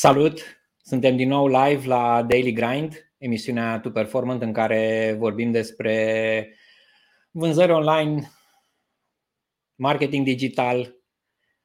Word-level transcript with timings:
Salut! 0.00 0.64
Suntem 0.82 1.16
din 1.16 1.28
nou 1.28 1.46
live 1.46 1.86
la 1.86 2.22
Daily 2.22 2.52
Grind, 2.52 3.12
emisiunea 3.18 3.80
Tu 3.80 3.90
Performant 3.90 4.42
în 4.42 4.52
care 4.52 5.14
vorbim 5.18 5.50
despre 5.50 6.56
vânzări 7.30 7.72
online, 7.72 8.30
marketing 9.74 10.24
digital, 10.24 10.96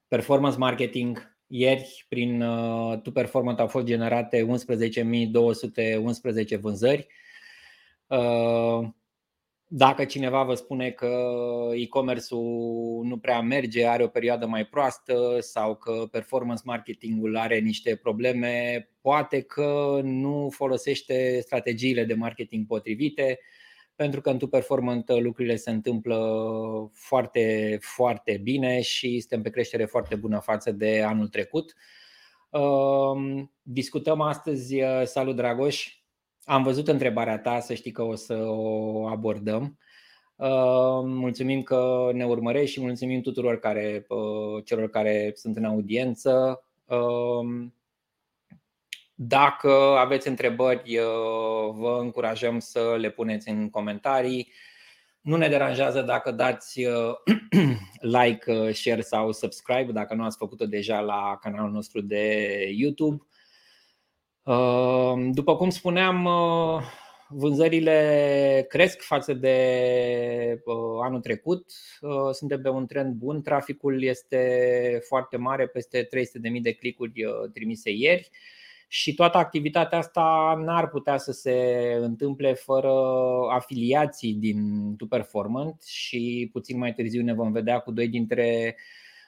performance 0.07 0.57
marketing. 0.57 1.37
Ieri, 1.47 2.05
prin 2.07 2.41
uh, 2.41 3.01
Tu 3.01 3.11
Performant 3.11 3.59
au 3.59 3.67
fost 3.67 3.85
generate 3.85 4.47
11.211 6.55 6.59
vânzări. 6.59 7.07
Uh, 9.67 9.75
dacă 9.77 10.05
cineva 10.05 10.43
vă 10.43 10.53
spune 10.53 10.89
că 10.89 11.17
e-commerce-ul 11.73 13.05
nu 13.05 13.17
prea 13.17 13.41
merge, 13.41 13.85
are 13.85 14.03
o 14.03 14.07
perioadă 14.07 14.45
mai 14.45 14.65
proastă 14.65 15.37
sau 15.39 15.75
că 15.75 16.07
performance 16.11 16.61
marketingul 16.65 17.37
are 17.37 17.59
niște 17.59 17.95
probleme, 17.95 18.89
poate 19.01 19.41
că 19.41 19.99
nu 20.03 20.49
folosește 20.51 21.39
strategiile 21.41 22.03
de 22.03 22.13
marketing 22.13 22.65
potrivite, 22.67 23.39
pentru 23.95 24.21
că 24.21 24.29
în 24.29 24.37
tu 24.37 24.47
performant 24.47 25.09
lucrurile 25.09 25.55
se 25.55 25.71
întâmplă 25.71 26.19
foarte, 26.93 27.77
foarte 27.81 28.39
bine 28.43 28.81
și 28.81 29.19
suntem 29.19 29.41
pe 29.41 29.49
creștere 29.49 29.85
foarte 29.85 30.15
bună 30.15 30.39
față 30.39 30.71
de 30.71 31.01
anul 31.01 31.27
trecut. 31.27 31.75
Discutăm 33.61 34.21
astăzi, 34.21 34.75
salut 35.03 35.35
Dragoș, 35.35 36.04
am 36.45 36.63
văzut 36.63 36.87
întrebarea 36.87 37.39
ta, 37.39 37.59
să 37.59 37.73
știi 37.73 37.91
că 37.91 38.03
o 38.03 38.15
să 38.15 38.33
o 38.47 39.07
abordăm. 39.07 39.77
Uh, 40.35 41.01
mulțumim 41.03 41.61
că 41.61 42.09
ne 42.13 42.25
urmărești 42.25 42.71
și 42.71 42.81
mulțumim 42.81 43.21
tuturor 43.21 43.59
care, 43.59 44.05
uh, 44.07 44.63
celor 44.65 44.89
care 44.89 45.31
sunt 45.35 45.57
în 45.57 45.63
audiență. 45.63 46.63
Uh, 46.85 47.67
dacă 49.13 49.69
aveți 49.97 50.27
întrebări, 50.27 50.99
vă 51.71 51.97
încurajăm 52.01 52.59
să 52.59 52.95
le 52.99 53.09
puneți 53.09 53.49
în 53.49 53.69
comentarii. 53.69 54.51
Nu 55.21 55.35
ne 55.35 55.47
deranjează 55.47 56.01
dacă 56.01 56.31
dați 56.31 56.81
like, 58.19 58.71
share 58.71 59.01
sau 59.01 59.31
subscribe 59.31 59.91
dacă 59.91 60.13
nu 60.13 60.23
ați 60.23 60.37
făcut-o 60.37 60.65
deja 60.65 60.99
la 60.99 61.37
canalul 61.41 61.71
nostru 61.71 62.01
de 62.01 62.57
YouTube. 62.71 63.25
Ehm, 64.45 65.31
după 65.31 65.55
cum 65.55 65.69
spuneam, 65.69 66.25
uh, 66.25 66.81
vânzările 67.27 68.65
cresc 68.69 69.01
față 69.01 69.33
de 69.33 70.61
uh, 70.65 70.75
anul 71.03 71.19
trecut. 71.19 71.71
Uh, 72.01 72.29
suntem 72.31 72.61
pe 72.61 72.69
un 72.69 72.85
trend 72.85 73.13
bun. 73.13 73.41
Traficul 73.41 74.03
este 74.03 74.99
foarte 75.07 75.37
mare, 75.37 75.67
peste 75.67 76.07
300.000 76.07 76.61
de 76.61 76.73
clicuri 76.73 77.23
trimise 77.53 77.91
ieri. 77.91 78.29
Și 78.87 79.13
toată 79.13 79.37
activitatea 79.37 79.97
asta 79.97 80.55
n-ar 80.65 80.89
putea 80.89 81.17
să 81.17 81.31
se 81.31 81.53
întâmple 81.99 82.53
fără 82.53 82.93
afiliații 83.51 84.33
din 84.33 84.59
Tu 84.97 85.07
Performant 85.07 85.83
și 85.83 86.49
puțin 86.51 86.77
mai 86.77 86.93
târziu 86.93 87.23
ne 87.23 87.33
vom 87.33 87.51
vedea 87.51 87.79
cu 87.79 87.91
doi 87.91 88.07
dintre 88.07 88.75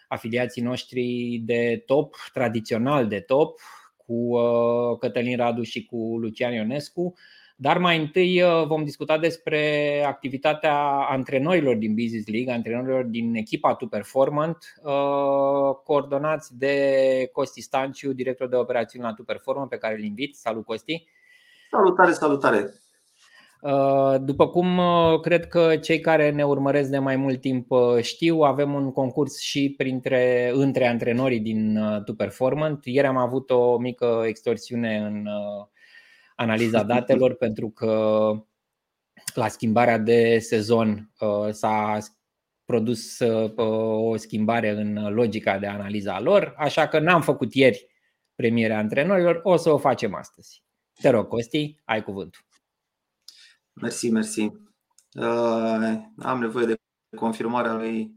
afiliații 0.07 0.61
noștri 0.61 1.37
de 1.45 1.83
top, 1.85 2.15
tradițional 2.33 3.07
de 3.07 3.19
top, 3.19 3.59
cu 4.07 4.13
uh, 4.13 4.97
Cătălin 4.99 5.37
Radu 5.37 5.63
și 5.63 5.85
cu 5.85 6.17
Lucian 6.19 6.53
Ionescu. 6.53 7.13
Dar 7.59 7.77
mai 7.77 7.99
întâi 7.99 8.41
uh, 8.41 8.65
vom 8.65 8.83
discuta 8.83 9.17
despre 9.17 10.03
activitatea 10.07 10.75
antrenorilor 11.09 11.75
din 11.75 11.93
Business 11.93 12.27
League, 12.27 12.53
antrenorilor 12.53 13.03
din 13.03 13.35
echipa 13.35 13.75
Tu 13.75 13.87
Performant, 13.87 14.57
uh, 14.83 15.75
coordonați 15.83 16.57
de 16.57 17.29
Costi 17.31 17.61
Stanciu, 17.61 18.13
director 18.13 18.47
de 18.47 18.55
operațiuni 18.55 19.05
la 19.05 19.13
Tu 19.13 19.23
Performant, 19.23 19.69
pe 19.69 19.77
care 19.77 19.93
îl 19.93 20.03
invit. 20.03 20.35
Salut, 20.35 20.65
Costi! 20.65 21.07
Salutare, 21.71 22.11
salutare! 22.11 22.73
Uh, 23.61 24.15
după 24.21 24.47
cum 24.47 24.77
uh, 24.77 25.19
cred 25.19 25.47
că 25.47 25.75
cei 25.77 25.99
care 25.99 26.31
ne 26.31 26.45
urmăresc 26.45 26.89
de 26.89 26.97
mai 26.97 27.15
mult 27.15 27.41
timp 27.41 27.71
uh, 27.71 28.01
știu, 28.01 28.41
avem 28.41 28.73
un 28.73 28.91
concurs 28.91 29.39
și 29.39 29.73
printre, 29.77 30.51
între 30.53 30.87
antrenorii 30.87 31.39
din 31.39 31.79
Tu 32.05 32.13
Performant. 32.13 32.85
Ieri 32.85 33.07
am 33.07 33.17
avut 33.17 33.49
o 33.49 33.77
mică 33.77 34.23
extorsiune 34.25 34.97
în 34.97 35.27
analiza 36.35 36.83
datelor 36.93 37.35
pentru 37.35 37.69
că 37.69 38.31
la 39.33 39.47
schimbarea 39.47 39.97
de 39.97 40.39
sezon 40.39 41.11
s-a 41.51 41.97
produs 42.65 43.19
o 43.55 44.15
schimbare 44.15 44.69
în 44.69 45.13
logica 45.13 45.57
de 45.57 45.67
analiza 45.67 46.13
a 46.13 46.19
lor, 46.19 46.53
așa 46.57 46.87
că 46.87 46.99
n-am 46.99 47.21
făcut 47.21 47.53
ieri 47.53 47.87
premierea 48.35 48.77
antrenorilor, 48.77 49.39
o 49.43 49.55
să 49.55 49.69
o 49.69 49.77
facem 49.77 50.15
astăzi. 50.15 50.63
Te 51.01 51.09
rog, 51.09 51.27
Costi, 51.27 51.75
ai 51.85 52.03
cuvântul. 52.03 52.46
Mersi, 53.81 54.09
mersi. 54.09 54.51
Uh, 55.13 55.97
am 56.17 56.39
nevoie 56.39 56.65
de 56.65 56.75
confirmarea 57.15 57.73
lui 57.73 58.15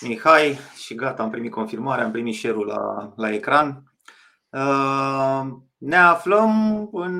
Mihai 0.00 0.58
și 0.76 0.94
gata, 0.94 1.22
am 1.22 1.30
primit 1.30 1.50
confirmarea, 1.50 2.04
am 2.04 2.10
primit 2.10 2.34
share-ul 2.34 2.66
la, 2.66 3.12
la 3.16 3.32
ecran. 3.32 3.92
Uh, 4.48 5.46
ne 5.76 5.96
aflăm 5.96 6.88
în, 6.92 7.14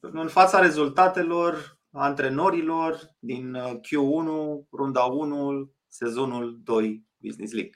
în 0.00 0.28
fața 0.28 0.60
rezultatelor 0.60 1.78
antrenorilor 1.92 3.16
din 3.18 3.56
Q1, 3.56 4.26
runda 4.72 5.02
1, 5.02 5.70
sezonul 5.88 6.60
2 6.62 7.06
Business 7.16 7.52
League. 7.52 7.74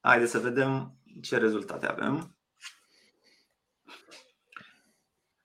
Haideți 0.00 0.30
să 0.30 0.38
vedem 0.38 0.96
ce 1.20 1.36
rezultate 1.36 1.86
avem. 1.86 2.39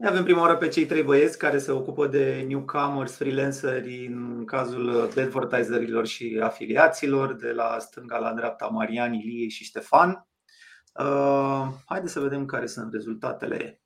Avem 0.03 0.23
prima 0.23 0.41
oară 0.41 0.57
pe 0.57 0.67
cei 0.67 0.85
trei 0.85 1.03
băieți 1.03 1.37
care 1.37 1.57
se 1.57 1.71
ocupă 1.71 2.07
de 2.07 2.45
newcomers, 2.47 3.15
freelanceri 3.15 4.05
în 4.05 4.45
cazul 4.45 5.01
advertiserilor 5.01 6.05
și 6.05 6.39
afiliaților, 6.43 7.33
de 7.33 7.51
la 7.51 7.79
stânga 7.79 8.17
la 8.17 8.33
dreapta 8.33 8.67
Marian, 8.67 9.13
Ilie 9.13 9.47
și 9.47 9.63
Ștefan. 9.63 10.27
Uh, 10.99 11.67
haideți 11.85 12.13
să 12.13 12.19
vedem 12.19 12.45
care 12.45 12.65
sunt 12.65 12.93
rezultatele. 12.93 13.81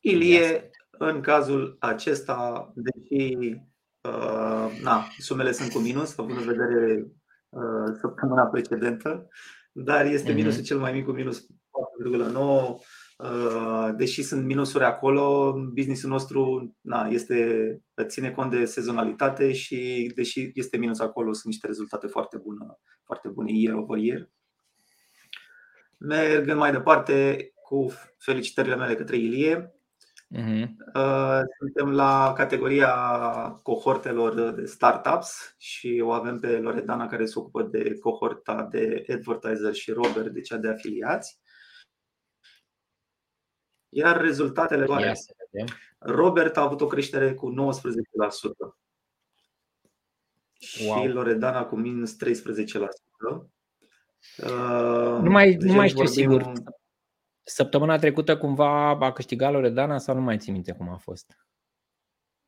Ilie, 0.00 0.70
în 0.90 1.20
cazul 1.20 1.76
acesta, 1.80 2.72
deși 2.74 3.36
uh, 4.00 4.80
na, 4.82 5.06
sumele 5.18 5.52
sunt 5.52 5.72
cu 5.72 5.78
minus, 5.78 6.18
având 6.18 6.38
în 6.38 6.44
vedere 6.44 7.06
uh, 7.48 7.94
săptămâna 8.00 8.46
precedentă, 8.46 9.28
dar 9.72 10.06
este 10.06 10.28
mhm. 10.28 10.36
minusul 10.36 10.62
cel 10.62 10.78
mai 10.78 10.92
mic 10.92 11.04
cu 11.04 11.10
minus 11.10 11.46
4,9, 12.02 12.80
uh, 13.18 13.90
deși 13.96 14.22
sunt 14.22 14.44
minusuri 14.44 14.84
acolo, 14.84 15.54
businessul 15.72 16.10
nostru 16.10 16.74
na, 16.80 17.06
este, 17.06 17.80
ține 18.06 18.30
cont 18.30 18.50
de 18.50 18.64
sezonalitate 18.64 19.52
și 19.52 20.12
deși 20.14 20.50
este 20.54 20.76
minus 20.76 21.00
acolo, 21.00 21.32
sunt 21.32 21.46
niște 21.46 21.66
rezultate 21.66 22.06
foarte 22.06 22.36
bune, 22.36 22.66
foarte 23.04 23.28
bune 23.28 23.50
year 23.52 23.76
over 23.76 23.98
year. 23.98 24.30
Mergând 25.98 26.58
mai 26.58 26.72
departe 26.72 27.48
cu 27.62 27.90
felicitările 28.18 28.76
mele 28.76 28.94
către 28.94 29.16
Ilie, 29.16 29.74
Uh-huh. 30.34 30.68
Suntem 31.58 31.90
la 31.90 32.32
categoria 32.36 32.90
cohortelor 33.62 34.50
de 34.50 34.64
startups 34.64 35.54
și 35.58 36.02
o 36.04 36.10
avem 36.10 36.40
pe 36.40 36.58
Loredana 36.58 37.06
care 37.06 37.24
se 37.24 37.38
ocupă 37.38 37.62
de 37.62 37.98
cohorta 37.98 38.68
de 38.70 39.04
advertiser 39.12 39.74
și 39.74 39.90
Robert 39.90 40.28
de 40.28 40.40
cea 40.40 40.56
de 40.56 40.68
afiliați. 40.68 41.40
Iar 43.96 44.20
rezultatele 44.20 44.84
doar. 44.84 45.12
Robert 45.98 46.56
a 46.56 46.60
avut 46.62 46.80
o 46.80 46.86
creștere 46.86 47.34
cu 47.34 47.50
19%. 47.50 47.54
Wow. 50.86 51.02
Și 51.02 51.08
Loredana 51.08 51.64
cu 51.64 51.76
minus 51.76 52.16
13%. 52.16 52.18
Nu 55.20 55.30
mai, 55.30 55.54
nu 55.54 55.72
mai 55.72 55.88
știu 55.88 56.04
vorbim... 56.04 56.22
sigur. 56.22 56.52
Săptămâna 57.42 57.98
trecută 57.98 58.38
cumva 58.38 58.88
a 58.88 59.12
câștigat 59.12 59.52
Loredana 59.52 59.98
sau 59.98 60.14
nu 60.14 60.20
mai 60.20 60.38
țin 60.38 60.52
minte 60.52 60.72
cum 60.72 60.88
a 60.88 60.96
fost? 60.96 61.36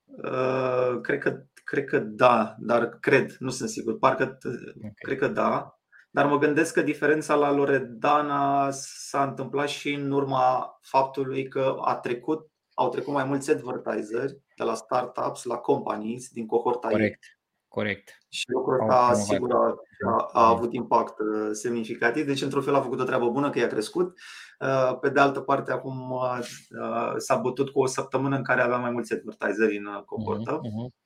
Uh, 0.04 1.00
cred, 1.02 1.18
că, 1.18 1.44
cred 1.64 1.84
că 1.84 1.98
da, 1.98 2.56
dar 2.58 2.88
cred, 2.88 3.36
nu 3.38 3.50
sunt 3.50 3.68
sigur. 3.68 3.98
Parcă 3.98 4.38
okay. 4.76 4.92
cred 4.94 5.18
că 5.18 5.28
da. 5.28 5.75
Dar 6.16 6.26
mă 6.26 6.38
gândesc 6.38 6.74
că 6.74 6.82
diferența 6.82 7.34
la 7.34 7.52
Loredana 7.52 8.70
s-a 8.70 9.22
întâmplat 9.22 9.68
și 9.68 9.92
în 9.92 10.10
urma 10.10 10.78
faptului 10.82 11.48
că 11.48 11.76
a 11.80 11.96
trecut, 11.96 12.50
au 12.74 12.88
trecut 12.88 13.12
mai 13.12 13.24
mulți 13.24 13.50
advertiseri 13.50 14.38
de 14.56 14.64
la 14.64 14.74
startups 14.74 15.44
la 15.44 15.56
companies 15.56 16.28
din 16.28 16.46
cohorta 16.46 16.88
Corect. 16.88 17.24
Ei. 17.24 17.34
Corect. 17.68 18.18
Și 18.28 18.44
lucrul 18.50 18.80
ăsta 18.80 19.12
sigur 19.14 19.52
a, 19.52 19.74
a, 20.06 20.28
a 20.32 20.48
avut 20.48 20.72
impact 20.72 21.18
uh, 21.18 21.48
semnificativ. 21.52 22.26
Deci, 22.26 22.42
într-un 22.42 22.62
fel, 22.62 22.74
a 22.74 22.82
făcut 22.82 23.00
o 23.00 23.04
treabă 23.04 23.30
bună 23.30 23.50
că 23.50 23.58
i-a 23.58 23.66
crescut. 23.66 24.18
Uh, 24.60 24.98
pe 25.00 25.08
de 25.08 25.20
altă 25.20 25.40
parte, 25.40 25.72
acum 25.72 26.10
uh, 26.10 26.38
s-a 27.16 27.36
bătut 27.36 27.70
cu 27.70 27.80
o 27.80 27.86
săptămână 27.86 28.36
în 28.36 28.42
care 28.42 28.60
avea 28.60 28.78
mai 28.78 28.90
mulți 28.90 29.12
advertiseri 29.12 29.76
în 29.76 30.02
cohortă. 30.04 30.60
Uh-huh, 30.60 30.88
uh-huh. 30.88 31.05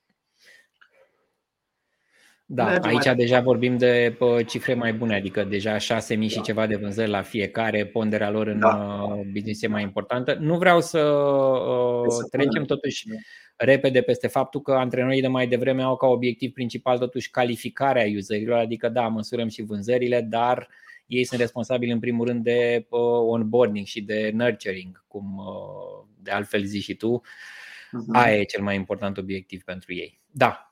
Da, 2.52 2.64
Mergem 2.64 2.90
aici 2.90 3.04
mai 3.04 3.14
deja 3.14 3.40
vorbim 3.40 3.76
de 3.76 4.16
cifre 4.46 4.74
mai 4.74 4.92
bune, 4.92 5.14
adică 5.14 5.44
deja 5.44 5.76
6.000 5.76 5.80
da. 5.80 6.26
și 6.26 6.40
ceva 6.40 6.66
de 6.66 6.76
vânzări 6.76 7.10
la 7.10 7.22
fiecare, 7.22 7.86
ponderea 7.86 8.30
lor 8.30 8.46
în 8.46 8.58
da. 8.58 8.68
Uh, 8.68 9.26
business 9.32 9.62
e 9.62 9.66
mai 9.66 9.82
importantă. 9.82 10.36
Nu 10.40 10.58
vreau 10.58 10.80
să, 10.80 10.98
uh, 10.98 12.04
să 12.08 12.28
trecem 12.30 12.64
totuși 12.64 13.08
da. 13.08 13.14
repede 13.56 14.00
peste 14.00 14.26
faptul 14.26 14.60
că 14.60 14.72
antrenorii 14.72 15.20
de 15.20 15.26
mai 15.26 15.46
devreme 15.46 15.82
au 15.82 15.96
ca 15.96 16.06
obiectiv 16.06 16.52
principal 16.52 16.98
totuși 16.98 17.30
calificarea 17.30 18.06
userilor, 18.16 18.58
adică 18.58 18.88
da, 18.88 19.08
măsurăm 19.08 19.48
și 19.48 19.62
vânzările, 19.62 20.20
dar 20.20 20.68
ei 21.06 21.24
sunt 21.24 21.40
responsabili 21.40 21.92
în 21.92 22.00
primul 22.00 22.26
rând 22.26 22.44
de 22.44 22.86
uh, 22.88 23.00
onboarding 23.26 23.86
și 23.86 24.02
de 24.02 24.30
nurturing, 24.34 25.04
cum 25.08 25.36
uh, 25.38 26.06
de 26.22 26.30
altfel 26.30 26.64
zici 26.64 26.82
și 26.82 26.94
tu. 26.94 27.20
Uh-huh. 27.20 28.12
Aia 28.12 28.36
e 28.36 28.44
cel 28.44 28.62
mai 28.62 28.74
important 28.74 29.18
obiectiv 29.18 29.62
pentru 29.62 29.94
ei. 29.94 30.20
Da, 30.30 30.69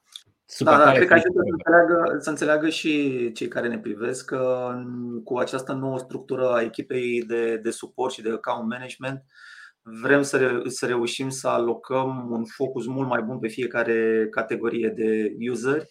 Super 0.50 0.76
da, 0.76 0.84
da, 0.84 0.92
cred 0.92 1.06
că 1.06 1.14
ajută 1.14 1.32
să 1.32 1.50
înțeleagă, 1.50 2.18
să 2.20 2.30
înțeleagă 2.30 2.68
și 2.68 3.32
cei 3.32 3.48
care 3.48 3.68
ne 3.68 3.78
privesc 3.78 4.24
că 4.24 4.72
cu 5.24 5.38
această 5.38 5.72
nouă 5.72 5.98
structură 5.98 6.48
a 6.48 6.62
echipei 6.62 7.22
de, 7.22 7.56
de 7.56 7.70
suport 7.70 8.12
și 8.12 8.22
de 8.22 8.30
account 8.30 8.68
management 8.68 9.24
vrem 9.82 10.22
să, 10.22 10.36
re, 10.36 10.68
să 10.68 10.86
reușim 10.86 11.28
să 11.28 11.48
alocăm 11.48 12.30
un 12.30 12.44
focus 12.44 12.86
mult 12.86 13.08
mai 13.08 13.22
bun 13.22 13.38
pe 13.38 13.48
fiecare 13.48 14.28
categorie 14.30 14.88
de 14.88 15.36
user, 15.50 15.82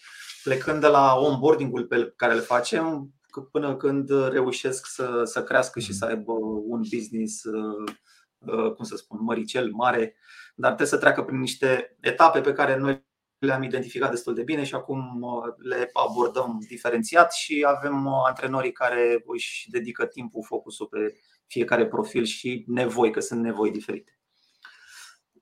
plecând 0.44 0.82
de 0.82 0.88
la 0.88 1.16
onboarding-ul 1.16 1.86
pe 1.86 2.14
care 2.16 2.34
le 2.34 2.40
facem 2.40 3.12
până 3.52 3.76
când 3.76 4.10
reușesc 4.30 4.86
să, 4.86 5.22
să 5.24 5.44
crească 5.44 5.80
și 5.80 5.94
să 5.94 6.06
aibă 6.06 6.34
un 6.68 6.82
business, 6.92 7.44
uh, 7.44 7.92
uh, 8.38 8.74
cum 8.74 8.86
să 8.86 8.96
spun, 8.96 9.18
măricel, 9.22 9.70
mare, 9.72 10.16
dar 10.56 10.74
trebuie 10.74 10.88
să 10.88 10.98
treacă 10.98 11.24
prin 11.24 11.40
niște 11.40 11.98
etape 12.00 12.42
pe 12.42 12.54
care 12.54 12.78
noi 12.78 13.06
le-am 13.38 13.64
identificat 13.64 14.10
destul 14.10 14.34
de 14.34 14.44
bine 14.44 14.64
și 14.64 14.76
acum 14.76 15.22
uh, 15.22 15.54
le 15.58 15.90
abordăm 15.94 16.58
diferențiat 16.68 17.34
și 17.34 17.66
avem 17.68 18.06
uh, 18.06 18.22
antrenorii 18.28 18.72
care 18.72 19.24
își 19.26 19.70
dedică 19.70 20.06
timpul, 20.06 20.44
focusul 20.44 20.88
pe 20.88 21.14
fiecare 21.46 21.88
profil 21.88 22.24
și 22.24 22.64
nevoi, 22.68 23.12
că 23.12 23.20
sunt 23.20 23.42
nevoi 23.42 23.72
diferite. 23.72 24.12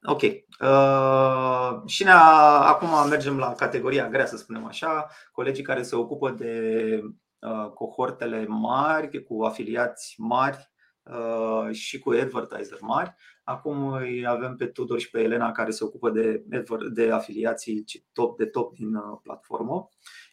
Ok. 0.04 0.22
Uh, 0.22 1.82
și 1.86 2.04
ne 2.04 2.12
acum 2.12 3.10
mergem 3.10 3.38
la 3.38 3.54
categoria 3.54 4.10
grea, 4.10 4.26
să 4.26 4.38
spunem 4.38 4.66
așa. 4.66 5.08
Colegii 5.32 5.64
care 5.64 5.84
se 5.84 5.96
ocupă 5.96 6.30
de 6.30 7.02
uh, 7.40 7.70
cohortele 7.74 8.46
mari, 8.48 9.24
cu 9.24 9.44
afiliați 9.44 10.16
mari 10.18 10.58
uh, 10.58 10.75
și 11.72 12.00
cu 12.00 12.10
advertiser 12.10 12.78
mari. 12.82 13.16
Acum 13.44 13.92
îi 13.92 14.28
avem 14.28 14.56
pe 14.56 14.66
Tudor 14.66 15.00
și 15.00 15.10
pe 15.10 15.22
Elena 15.22 15.52
care 15.52 15.72
se 15.72 15.84
ocupă 15.84 16.10
de, 16.10 16.46
de 16.94 17.12
afiliații 17.12 17.86
top 18.14 18.38
de 18.38 18.46
top 18.46 18.74
din 18.74 18.96
uh, 18.96 19.20
platformă. 19.24 19.90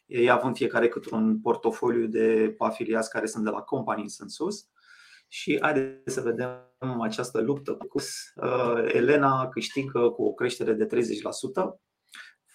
Ei 0.07 0.31
având 0.31 0.57
fiecare 0.57 0.89
cât 0.89 1.11
un 1.11 1.41
portofoliu 1.41 2.07
de 2.07 2.55
afiliați 2.59 3.11
care 3.11 3.27
sunt 3.27 3.45
de 3.45 3.51
la 3.51 3.61
companii 3.61 4.15
în 4.19 4.29
sus. 4.29 4.67
Și 5.29 5.59
haideți 5.61 6.15
să 6.15 6.21
vedem 6.21 7.01
această 7.01 7.41
luptă 7.41 7.73
cu 7.73 7.99
uh, 8.35 8.93
Elena 8.93 9.49
câștigă 9.49 10.11
cu 10.11 10.23
o 10.25 10.33
creștere 10.33 10.73
de 10.73 10.87
30% 10.87 10.91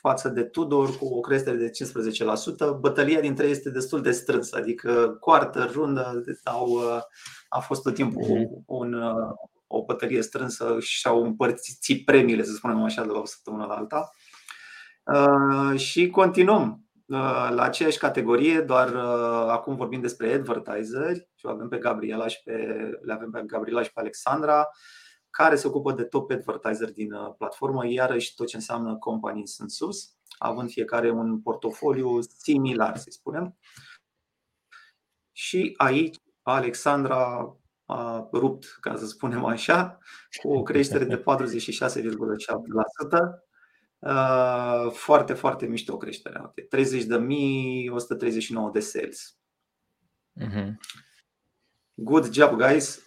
față 0.07 0.30
de 0.30 0.44
Tudor 0.44 0.98
cu 0.98 1.06
o 1.06 1.19
creștere 1.19 1.56
de 1.56 1.69
15%. 1.69 2.80
Bătălia 2.80 3.19
dintre 3.19 3.45
ei 3.45 3.51
este 3.51 3.69
destul 3.69 4.01
de 4.01 4.12
strânsă, 4.12 4.57
adică 4.57 5.18
coartă, 5.19 5.69
rundă, 5.74 6.24
au, 6.44 6.68
uh, 6.68 7.01
a 7.50 7.59
fost 7.59 7.81
tot 7.81 7.94
timpul 7.94 8.21
mhm. 8.21 8.63
un, 8.65 8.94
o 9.68 9.86
bătălie 9.86 10.21
strânsă 10.21 10.75
și 10.80 11.07
au 11.07 11.24
împărțit 11.24 12.06
premiile, 12.06 12.44
să 12.44 12.51
spunem 12.51 12.83
așa, 12.83 13.06
de 13.06 13.12
la 13.12 13.19
o 13.19 13.25
săptămână 13.25 13.65
la 13.65 13.74
alta. 13.74 14.09
Uh, 15.04 15.80
și 15.80 16.09
continuăm 16.09 16.81
uh, 17.06 17.48
la 17.50 17.62
aceeași 17.62 17.98
categorie, 17.98 18.62
doar 18.62 18.94
uh, 18.94 19.50
acum 19.50 19.75
vorbim 19.75 20.01
despre 20.01 20.33
advertiseri 20.33 21.27
și 21.36 21.45
avem 21.50 21.68
pe 21.68 21.77
Gabriela 21.77 22.27
și 22.27 22.42
pe, 22.44 22.51
le 23.01 23.13
avem 23.13 23.31
pe 23.31 23.44
Gabriela 23.45 23.83
și 23.83 23.94
pe 23.94 24.00
Alexandra, 24.00 24.69
care 25.38 25.56
se 25.56 25.68
ocupă 25.68 25.92
de 25.92 26.04
top 26.04 26.31
advertiser 26.31 26.92
din 26.92 27.13
platformă, 27.38 27.88
iarăși 27.88 28.36
tot 28.36 28.48
ce 28.48 28.56
înseamnă 28.56 28.98
companii 28.98 29.48
sunt 29.48 29.72
sus, 29.72 30.16
având 30.38 30.69
fiecare 30.69 31.10
un 31.10 31.42
portofoliu 31.42 32.22
similar, 32.22 32.98
să 32.98 33.06
spunem. 33.10 33.57
Și 35.31 35.74
aici 35.78 36.16
Alexandra 36.42 37.56
a 37.86 38.30
rupt, 38.34 38.78
ca 38.80 38.95
să 38.95 39.06
spunem 39.06 39.45
așa, 39.45 40.00
cu 40.42 40.54
o 40.54 40.63
creștere 40.63 41.06
de 41.06 41.24
46,7%. 44.00 44.92
Foarte, 44.92 45.33
foarte 45.33 45.66
mișto 45.66 45.98
creșterea. 45.98 46.54
30.139 46.54 46.62
de 48.74 48.80
sales. 48.80 49.38
Uh-huh. 50.42 50.72
Good 51.99 52.33
job, 52.33 52.51
guys! 52.51 53.03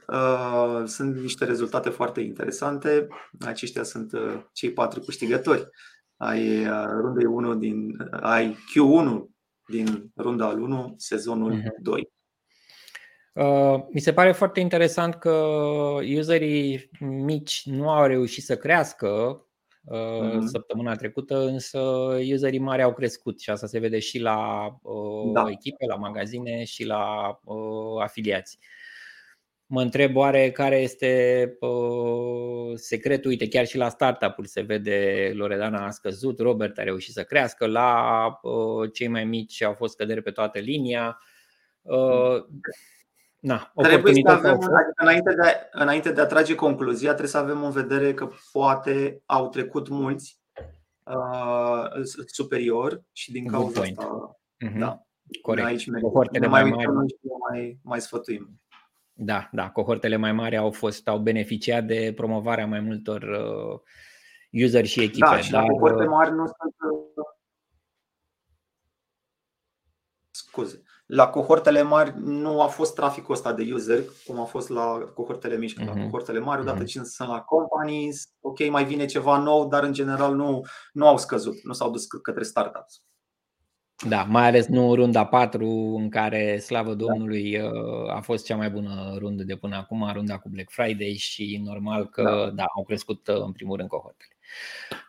Sunt 0.86 1.16
niște 1.16 1.44
rezultate 1.44 1.88
foarte 1.88 2.20
interesante. 2.20 3.06
Aceștia 3.40 3.82
sunt 3.82 4.12
cei 4.52 4.72
patru 4.72 5.00
câștigători 5.00 5.68
ai 6.16 6.66
rundei 7.00 7.24
1 7.24 7.54
din 7.54 7.96
ai 8.20 8.52
Q1 8.52 9.30
din 9.66 10.12
runda 10.16 10.46
al 10.46 10.60
1, 10.60 10.94
sezonul 10.96 11.52
uh-huh. 11.52 11.82
2. 11.82 12.12
Uh, 13.32 13.84
mi 13.90 14.00
se 14.00 14.12
pare 14.12 14.32
foarte 14.32 14.60
interesant 14.60 15.14
că 15.14 15.30
userii 16.16 16.90
mici 17.00 17.62
nu 17.64 17.90
au 17.90 18.06
reușit 18.06 18.44
să 18.44 18.56
crească 18.56 19.44
uh-huh. 19.84 20.38
săptămâna 20.44 20.94
trecută, 20.94 21.38
însă 21.38 21.80
userii 22.32 22.58
mari 22.58 22.82
au 22.82 22.92
crescut 22.92 23.40
și 23.40 23.50
asta 23.50 23.66
se 23.66 23.78
vede 23.78 23.98
și 23.98 24.18
la 24.18 24.66
uh, 24.82 25.32
da. 25.32 25.44
echipe, 25.50 25.86
la 25.86 25.96
magazine 25.96 26.64
și 26.64 26.84
la 26.84 27.32
afiliați. 28.00 28.58
Mă 29.72 29.82
întreb 29.82 30.16
oare 30.16 30.50
care 30.50 30.76
este 30.76 31.52
secretul, 32.74 33.30
uite 33.30 33.48
chiar 33.48 33.66
și 33.66 33.76
la 33.76 33.88
startup-uri 33.88 34.48
se 34.48 34.60
vede 34.60 35.30
Loredana 35.34 35.86
a 35.86 35.90
scăzut, 35.90 36.38
Robert 36.38 36.78
a 36.78 36.82
reușit 36.82 37.12
să 37.12 37.22
crească, 37.22 37.66
la 37.66 38.40
cei 38.92 39.08
mai 39.08 39.24
mici 39.24 39.62
au 39.62 39.72
fost 39.72 39.92
scăderi 39.92 40.22
pe 40.22 40.30
toată 40.30 40.58
linia. 40.58 41.18
Na, 43.38 43.72
trebuie 43.74 44.14
să 44.14 44.30
avem, 44.30 44.52
adică 44.52 44.92
înainte, 44.96 45.34
de 45.34 45.42
a, 45.42 45.80
înainte 45.82 46.12
de 46.12 46.20
a 46.20 46.26
trage 46.26 46.54
concluzia, 46.54 47.08
trebuie 47.08 47.28
să 47.28 47.38
avem 47.38 47.64
în 47.64 47.70
vedere 47.70 48.14
că 48.14 48.28
poate 48.52 49.22
au 49.26 49.48
trecut 49.48 49.88
mulți 49.88 50.40
uh, 51.04 52.02
superior 52.26 53.02
și 53.12 53.32
din 53.32 53.46
cauza 53.46 53.80
asta. 53.80 54.38
Uh-huh. 54.66 54.78
Da. 54.78 55.04
Corect. 55.42 55.66
Aici 55.66 55.90
cohortele 55.90 56.46
mai, 56.46 56.62
mai 56.62 56.84
mari. 56.84 57.18
Mai, 57.50 57.78
mai 57.82 58.00
sfătuim. 58.00 58.60
Da, 59.22 59.48
da, 59.52 59.70
cohortele 59.70 60.16
mai 60.16 60.32
mari 60.32 60.56
au 60.56 60.70
fost 60.70 61.08
au 61.08 61.18
beneficiat 61.18 61.84
de 61.84 62.12
promovarea 62.16 62.66
mai 62.66 62.80
multor 62.80 63.22
uh, 63.22 63.80
user 64.64 64.86
și 64.86 65.02
echipe. 65.02 65.26
Da, 65.26 65.40
și 65.40 65.50
dar, 65.50 65.66
cohorte 65.66 66.02
uh, 66.02 66.08
mari 66.08 66.30
nu 66.30 66.44
sunt 66.44 66.74
uh, 66.92 67.24
scuze 70.30 70.82
la 71.10 71.28
cohortele 71.28 71.82
mari 71.82 72.14
nu 72.18 72.62
a 72.62 72.66
fost 72.66 72.94
traficul 72.94 73.34
ăsta 73.34 73.52
de 73.52 73.72
user, 73.72 74.02
cum 74.26 74.40
a 74.40 74.44
fost 74.44 74.68
la 74.68 74.98
cohortele 75.14 75.56
mici. 75.56 75.74
Uh-huh. 75.74 75.84
La 75.84 75.92
mhm. 75.92 76.02
cohortele 76.02 76.38
mari, 76.38 76.60
odată 76.60 76.82
uh-huh. 76.82 76.86
ce 76.86 77.02
sunt 77.02 77.28
la 77.28 77.40
companies, 77.40 78.32
ok, 78.40 78.68
mai 78.68 78.84
vine 78.84 79.06
ceva 79.06 79.38
nou, 79.38 79.68
dar 79.68 79.82
în 79.82 79.92
general 79.92 80.34
nu, 80.34 80.60
nu 80.92 81.06
au 81.06 81.18
scăzut, 81.18 81.62
nu 81.62 81.72
s-au 81.72 81.90
dus 81.90 82.06
către 82.06 82.42
startups. 82.42 83.02
Da, 84.08 84.22
mai 84.22 84.46
ales 84.46 84.66
nu 84.66 84.94
runda 84.94 85.26
4 85.26 85.68
în 85.98 86.08
care, 86.08 86.58
slavă 86.58 86.94
da. 86.94 87.04
Domnului, 87.04 87.58
da. 87.58 88.14
a 88.14 88.20
fost 88.20 88.44
cea 88.44 88.56
mai 88.56 88.70
bună 88.70 89.16
rundă 89.18 89.42
de 89.42 89.56
până 89.56 89.76
acum, 89.76 90.10
runda 90.12 90.38
cu 90.38 90.48
Black 90.48 90.70
Friday 90.70 91.14
și 91.18 91.60
normal 91.64 92.08
că 92.08 92.22
da, 92.22 92.50
da 92.50 92.64
au 92.76 92.84
crescut 92.84 93.28
uh, 93.28 93.40
în 93.44 93.52
primul 93.52 93.76
rând 93.76 93.88
cohortele. 93.88 94.34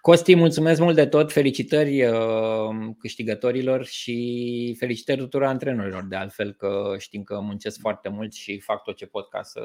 Costi, 0.02 0.36
mulțumesc 0.36 0.82
mult 0.82 0.96
de 0.96 1.06
tot, 1.06 1.32
felicitări 1.32 2.06
uh, 2.06 2.70
câștigătorilor 3.00 3.86
și 3.86 4.76
felicitări 4.80 5.20
tuturor 5.20 5.48
antrenorilor, 5.48 6.04
de 6.04 6.16
altfel 6.16 6.54
că 6.54 6.96
știm 6.98 7.24
că 7.24 7.40
muncesc 7.40 7.80
foarte 7.80 8.10
mult 8.10 8.34
și 8.34 8.60
fac 8.60 8.84
tot 8.84 8.96
ce 8.96 9.06
pot 9.06 9.30
ca 9.30 9.42
să 9.42 9.62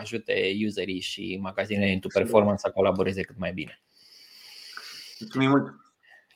ajute 0.00 0.52
userii 0.66 1.00
și 1.00 1.38
magazinele 1.40 1.90
into 1.90 2.08
performance 2.12 2.60
să 2.60 2.70
colaboreze 2.74 3.22
cât 3.22 3.38
mai 3.38 3.52
bine. 3.52 3.80
Mulțumim 5.18 5.48
mult! 5.48 5.87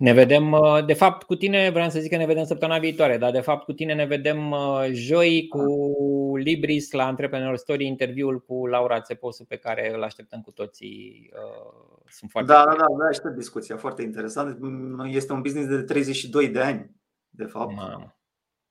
Ne 0.03 0.13
vedem, 0.13 0.53
uh, 0.53 0.85
de 0.85 0.93
fapt, 0.93 1.23
cu 1.23 1.35
tine, 1.35 1.71
vreau 1.71 1.89
să 1.89 2.01
zic 2.01 2.11
că 2.11 2.17
ne 2.17 2.27
vedem 2.27 2.45
săptămâna 2.45 2.79
viitoare, 2.79 3.19
dar 3.19 3.31
de 3.31 3.41
fapt 3.41 3.65
cu 3.65 3.73
tine 3.73 3.95
ne 3.95 4.05
vedem 4.05 4.51
uh, 4.51 4.89
joi 4.93 5.47
cu 5.49 6.37
Libris 6.37 6.93
la 6.93 7.09
Entrepreneur 7.09 7.57
Story, 7.57 7.87
interviul 7.87 8.41
cu 8.41 8.67
Laura 8.67 9.01
Țeposu 9.01 9.45
pe 9.45 9.57
care 9.57 9.95
îl 9.95 10.03
așteptăm 10.03 10.41
cu 10.41 10.51
toții. 10.51 11.31
Uh, 11.35 12.03
sunt 12.09 12.31
foarte 12.31 12.53
da, 12.53 12.65
da, 12.65 12.71
da, 12.71 12.85
da, 12.99 13.07
aștept 13.09 13.35
discuția, 13.35 13.77
foarte 13.77 14.03
interesant. 14.03 14.59
Este 15.05 15.33
un 15.33 15.41
business 15.41 15.69
de 15.69 15.83
32 15.83 16.49
de 16.49 16.61
ani, 16.61 16.91
de 17.31 17.45
fapt. 17.45 17.75
Mamă 17.75 18.17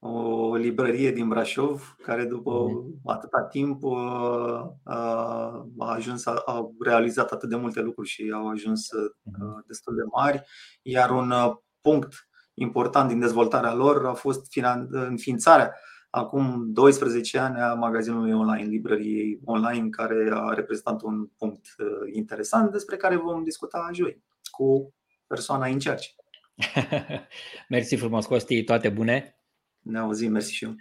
o 0.03 0.55
librărie 0.55 1.11
din 1.11 1.27
Brașov, 1.27 1.95
care 2.03 2.25
după 2.25 2.63
mhm. 2.63 3.01
atâta 3.05 3.41
timp 3.41 3.83
uh, 3.83 4.61
uh, 4.85 5.63
a 5.77 5.93
ajuns, 5.93 6.25
a 6.25 6.71
realizat 6.79 7.31
atât 7.31 7.49
de 7.49 7.55
multe 7.55 7.81
lucruri 7.81 8.09
și 8.09 8.31
au 8.33 8.49
ajuns 8.49 8.91
uh, 8.91 9.11
mhm. 9.23 9.63
destul 9.67 9.95
de 9.95 10.03
mari, 10.15 10.43
iar 10.81 11.11
un 11.11 11.33
punct 11.81 12.27
important 12.53 13.09
din 13.09 13.19
dezvoltarea 13.19 13.73
lor 13.73 14.05
a 14.05 14.13
fost 14.13 14.47
înființarea 14.89 15.75
acum 16.09 16.73
12 16.73 17.37
ani 17.37 17.59
a 17.59 17.73
magazinului 17.73 18.33
online, 18.33 18.67
librăriei 18.67 19.39
online, 19.45 19.89
care 19.89 20.29
a 20.33 20.53
reprezentat 20.53 21.01
un 21.01 21.27
punct 21.37 21.65
uh, 21.77 22.13
interesant 22.13 22.71
despre 22.71 22.97
care 22.97 23.15
vom 23.15 23.43
discuta 23.43 23.89
joi 23.93 24.23
cu 24.51 24.93
persoana 25.27 25.65
în 25.65 25.79
cerci. 25.79 26.15
mersi 27.69 27.95
frumos, 27.95 28.25
Costi, 28.25 28.63
toate 28.63 28.89
bune! 28.89 29.35
Ne 29.81 29.99
auzim, 29.99 30.31
mersi 30.31 30.53
și 30.53 30.63
eu! 30.63 30.75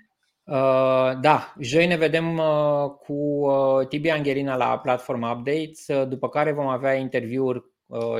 Uh, 0.50 1.20
da, 1.20 1.54
joi 1.60 1.86
ne 1.86 1.96
vedem 1.96 2.38
uh, 2.38 2.90
cu 3.00 3.12
uh, 3.12 3.86
Tibi 3.88 4.10
Angherina 4.10 4.56
la 4.56 4.78
Platform 4.78 5.22
Updates, 5.22 5.86
după 6.08 6.28
care 6.28 6.52
vom 6.52 6.66
avea 6.66 6.94
interviuri 6.94 7.64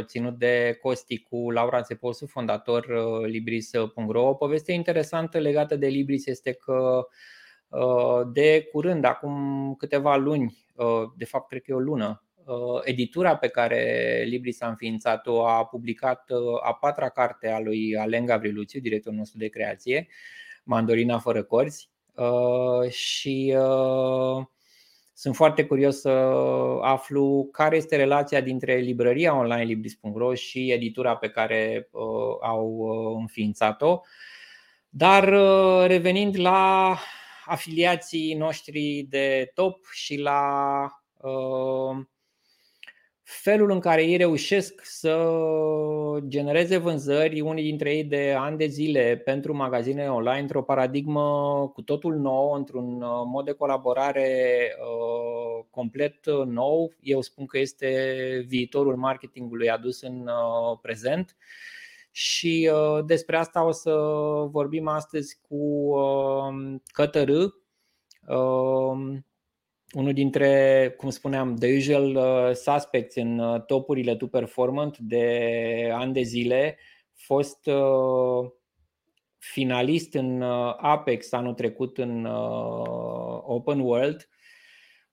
ținut 0.00 0.38
de 0.38 0.78
Costi 0.82 1.22
cu 1.22 1.50
Laura 1.50 1.82
Țeposu, 1.82 2.26
fondator 2.26 2.86
Libris.ro. 3.26 4.28
O 4.28 4.34
poveste 4.34 4.72
interesantă 4.72 5.38
legată 5.38 5.76
de 5.76 5.86
Libris 5.86 6.26
este 6.26 6.52
că 6.52 7.06
de 8.32 8.68
curând, 8.72 9.04
acum 9.04 9.74
câteva 9.78 10.16
luni, 10.16 10.56
de 11.16 11.24
fapt 11.24 11.48
cred 11.48 11.62
că 11.62 11.70
e 11.70 11.74
o 11.74 11.78
lună, 11.78 12.24
editura 12.82 13.36
pe 13.36 13.48
care 13.48 14.22
Libris 14.28 14.60
a 14.60 14.68
înființat-o 14.68 15.46
a 15.46 15.64
publicat 15.66 16.30
a 16.62 16.74
patra 16.74 17.08
carte 17.08 17.48
a 17.48 17.60
lui 17.60 17.96
Alen 17.96 18.24
Gavriluțiu, 18.24 18.80
directorul 18.80 19.18
nostru 19.18 19.38
de 19.38 19.48
creație, 19.48 20.08
Mandorina 20.70 21.18
fără 21.18 21.42
corzi 21.42 21.90
Uh, 22.20 22.90
și 22.90 23.54
uh, 23.56 24.44
sunt 25.12 25.34
foarte 25.34 25.64
curios 25.64 26.00
să 26.00 26.08
aflu 26.82 27.48
care 27.52 27.76
este 27.76 27.96
relația 27.96 28.40
dintre 28.40 28.76
librăria 28.76 29.34
online 29.34 29.64
Libris.ro 29.64 30.34
și 30.34 30.70
editura 30.70 31.16
pe 31.16 31.28
care 31.28 31.88
uh, 31.90 32.02
au 32.40 32.80
înființat-o. 33.18 34.00
Dar 34.88 35.28
revenind 35.86 36.38
la 36.38 36.96
afiliații 37.44 38.34
noștri 38.34 39.06
de 39.08 39.50
top 39.54 39.86
și 39.92 40.16
la 40.16 40.50
felul 43.30 43.70
în 43.70 43.80
care 43.80 44.04
ei 44.04 44.16
reușesc 44.16 44.80
să 44.84 45.32
genereze 46.26 46.76
vânzări, 46.76 47.40
unii 47.40 47.62
dintre 47.62 47.94
ei 47.94 48.04
de 48.04 48.34
ani 48.38 48.56
de 48.56 48.66
zile, 48.66 49.16
pentru 49.24 49.56
magazine 49.56 50.08
online, 50.08 50.40
într-o 50.40 50.62
paradigmă 50.62 51.70
cu 51.74 51.82
totul 51.82 52.16
nou, 52.16 52.52
într-un 52.52 53.02
uh, 53.02 53.22
mod 53.26 53.44
de 53.44 53.52
colaborare 53.52 54.28
uh, 54.78 55.64
complet 55.70 56.26
nou. 56.46 56.92
Eu 57.00 57.20
spun 57.20 57.46
că 57.46 57.58
este 57.58 58.44
viitorul 58.46 58.96
marketingului 58.96 59.70
adus 59.70 60.00
în 60.02 60.20
uh, 60.20 60.78
prezent. 60.82 61.36
Și 62.10 62.70
despre 63.06 63.36
asta 63.36 63.64
o 63.66 63.70
să 63.70 63.90
vorbim 64.50 64.88
astăzi 64.88 65.40
cu 65.48 65.94
Cătărâ 66.92 67.46
unul 69.92 70.12
dintre, 70.12 70.94
cum 70.96 71.10
spuneam, 71.10 71.54
the 71.54 71.76
usual 71.76 72.16
uh, 72.16 72.54
suspects 72.54 73.14
în 73.14 73.38
uh, 73.38 73.64
topurile 73.64 74.16
tu 74.16 74.26
performant 74.26 74.98
de 74.98 75.90
ani 75.92 76.12
de 76.12 76.22
zile, 76.22 76.78
fost 77.12 77.66
uh, 77.66 78.50
finalist 79.38 80.14
în 80.14 80.42
Apex 80.76 81.32
anul 81.32 81.54
trecut 81.54 81.98
în 81.98 82.24
Open 83.42 83.80
World, 83.80 84.28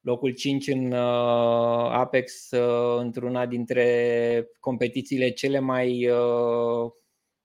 locul 0.01 0.31
5 0.31 0.67
în 0.67 0.93
Apex 0.93 2.49
într-una 2.97 3.45
dintre 3.45 4.47
competițiile 4.59 5.29
cele 5.29 5.59
mai 5.59 6.09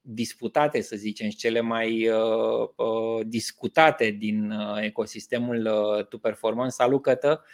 disputate, 0.02 0.80
să 0.80 0.96
zicem, 0.96 1.28
și 1.28 1.36
cele 1.36 1.60
mai 1.60 2.08
uh, 2.08 2.68
uh, 2.76 3.26
discutate 3.26 4.10
din 4.10 4.50
uh, 4.50 4.82
ecosistemul 4.82 5.66
uh, 5.66 6.06
Tu 6.06 6.18
Performance. 6.18 6.74
Salut, 6.74 7.02
Cătă! 7.02 7.44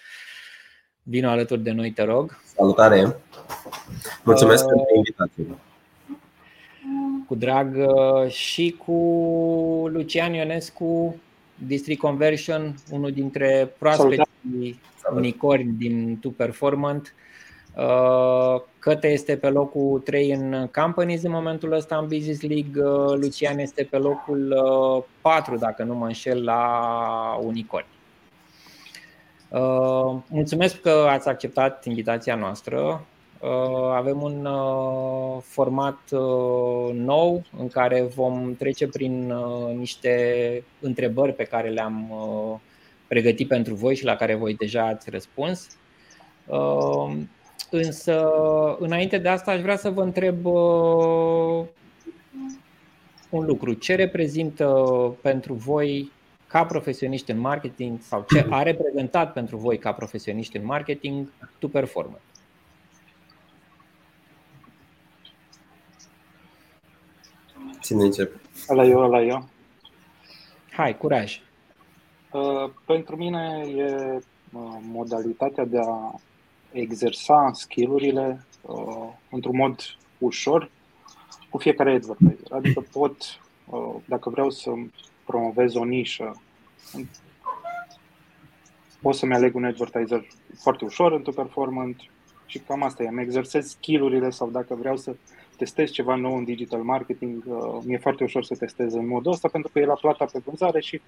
Vino 1.03 1.29
alături 1.29 1.61
de 1.61 1.71
noi, 1.71 1.93
te 1.93 2.03
rog. 2.03 2.41
Salutare! 2.57 3.17
Mulțumesc 4.25 4.65
uh, 4.65 4.71
pentru 4.71 4.95
invitație! 4.97 5.45
Cu 7.27 7.35
drag 7.35 7.77
uh, 7.77 8.31
și 8.31 8.77
cu 8.87 8.93
Lucian 9.93 10.35
Ionescu, 10.35 11.21
District 11.67 12.01
Conversion, 12.01 12.75
unul 12.91 13.13
dintre 13.13 13.75
proaspeții 13.79 14.81
unicorni 15.15 15.73
din 15.73 16.19
Tu 16.21 16.31
Performant. 16.31 17.15
Uh, 17.17 17.27
Căte 18.79 19.09
este 19.09 19.37
pe 19.37 19.49
locul 19.49 20.01
3 20.01 20.31
în 20.31 20.69
Companies 20.75 21.23
în 21.23 21.31
momentul 21.31 21.73
ăsta 21.73 21.97
în 21.97 22.07
Business 22.07 22.43
League, 22.43 22.83
uh, 22.83 23.15
Lucian 23.21 23.59
este 23.59 23.87
pe 23.91 23.97
locul 23.97 24.55
4, 25.21 25.55
uh, 25.55 25.61
dacă 25.61 25.83
nu 25.83 25.95
mă 25.95 26.07
înșel, 26.07 26.45
la 26.45 27.41
Unicorn. 27.43 27.87
Mulțumesc 30.29 30.81
că 30.81 31.07
ați 31.09 31.29
acceptat 31.29 31.85
invitația 31.85 32.35
noastră. 32.35 33.05
Avem 33.95 34.23
un 34.23 34.49
format 35.43 35.99
nou 36.93 37.43
în 37.59 37.69
care 37.69 38.03
vom 38.03 38.55
trece 38.59 38.89
prin 38.89 39.33
niște 39.77 40.65
întrebări 40.81 41.33
pe 41.33 41.45
care 41.45 41.69
le-am 41.69 42.13
pregătit 43.07 43.49
pentru 43.49 43.75
voi 43.75 43.97
și 43.97 44.05
la 44.05 44.17
care 44.17 44.35
voi 44.35 44.55
deja 44.55 44.87
ați 44.87 45.11
răspuns. 45.11 45.67
Însă, 47.71 48.27
înainte 48.79 49.19
de 49.19 49.29
asta, 49.29 49.51
aș 49.51 49.61
vrea 49.61 49.77
să 49.77 49.91
vă 49.91 50.03
întreb 50.03 50.45
uh, 50.45 51.67
un 53.31 53.45
lucru. 53.45 53.73
Ce 53.73 53.95
reprezintă 53.95 54.67
pentru 55.21 55.55
voi 55.55 56.13
ca 56.47 56.65
profesioniști 56.65 57.31
în 57.31 57.39
marketing 57.39 58.01
sau 58.01 58.25
ce 58.29 58.47
a 58.51 58.63
reprezentat 58.63 59.33
pentru 59.33 59.57
voi 59.57 59.79
ca 59.79 59.93
profesioniști 59.93 60.57
în 60.57 60.65
marketing 60.65 61.29
tu 61.59 61.69
performă? 61.69 62.19
Cine 67.81 68.05
încep? 68.05 68.41
Ala 68.67 68.85
eu, 68.85 69.03
ala 69.03 69.23
eu. 69.23 69.49
Hai, 70.71 70.97
curaj. 70.97 71.41
Uh, 72.33 72.71
pentru 72.87 73.17
mine 73.17 73.65
e 73.77 74.15
uh, 74.53 74.79
modalitatea 74.81 75.65
de 75.65 75.79
a 75.79 76.21
exersa 76.73 77.51
skillurile 77.55 78.45
uh, 78.61 79.09
într-un 79.31 79.57
mod 79.57 79.81
ușor 80.19 80.71
cu 81.51 81.59
fiecare 81.59 81.95
advertiser. 81.95 82.53
Adică 82.53 82.85
pot, 82.93 83.41
uh, 83.65 83.95
dacă 84.05 84.31
vreau 84.31 84.51
să 84.51 84.71
promovez 85.25 85.75
o 85.75 85.85
nișă, 85.85 86.43
pot 89.01 89.15
să-mi 89.15 89.35
aleg 89.35 89.55
un 89.55 89.65
advertiser 89.65 90.27
foarte 90.59 90.85
ușor 90.85 91.13
într-un 91.13 91.35
performant 91.35 92.01
și 92.47 92.59
cam 92.59 92.83
asta 92.83 93.03
e. 93.03 93.09
Îmi 93.09 93.23
exersez 93.23 93.69
skillurile 93.69 94.31
sau 94.31 94.51
dacă 94.51 94.75
vreau 94.75 94.97
să 94.97 95.17
testez 95.57 95.91
ceva 95.91 96.15
nou 96.15 96.37
în 96.37 96.45
digital 96.45 96.83
marketing, 96.83 97.45
uh, 97.47 97.79
mi-e 97.85 97.99
foarte 97.99 98.25
ușor 98.25 98.45
să 98.45 98.57
testez 98.57 98.95
în 98.95 99.07
modul 99.07 99.33
ăsta 99.33 99.49
pentru 99.49 99.71
că 99.73 99.79
e 99.79 99.85
la 99.85 99.95
plata 99.95 100.25
pe 100.25 100.41
vânzare 100.45 100.81
și 100.81 101.01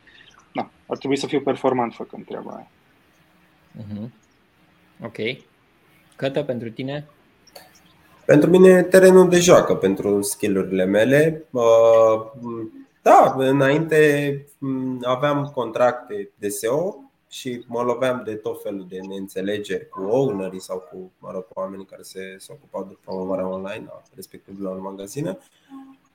na, 0.53 0.71
ar 0.87 0.97
trebui 0.97 1.17
să 1.17 1.27
fiu 1.27 1.41
performant 1.41 1.95
făcând 1.95 2.25
treaba 2.25 2.51
aia. 2.51 2.71
Uh-huh. 3.79 4.09
Ok. 5.05 5.17
Cătă 6.21 6.43
pentru 6.43 6.71
tine? 6.71 7.09
Pentru 8.25 8.51
mine 8.51 8.83
terenul 8.83 9.29
de 9.29 9.39
joacă 9.39 9.75
pentru 9.75 10.23
skillurile 10.23 10.85
mele. 10.85 11.45
Da, 13.03 13.35
înainte 13.39 14.47
aveam 15.03 15.51
contracte 15.55 16.31
de 16.39 16.49
SEO 16.49 16.97
și 17.29 17.65
mă 17.67 17.83
loveam 17.83 18.23
de 18.25 18.35
tot 18.35 18.63
felul 18.63 18.87
de 18.89 18.99
neînțelegeri 19.09 19.89
cu 19.89 20.03
ownerii 20.03 20.61
sau 20.61 20.79
cu, 20.79 21.13
mă 21.19 21.31
rog, 21.33 21.43
cu 21.49 21.53
oamenii 21.55 21.85
care 21.85 22.03
se, 22.03 22.37
se 22.39 22.53
ocupau 22.53 22.85
de 22.85 22.97
promovarea 23.05 23.49
online 23.49 23.87
a 23.89 24.03
respectivelor 24.15 24.81
magazine. 24.81 25.39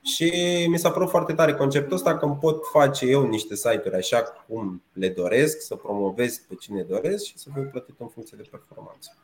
Și 0.02 0.32
mi 0.70 0.78
s-a 0.78 0.90
părut 0.90 1.08
foarte 1.08 1.32
tare 1.32 1.54
conceptul 1.54 1.96
ăsta 1.96 2.16
că 2.18 2.24
îmi 2.24 2.38
pot 2.40 2.66
face 2.66 3.06
eu 3.06 3.28
niște 3.28 3.54
site-uri 3.54 3.96
așa 3.96 4.22
cum 4.22 4.82
le 4.92 5.08
doresc, 5.08 5.60
să 5.60 5.74
promovez 5.74 6.38
pe 6.48 6.54
cine 6.54 6.82
doresc 6.82 7.24
și 7.24 7.38
să 7.38 7.48
fiu 7.54 7.68
plătit 7.70 7.94
în 7.98 8.08
funcție 8.08 8.36
de 8.40 8.48
performanță. 8.50 9.16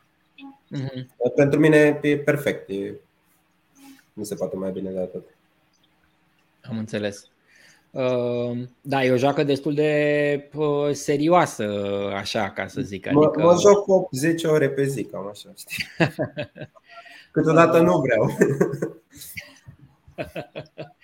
Mm-hmm. 0.75 1.33
Pentru 1.35 1.59
mine 1.59 1.99
e 2.01 2.17
perfect. 2.17 2.69
E, 2.69 2.93
nu 4.13 4.23
se 4.23 4.35
poate 4.35 4.55
mai 4.55 4.71
bine 4.71 4.89
de 4.89 4.99
atât. 4.99 5.23
Am 6.61 6.77
înțeles. 6.77 7.27
Uh, 7.91 8.57
da, 8.81 9.03
e 9.03 9.11
o 9.11 9.17
joacă 9.17 9.43
destul 9.43 9.73
de 9.73 10.49
uh, 10.55 10.91
serioasă, 10.91 11.63
așa, 12.15 12.49
ca 12.49 12.67
să 12.67 12.81
zic. 12.81 13.07
Adică... 13.07 13.31
Mă, 13.35 13.43
mă 13.43 13.57
joc 13.59 14.09
10 14.11 14.47
ore 14.47 14.69
pe 14.69 14.83
zi, 14.83 15.03
cam 15.03 15.27
așa, 15.27 15.49
știi? 15.57 15.85
Câteodată 17.31 17.79
nu 17.79 17.99
vreau. 17.99 18.25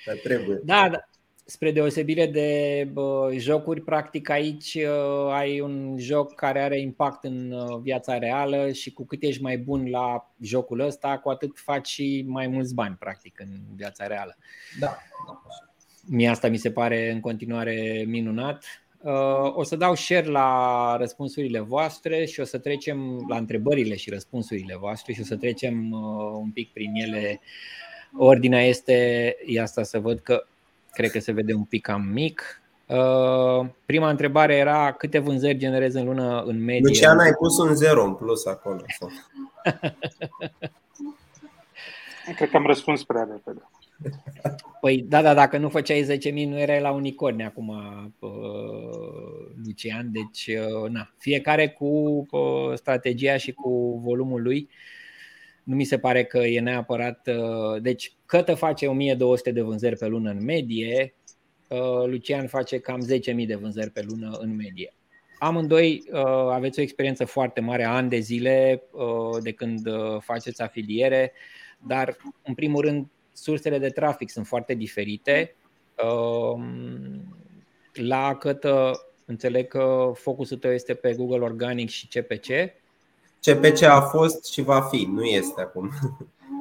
Dar 0.05 0.15
trebuie. 0.23 0.61
Da, 0.63 0.89
da, 0.91 1.09
spre 1.49 1.71
deosebire 1.71 2.25
de 2.25 2.87
bă, 2.91 3.31
jocuri, 3.37 3.81
practic 3.81 4.29
aici 4.29 4.73
uh, 4.73 5.33
ai 5.33 5.59
un 5.59 5.95
joc 5.97 6.35
care 6.35 6.61
are 6.61 6.79
impact 6.79 7.23
în 7.23 7.51
uh, 7.51 7.79
viața 7.81 8.17
reală 8.17 8.71
și 8.71 8.93
cu 8.93 9.05
cât 9.05 9.23
ești 9.23 9.41
mai 9.41 9.57
bun 9.57 9.89
la 9.89 10.31
jocul 10.41 10.79
ăsta, 10.79 11.17
cu 11.17 11.29
atât 11.29 11.51
faci 11.57 11.87
și 11.87 12.23
mai 12.27 12.47
mulți 12.47 12.73
bani, 12.73 12.95
practic, 12.99 13.39
în 13.39 13.47
viața 13.75 14.07
reală. 14.07 14.37
Da. 14.79 14.97
Mie 16.07 16.29
asta 16.29 16.47
mi 16.47 16.57
se 16.57 16.71
pare 16.71 17.11
în 17.11 17.19
continuare 17.19 18.03
minunat. 18.07 18.63
Uh, 19.01 19.55
o 19.55 19.63
să 19.63 19.75
dau 19.75 19.95
share 19.95 20.27
la 20.27 20.95
răspunsurile 20.97 21.59
voastre 21.59 22.25
și 22.25 22.39
o 22.39 22.43
să 22.43 22.57
trecem 22.57 23.25
la 23.29 23.37
întrebările 23.37 23.95
și 23.95 24.09
răspunsurile 24.09 24.77
voastre 24.77 25.13
și 25.13 25.21
o 25.21 25.23
să 25.23 25.35
trecem 25.35 25.91
uh, 25.91 26.31
un 26.41 26.51
pic 26.51 26.73
prin 26.73 26.93
ele. 26.93 27.39
Ordinea 28.17 28.61
este, 28.61 29.35
e 29.45 29.61
asta 29.61 29.83
să 29.83 29.99
văd 29.99 30.19
că 30.19 30.45
cred 30.91 31.11
că 31.11 31.19
se 31.19 31.31
vede 31.31 31.53
un 31.53 31.63
pic 31.63 31.81
cam 31.81 32.01
mic. 32.01 32.61
Uh, 32.85 33.67
prima 33.85 34.09
întrebare 34.09 34.55
era 34.55 34.91
câte 34.91 35.19
vânzări 35.19 35.57
generezi 35.57 35.97
în 35.97 36.05
lună 36.05 36.41
în 36.41 36.63
medie? 36.63 36.81
Luciana, 36.83 37.23
ai 37.23 37.33
pus 37.33 37.57
un 37.57 37.75
zero 37.75 38.03
în 38.03 38.13
plus 38.13 38.45
acolo. 38.45 38.81
Cred 42.35 42.49
că 42.49 42.57
am 42.57 42.65
răspuns 42.65 43.03
prea 43.03 43.27
repede. 43.31 43.61
Păi 44.81 45.05
da, 45.07 45.21
da, 45.21 45.33
dacă 45.33 45.57
nu 45.57 45.69
făceai 45.69 46.19
10.000 46.31 46.47
nu 46.47 46.59
erai 46.59 46.81
la 46.81 46.91
unicorn 46.91 47.41
acum, 47.41 47.73
Lucian, 49.65 50.11
deci 50.11 50.49
na, 50.89 51.11
fiecare 51.17 51.69
cu 51.69 52.25
strategia 52.75 53.37
și 53.37 53.51
cu 53.51 54.01
volumul 54.03 54.41
lui. 54.41 54.69
Nu 55.69 55.75
mi 55.75 55.83
se 55.83 55.99
pare 55.99 56.23
că 56.23 56.37
e 56.37 56.59
neapărat. 56.59 57.29
Deci, 57.81 58.13
Cătă 58.25 58.55
face 58.55 58.87
1200 58.87 59.51
de 59.51 59.61
vânzări 59.61 59.97
pe 59.97 60.07
lună 60.07 60.29
în 60.29 60.43
medie, 60.43 61.13
Lucian 62.05 62.47
face 62.47 62.79
cam 62.79 63.07
10.000 63.39 63.45
de 63.47 63.55
vânzări 63.55 63.89
pe 63.89 64.05
lună 64.07 64.37
în 64.39 64.55
medie. 64.55 64.93
Amândoi 65.39 66.03
aveți 66.51 66.79
o 66.79 66.81
experiență 66.81 67.25
foarte 67.25 67.61
mare, 67.61 67.83
ani 67.83 68.09
de 68.09 68.19
zile 68.19 68.83
de 69.41 69.51
când 69.51 69.87
faceți 70.19 70.61
afiliere, 70.61 71.31
dar 71.87 72.17
în 72.43 72.53
primul 72.53 72.81
rând 72.81 73.07
sursele 73.33 73.77
de 73.77 73.89
trafic 73.89 74.29
sunt 74.29 74.47
foarte 74.47 74.73
diferite. 74.73 75.55
Um, 76.03 77.35
la 77.93 78.35
Cătă 78.35 78.91
înțeleg 79.25 79.67
că 79.67 80.11
focusul 80.15 80.57
tău 80.57 80.71
este 80.71 80.93
pe 80.93 81.13
Google 81.13 81.43
Organic 81.43 81.89
și 81.89 82.07
CPC. 82.07 82.47
CPC 83.41 83.81
a 83.81 84.01
fost 84.01 84.45
și 84.51 84.61
va 84.61 84.81
fi, 84.81 85.05
nu 85.05 85.23
este 85.23 85.61
acum. 85.61 85.91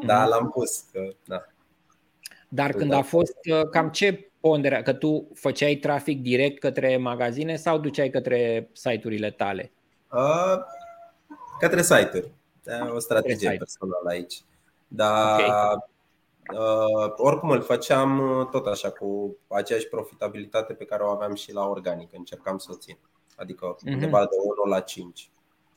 Da, 0.07 0.27
l-am 0.27 0.51
pus. 0.51 0.85
Că, 0.93 1.09
da. 1.25 1.47
Dar 2.49 2.73
când 2.73 2.93
a 2.93 3.03
fost, 3.03 3.37
uh, 3.53 3.69
cam 3.71 3.89
ce 3.89 4.31
pondere? 4.41 4.83
Că 4.83 4.93
tu 4.93 5.29
făceai 5.35 5.75
trafic 5.75 6.23
direct 6.23 6.59
către 6.59 6.97
magazine 6.97 7.57
sau 7.57 7.79
duceai 7.79 8.11
către 8.11 8.71
site-urile 8.73 9.31
tale? 9.31 9.73
Uh, 10.13 10.59
către 11.59 11.83
site-uri. 11.83 12.31
Da, 12.63 12.91
o 12.95 12.99
strategie 12.99 13.55
personală 13.59 14.09
aici. 14.09 14.43
Dar 14.89 15.41
okay. 15.41 15.89
Uh, 16.55 17.13
oricum 17.17 17.51
îl 17.51 17.63
făceam 17.63 18.39
uh, 18.39 18.47
tot 18.47 18.67
așa 18.67 18.91
cu 18.91 19.37
aceeași 19.49 19.89
profitabilitate 19.89 20.73
pe 20.73 20.85
care 20.85 21.03
o 21.03 21.09
aveam 21.09 21.35
și 21.35 21.53
la 21.53 21.67
organic, 21.67 22.09
încercam 22.13 22.59
să 22.59 22.69
o 22.73 22.77
țin. 22.77 22.99
Adică 23.37 23.77
uh-huh. 23.77 23.93
undeva 23.93 24.21
de 24.21 24.37
1 24.65 24.71
la 24.71 24.81
5. 24.81 25.31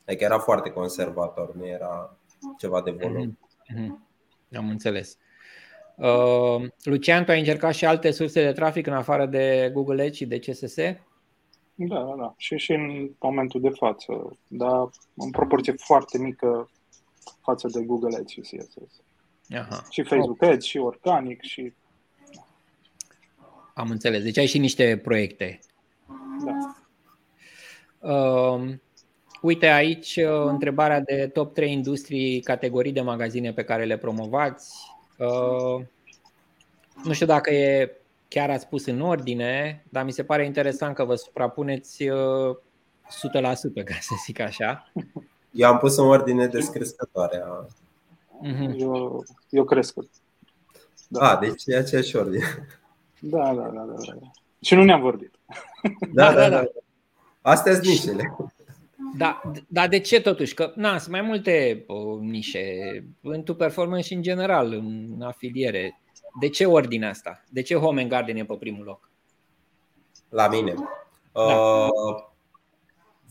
Adică 0.06 0.24
era 0.24 0.38
foarte 0.38 0.70
conservator, 0.70 1.54
nu 1.54 1.66
era 1.66 2.16
ceva 2.58 2.82
de 2.82 2.90
volum. 2.90 3.38
Uh-huh. 3.38 3.76
Uh-huh. 3.76 4.56
Am 4.56 4.68
înțeles. 4.68 5.18
Uh, 5.96 6.68
Lucian, 6.82 7.24
tu 7.24 7.30
ai 7.30 7.38
încercat 7.38 7.74
și 7.74 7.84
alte 7.84 8.10
surse 8.10 8.44
de 8.44 8.52
trafic 8.52 8.86
în 8.86 8.92
afară 8.92 9.26
de 9.26 9.70
Google 9.72 10.02
Ads 10.02 10.16
și 10.16 10.26
de 10.26 10.38
CSS? 10.38 10.76
Da, 11.74 12.02
da, 12.02 12.14
da. 12.18 12.34
Și, 12.36 12.56
și 12.56 12.72
în 12.72 13.10
momentul 13.18 13.60
de 13.60 13.68
față, 13.68 14.38
dar 14.48 14.90
în 15.14 15.30
proporție 15.30 15.72
foarte 15.72 16.18
mică 16.18 16.70
față 17.40 17.68
de 17.72 17.82
Google 17.82 18.16
Ads 18.16 18.30
și 18.30 18.40
CSS. 18.40 19.02
Aha. 19.54 19.86
Și 19.90 20.02
Facebook 20.02 20.42
Ads, 20.42 20.64
și 20.64 20.78
organic, 20.78 21.42
și... 21.42 21.72
Am 23.74 23.90
înțeles. 23.90 24.22
Deci 24.22 24.38
ai 24.38 24.46
și 24.46 24.58
niște 24.58 25.00
proiecte. 25.02 25.60
Da. 26.44 26.76
Uh, 28.08 28.74
uite 29.42 29.66
aici 29.66 30.16
uh, 30.16 30.44
întrebarea 30.46 31.00
de 31.00 31.30
top 31.32 31.54
3 31.54 31.72
industrii, 31.72 32.40
categorii 32.40 32.92
de 32.92 33.00
magazine 33.00 33.52
pe 33.52 33.64
care 33.64 33.84
le 33.84 33.96
promovați. 33.96 34.74
Uh, 35.18 35.84
nu 37.04 37.12
știu 37.12 37.26
dacă 37.26 37.50
e 37.50 37.96
chiar 38.28 38.50
ați 38.50 38.62
spus 38.62 38.86
în 38.86 39.00
ordine, 39.00 39.84
dar 39.88 40.04
mi 40.04 40.12
se 40.12 40.24
pare 40.24 40.44
interesant 40.44 40.94
că 40.94 41.04
vă 41.04 41.14
suprapuneți 41.14 42.08
uh, 42.08 42.56
100%, 42.56 43.84
ca 43.84 43.94
să 44.00 44.14
zic 44.24 44.40
așa. 44.40 44.92
Eu 45.50 45.68
am 45.68 45.78
pus 45.78 45.96
în 45.96 46.04
ordine 46.04 46.46
descrescătoare. 46.46 47.42
Mm-hmm. 48.46 48.74
Eu, 48.76 49.24
eu 49.50 49.64
cresc. 49.64 49.94
Da. 51.08 51.30
A, 51.30 51.36
deci 51.36 51.62
e 51.66 51.76
aceeași 51.76 52.16
ordine. 52.16 52.66
Da, 53.20 53.54
da, 53.54 53.62
da, 53.62 53.82
da, 53.82 53.94
da. 54.06 54.30
Și 54.60 54.74
nu 54.74 54.84
ne-am 54.84 55.00
vorbit. 55.00 55.34
Da, 56.12 56.32
da, 56.32 56.48
da. 56.48 56.48
da. 56.48 56.64
Astea 57.40 57.72
sunt 57.72 57.86
nișele. 57.86 58.36
Da, 59.16 59.40
dar 59.68 59.88
de 59.88 60.00
ce 60.00 60.20
totuși? 60.20 60.54
Că 60.54 60.72
na, 60.74 60.98
sunt 60.98 61.12
mai 61.12 61.20
multe 61.20 61.84
o, 61.86 62.18
nișe 62.18 62.64
în 63.22 63.42
tu 63.42 63.54
performance 63.54 64.06
și 64.06 64.14
în 64.14 64.22
general, 64.22 64.72
în 64.72 65.22
afiliere. 65.22 66.00
De 66.40 66.48
ce 66.48 66.66
ordinea 66.66 67.08
asta? 67.08 67.44
De 67.48 67.62
ce 67.62 67.74
Home 67.74 68.00
and 68.00 68.10
Garden 68.10 68.36
e 68.36 68.44
pe 68.44 68.54
primul 68.54 68.84
loc? 68.84 69.10
La 70.28 70.48
mine. 70.48 70.74
Da. 71.32 71.40
Uh, 71.40 72.24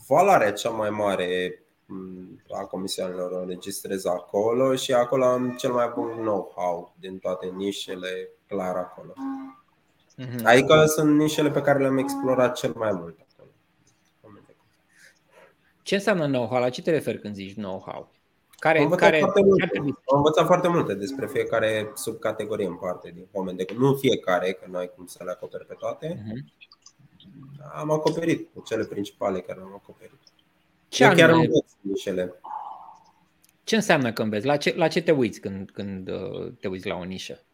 valoarea 0.06 0.52
cea 0.52 0.70
mai 0.70 0.90
mare 0.90 1.56
a 2.60 2.64
comisioanelor 2.64 3.32
o 3.32 3.40
înregistrez 3.40 4.04
acolo 4.04 4.74
și 4.74 4.92
acolo 4.92 5.24
am 5.24 5.54
cel 5.58 5.72
mai 5.72 5.92
bun 5.94 6.08
know-how 6.08 6.94
din 7.00 7.18
toate 7.18 7.46
nișele 7.46 8.28
clar 8.46 8.76
acolo. 8.76 9.12
Mm-hmm. 10.18 10.44
Adică 10.44 10.84
sunt 10.84 11.16
nișele 11.18 11.50
pe 11.50 11.60
care 11.60 11.78
le-am 11.78 11.98
explorat 11.98 12.56
cel 12.56 12.72
mai 12.76 12.90
mult 12.92 13.18
acolo. 13.20 13.31
Ce 15.82 15.94
înseamnă 15.94 16.26
know-how? 16.26 16.60
La 16.60 16.68
ce 16.68 16.82
te 16.82 16.90
referi 16.90 17.20
când 17.20 17.34
zici 17.34 17.54
know-how? 17.54 18.10
Care, 18.58 18.78
am, 18.78 18.84
învățat 18.84 19.08
care, 19.08 19.18
foarte 19.20 19.42
multe. 19.42 19.78
am 19.84 20.16
învățat 20.16 20.46
foarte 20.46 20.68
multe 20.68 20.94
despre 20.94 21.26
fiecare 21.26 21.92
subcategorie 21.94 22.66
în 22.66 22.76
parte 22.76 23.10
din 23.14 23.26
Home 23.32 23.52
de 23.52 23.66
Nu 23.78 23.94
fiecare, 23.94 24.52
că 24.52 24.66
nu 24.70 24.78
ai 24.78 24.90
cum 24.96 25.06
să 25.06 25.24
le 25.24 25.30
acoperi 25.30 25.66
pe 25.66 25.74
toate. 25.78 26.08
Mm-hmm. 26.08 26.62
Am 27.74 27.90
acoperit 27.90 28.48
cu 28.54 28.62
cele 28.66 28.84
principale 28.84 29.40
care 29.40 29.60
am 29.60 29.72
acoperit. 29.74 30.18
Ce 30.88 31.04
Eu 31.04 31.14
chiar 31.14 31.30
învăț 31.30 31.72
nișele. 31.80 32.40
Ce 33.64 33.74
înseamnă 33.74 34.12
că 34.12 34.22
înveți? 34.22 34.46
La 34.46 34.56
ce, 34.56 34.74
la 34.76 34.88
ce 34.88 35.02
te 35.02 35.12
uiți 35.12 35.40
când, 35.40 35.70
când 35.70 36.08
uh, 36.08 36.52
te 36.60 36.68
uiți 36.68 36.86
la 36.86 36.94
o 36.94 37.04
nișă? 37.04 37.44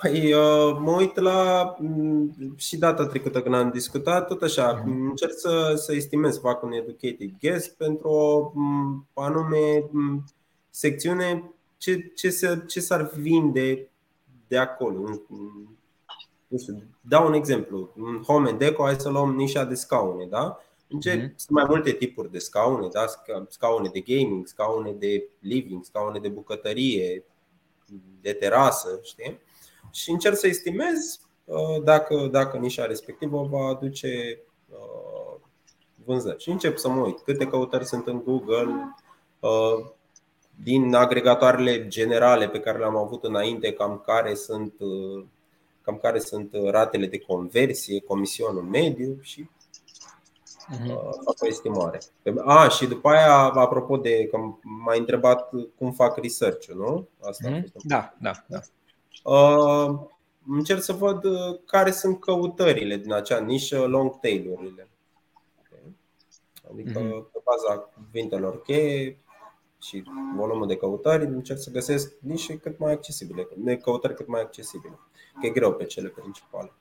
Păi, 0.00 0.32
uh, 0.32 0.76
mă 0.80 0.92
uit 0.96 1.16
la 1.16 1.74
mm, 1.78 2.54
și 2.56 2.76
data 2.76 3.06
trecută 3.06 3.42
când 3.42 3.54
am 3.54 3.70
discutat, 3.70 4.26
tot 4.26 4.42
așa, 4.42 4.80
uh-huh. 4.80 4.84
încerc 4.84 5.32
să, 5.32 5.74
să 5.76 5.94
estimez, 5.94 6.38
fac 6.38 6.62
un 6.62 6.72
educated 6.72 7.30
guess 7.40 7.68
pentru 7.68 8.08
o 8.08 8.50
mm, 8.54 9.06
anume 9.14 9.88
mm, 9.90 10.24
secțiune 10.70 11.52
ce, 11.76 12.12
ce, 12.14 12.30
se, 12.30 12.64
ce 12.66 12.80
s-ar 12.80 13.10
vinde 13.16 13.90
de 14.48 14.58
acolo. 14.58 14.98
Nu 16.48 16.58
știu, 16.58 16.82
dau 17.00 17.26
un 17.26 17.32
exemplu. 17.32 17.90
În 17.96 18.22
home 18.22 18.48
and 18.48 18.58
deco, 18.58 18.84
hai 18.84 19.00
să 19.00 19.08
luăm 19.08 19.34
nișa 19.34 19.64
de 19.64 19.74
scaune, 19.74 20.26
da? 20.26 20.60
Încerc, 20.88 21.20
mm-hmm. 21.20 21.36
Sunt 21.36 21.50
mai 21.50 21.64
multe 21.68 21.92
tipuri 21.92 22.30
de 22.30 22.38
scaune, 22.38 22.88
da? 22.92 23.04
scaune 23.48 23.90
de 23.92 24.00
gaming, 24.00 24.46
scaune 24.46 24.92
de 24.92 25.28
living, 25.40 25.84
scaune 25.84 26.18
de 26.18 26.28
bucătărie, 26.28 27.24
de 28.20 28.32
terasă, 28.32 29.00
știi? 29.02 29.40
Și 29.90 30.10
încerc 30.10 30.36
să 30.36 30.46
estimez 30.46 31.20
uh, 31.44 31.82
dacă, 31.84 32.28
dacă 32.30 32.56
nișa 32.56 32.86
respectivă 32.86 33.48
va 33.50 33.66
aduce 33.66 34.40
uh, 34.70 35.40
vânzări. 36.04 36.42
Și 36.42 36.50
încep 36.50 36.76
să 36.76 36.88
mă 36.88 37.04
uit 37.04 37.20
câte 37.20 37.46
căutări 37.46 37.86
sunt 37.86 38.06
în 38.06 38.22
Google, 38.24 38.94
uh, 39.40 39.86
din 40.62 40.94
agregatoarele 40.94 41.88
generale 41.88 42.48
pe 42.48 42.60
care 42.60 42.78
le-am 42.78 42.96
avut 42.96 43.24
înainte, 43.24 43.72
cam 43.72 44.02
care 44.06 44.34
sunt, 44.34 44.72
cam 45.82 45.98
care 46.02 46.18
sunt 46.18 46.50
ratele 46.70 47.06
de 47.06 47.18
conversie, 47.18 48.00
comisionul 48.00 48.62
mediu 48.62 49.18
și 49.20 49.48
uh-huh. 50.74 50.86
fac 51.24 51.42
o 51.42 51.46
estimare. 51.46 51.98
A, 52.44 52.68
și 52.68 52.86
după 52.86 53.08
aia, 53.08 53.34
apropo 53.34 53.96
de 53.96 54.26
că 54.30 54.38
m-ai 54.62 54.98
întrebat 54.98 55.50
cum 55.78 55.92
fac 55.92 56.16
research 56.16 56.66
nu? 56.66 57.08
Asta 57.20 57.50
uh-huh. 57.50 57.62
Da, 57.82 58.14
da, 58.20 58.32
da. 58.46 58.60
Uh, 59.24 60.00
încerc 60.46 60.82
să 60.82 60.92
văd 60.92 61.24
uh, 61.24 61.58
care 61.66 61.90
sunt 61.90 62.20
căutările 62.20 62.96
din 62.96 63.12
acea 63.12 63.38
nișă, 63.38 63.86
long 63.86 64.20
tail-urile. 64.20 64.88
Adică 66.70 67.00
uh-huh. 67.00 67.32
pe 67.32 67.40
baza 67.44 67.78
cuvintelor 67.78 68.62
cheie 68.62 69.18
și 69.80 70.04
volumul 70.36 70.66
de 70.66 70.76
căutări, 70.76 71.24
încerc 71.24 71.58
să 71.58 71.70
găsesc 71.70 72.12
nișe 72.20 72.58
cât 72.58 72.78
mai 72.78 72.92
accesibile, 72.92 73.48
de 73.56 73.76
căutări 73.76 74.14
cât 74.14 74.26
mai 74.26 74.40
accesibile. 74.40 74.98
Că 75.40 75.46
e 75.46 75.50
greu 75.50 75.72
pe 75.72 75.84
cele 75.84 76.08
principale. 76.08 76.72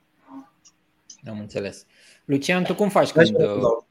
Am 1.30 1.40
înțeles. 1.40 1.86
Lucian, 2.26 2.64
tu 2.64 2.76
cum 2.76 2.90
faci 2.90 3.12
când... 3.12 3.38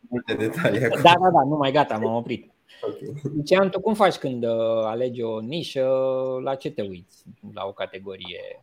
multe 0.08 0.34
detalii 0.34 0.84
acum. 0.84 1.02
Da, 1.02 1.12
da, 1.20 1.30
da, 1.30 1.44
nu 1.44 1.56
mai 1.56 1.72
gata, 1.72 1.98
m-am 1.98 2.14
oprit. 2.14 2.50
Okay. 2.82 3.12
Lucian, 3.34 3.70
tu 3.70 3.80
cum 3.80 3.94
faci 3.94 4.16
când 4.16 4.44
uh, 4.44 4.50
alegi 4.84 5.22
o 5.22 5.40
nișă? 5.40 5.88
La 6.42 6.54
ce 6.54 6.70
te 6.70 6.82
uiți? 6.82 7.24
La 7.54 7.64
o 7.66 7.72
categorie? 7.72 8.60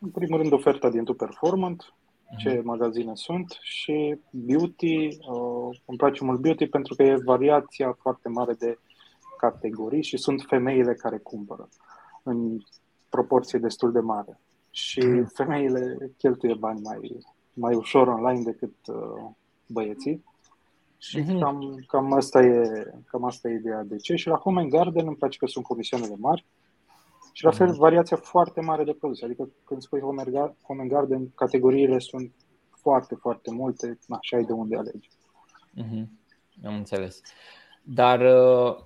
În 0.00 0.10
primul 0.10 0.38
rând, 0.38 0.52
oferta 0.52 0.90
din 0.90 1.04
Tu 1.04 1.14
Performant, 1.14 1.94
ce 2.38 2.54
mhm. 2.54 2.66
magazine 2.66 3.14
sunt 3.14 3.58
și 3.60 4.18
beauty, 4.30 5.06
uh, 5.06 5.78
îmi 5.84 5.98
place 5.98 6.24
mult 6.24 6.40
beauty 6.40 6.66
pentru 6.66 6.94
că 6.94 7.02
e 7.02 7.16
variația 7.24 7.96
foarte 8.00 8.28
mare 8.28 8.52
de 8.52 8.78
categorii 9.38 10.02
și 10.02 10.16
sunt 10.16 10.44
femeile 10.48 10.94
care 10.94 11.18
cumpără 11.18 11.68
în 12.22 12.58
proporție 13.08 13.58
destul 13.58 13.92
de 13.92 14.00
mare. 14.00 14.40
Și 14.70 15.00
mhm. 15.00 15.30
femeile 15.34 16.12
cheltuie 16.16 16.54
bani 16.54 16.80
mai, 16.80 17.18
mai 17.52 17.74
ușor 17.74 18.06
online 18.06 18.42
decât 18.42 18.74
uh, 18.86 19.30
băieții. 19.66 20.24
Și 21.08 21.22
mm-hmm. 21.22 21.40
cam, 21.40 21.84
cam, 21.86 22.12
asta 22.12 22.40
e, 22.40 22.84
cam 23.06 23.24
asta 23.24 23.48
e 23.48 23.54
ideea 23.54 23.82
de 23.82 23.96
ce. 23.96 24.14
Și 24.14 24.28
la 24.28 24.36
Home 24.36 24.64
Garden 24.64 25.06
îmi 25.06 25.16
place 25.16 25.38
că 25.38 25.46
sunt 25.46 25.64
comisioanele 25.64 26.14
mari 26.18 26.44
și 27.32 27.44
la 27.44 27.50
fel 27.50 27.72
mm-hmm. 27.72 27.78
variația 27.78 28.16
foarte 28.16 28.60
mare 28.60 28.84
de 28.84 28.92
produse. 28.92 29.24
Adică 29.24 29.48
când 29.64 29.82
spui 29.82 30.00
Home 30.62 30.86
Garden, 30.86 31.30
categoriile 31.34 31.98
sunt 31.98 32.32
foarte, 32.70 33.14
foarte 33.14 33.50
multe, 33.50 33.98
așa 34.08 34.36
ai 34.36 34.44
de 34.44 34.52
unde 34.52 34.76
alegi. 34.76 35.08
Mm-hmm. 35.82 36.06
Am 36.64 36.74
înțeles. 36.74 37.20
Dar 37.82 38.20
uh, 38.20 38.76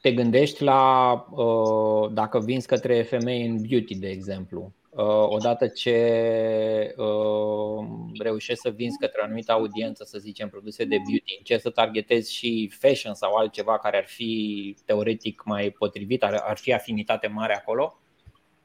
te 0.00 0.12
gândești 0.12 0.62
la 0.62 1.12
uh, 1.30 2.12
dacă 2.12 2.38
vinzi 2.38 2.66
către 2.66 3.02
femei 3.02 3.46
în 3.46 3.60
beauty, 3.60 3.98
de 3.98 4.08
exemplu, 4.08 4.72
Uh, 4.83 4.83
odată 5.02 5.66
ce 5.66 6.94
uh, 6.96 7.86
reușești 8.18 8.60
să 8.60 8.70
vinzi 8.70 8.98
către 8.98 9.20
o 9.20 9.24
anumită 9.24 9.52
audiență, 9.52 10.04
să 10.04 10.18
zicem, 10.18 10.48
produse 10.48 10.84
de 10.84 10.96
beauty, 10.96 11.36
încerci 11.38 11.60
să 11.60 11.70
targetezi 11.70 12.34
și 12.34 12.72
fashion 12.80 13.14
sau 13.14 13.34
altceva 13.34 13.78
care 13.78 13.96
ar 13.96 14.06
fi 14.06 14.76
teoretic 14.84 15.42
mai 15.44 15.70
potrivit, 15.78 16.22
ar, 16.22 16.42
ar 16.46 16.56
fi 16.56 16.72
afinitate 16.72 17.26
mare 17.26 17.56
acolo? 17.56 17.98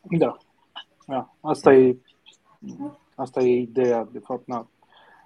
Da. 0.01 0.37
da. 1.07 1.33
Asta, 1.41 1.73
e, 1.73 1.97
asta 3.15 3.41
e 3.41 3.59
ideea, 3.59 4.09
de 4.11 4.19
fapt. 4.19 4.47
Na. 4.47 4.69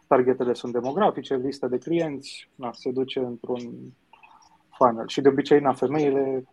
Targetele 0.08 0.54
sunt 0.54 0.74
demografice, 0.74 1.36
lista 1.36 1.68
de 1.68 1.78
clienți 1.78 2.50
na, 2.56 2.72
se 2.74 2.92
duce 2.92 3.20
într-un 3.20 3.94
funnel. 4.70 5.08
Și 5.08 5.22
de 5.22 5.30
obicei, 5.30 5.60
na, 5.60 5.74
femeile 5.74 6.44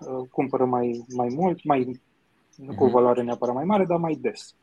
uh, 0.00 0.28
cumpără 0.30 0.64
mai, 0.64 1.04
mai 1.16 1.28
mult, 1.30 1.64
mai 1.64 2.00
nu 2.56 2.74
cu 2.74 2.82
o 2.82 2.86
mhm. 2.86 2.94
valoare 2.94 3.22
neapărat 3.22 3.54
mai 3.54 3.64
mare, 3.64 3.84
dar 3.84 3.98
mai 3.98 4.18
des. 4.20 4.54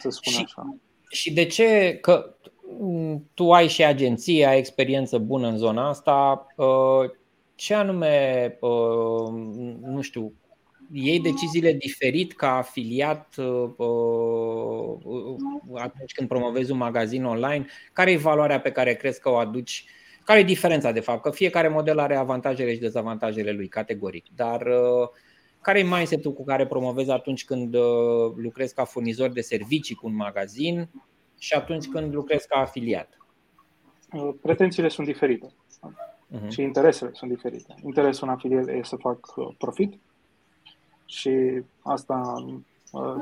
Să 0.00 0.10
spun 0.10 0.32
și, 0.32 0.42
așa. 0.44 0.76
Și 1.08 1.32
de 1.32 1.44
ce? 1.46 1.98
Că 2.00 2.34
tu 3.34 3.52
ai 3.52 3.68
și 3.68 3.84
agenție, 3.84 4.46
ai 4.46 4.58
experiență 4.58 5.18
bună 5.18 5.48
în 5.48 5.56
zona 5.56 5.88
asta. 5.88 6.46
Uh, 6.56 7.10
ce 7.54 7.74
anume, 7.74 8.56
uh, 8.60 9.32
nu 9.80 10.00
știu, 10.00 10.32
iei 10.92 11.20
deciziile 11.20 11.72
diferit 11.72 12.32
ca 12.32 12.56
afiliat 12.56 13.34
uh, 13.36 13.70
atunci 15.74 16.12
când 16.12 16.28
promovezi 16.28 16.70
un 16.70 16.76
magazin 16.76 17.24
online? 17.24 17.66
Care 17.92 18.10
e 18.10 18.16
valoarea 18.16 18.60
pe 18.60 18.72
care 18.72 18.94
crezi 18.94 19.20
că 19.20 19.30
o 19.30 19.36
aduci? 19.36 19.84
Care 20.24 20.38
e 20.38 20.44
diferența, 20.44 20.92
de 20.92 21.00
fapt? 21.00 21.22
Că 21.22 21.30
fiecare 21.30 21.68
model 21.68 21.98
are 21.98 22.16
avantajele 22.16 22.72
și 22.72 22.80
dezavantajele 22.80 23.52
lui, 23.52 23.68
categoric. 23.68 24.26
Dar 24.34 24.60
uh, 24.60 25.08
care 25.60 25.78
e 25.78 25.82
mindset-ul 25.82 26.32
cu 26.32 26.44
care 26.44 26.66
promovezi 26.66 27.10
atunci 27.10 27.44
când 27.44 27.74
uh, 27.74 28.32
lucrezi 28.36 28.74
ca 28.74 28.84
furnizor 28.84 29.28
de 29.28 29.40
servicii 29.40 29.94
cu 29.94 30.06
un 30.06 30.14
magazin 30.14 30.88
și 31.38 31.54
atunci 31.54 31.88
când 31.88 32.14
lucrezi 32.14 32.46
ca 32.46 32.58
afiliat? 32.58 33.18
Uh, 34.12 34.34
pretențiile 34.42 34.88
sunt 34.88 35.06
diferite 35.06 35.46
uh-huh. 35.46 36.48
și 36.48 36.62
interesele 36.62 37.10
sunt 37.14 37.30
diferite. 37.30 37.74
Interesul 37.84 38.28
în 38.28 38.34
afiliat 38.34 38.68
e 38.68 38.80
să 38.82 38.96
fac 38.96 39.36
uh, 39.36 39.48
profit 39.58 39.98
și 41.04 41.62
asta 41.82 42.44
Uh, 42.44 42.60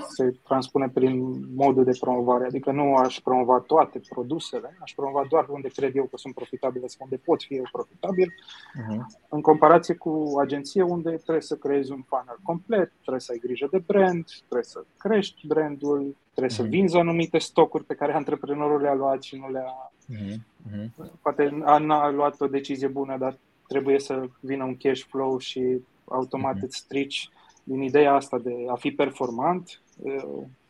se 0.08 0.34
transpune 0.44 0.88
prin 0.88 1.44
modul 1.54 1.84
de 1.84 1.96
promovare. 2.00 2.44
Adică 2.44 2.72
nu 2.72 2.94
aș 2.94 3.20
promova 3.20 3.58
toate 3.58 4.00
produsele, 4.08 4.76
aș 4.80 4.92
promova 4.94 5.26
doar 5.28 5.46
unde 5.48 5.68
cred 5.68 5.96
eu 5.96 6.04
că 6.04 6.16
sunt 6.16 6.34
profitabile 6.34 6.86
sau 6.86 6.98
unde 7.10 7.22
pot 7.24 7.42
fi 7.42 7.54
eu 7.54 7.64
profitabil, 7.72 8.32
uh-huh. 8.32 9.00
în 9.28 9.40
comparație 9.40 9.94
cu 9.94 10.32
agenție 10.40 10.82
unde 10.82 11.10
trebuie 11.10 11.42
să 11.42 11.56
creezi 11.56 11.92
un 11.92 12.02
funnel 12.02 12.38
complet, 12.42 12.92
trebuie 13.00 13.20
să 13.20 13.32
ai 13.32 13.38
grijă 13.38 13.68
de 13.70 13.82
brand, 13.86 14.24
trebuie 14.38 14.64
să 14.64 14.84
crești 14.98 15.46
brandul, 15.46 16.16
trebuie 16.32 16.52
uh-huh. 16.52 16.56
să 16.56 16.62
mhm. 16.62 16.70
vinzi 16.70 16.96
anumite 16.96 17.38
stocuri 17.38 17.84
pe 17.84 17.94
care 17.94 18.14
antreprenorul 18.14 18.80
le-a 18.80 18.94
luat 18.94 19.22
și 19.22 19.36
nu 19.36 19.50
le-a... 19.50 19.92
Uh-huh. 20.12 20.90
Poate 21.22 21.58
a 21.64 22.08
luat 22.10 22.40
o 22.40 22.46
decizie 22.46 22.88
bună, 22.88 23.16
dar 23.18 23.38
trebuie 23.66 23.98
să 23.98 24.24
vină 24.40 24.64
un 24.64 24.76
cash 24.76 25.02
flow 25.02 25.38
și 25.38 25.80
automat 26.04 26.56
uh-huh. 26.56 26.62
îți 26.62 26.76
strici 26.76 27.30
din 27.68 27.82
ideea 27.82 28.14
asta 28.14 28.38
de 28.38 28.54
a 28.68 28.74
fi 28.74 28.90
performant, 28.90 29.80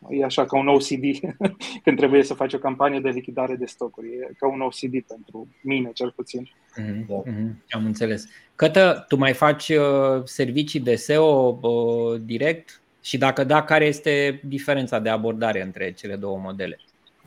e 0.09 0.25
așa 0.25 0.47
ca 0.47 0.59
un 0.59 0.69
OCD 0.69 1.05
când 1.85 1.97
trebuie 1.97 2.23
să 2.23 2.35
faci 2.35 2.53
o 2.53 2.59
campanie 2.59 3.01
de 3.01 3.09
lichidare 3.09 3.55
de 3.55 3.67
stocuri. 3.67 4.07
E 4.07 4.31
ca 4.39 4.49
un 4.49 4.61
OCD 4.61 5.03
pentru 5.07 5.49
mine, 5.63 5.91
cel 5.93 6.13
puțin. 6.17 6.51
Mm-hmm. 6.81 7.53
Am 7.71 7.85
înțeles. 7.85 8.25
Cătă, 8.55 9.05
tu 9.09 9.17
mai 9.17 9.33
faci 9.33 9.69
uh, 9.69 10.23
servicii 10.25 10.81
de 10.81 10.95
SEO 10.95 11.59
uh, 11.63 12.21
direct? 12.21 12.83
Și 13.01 13.19
dacă 13.19 13.45
da, 13.45 13.63
care 13.63 13.85
este 13.85 14.41
diferența 14.45 14.99
de 14.99 15.09
abordare 15.09 15.63
între 15.63 15.93
cele 15.93 16.17
două 16.17 16.39
modele? 16.39 16.79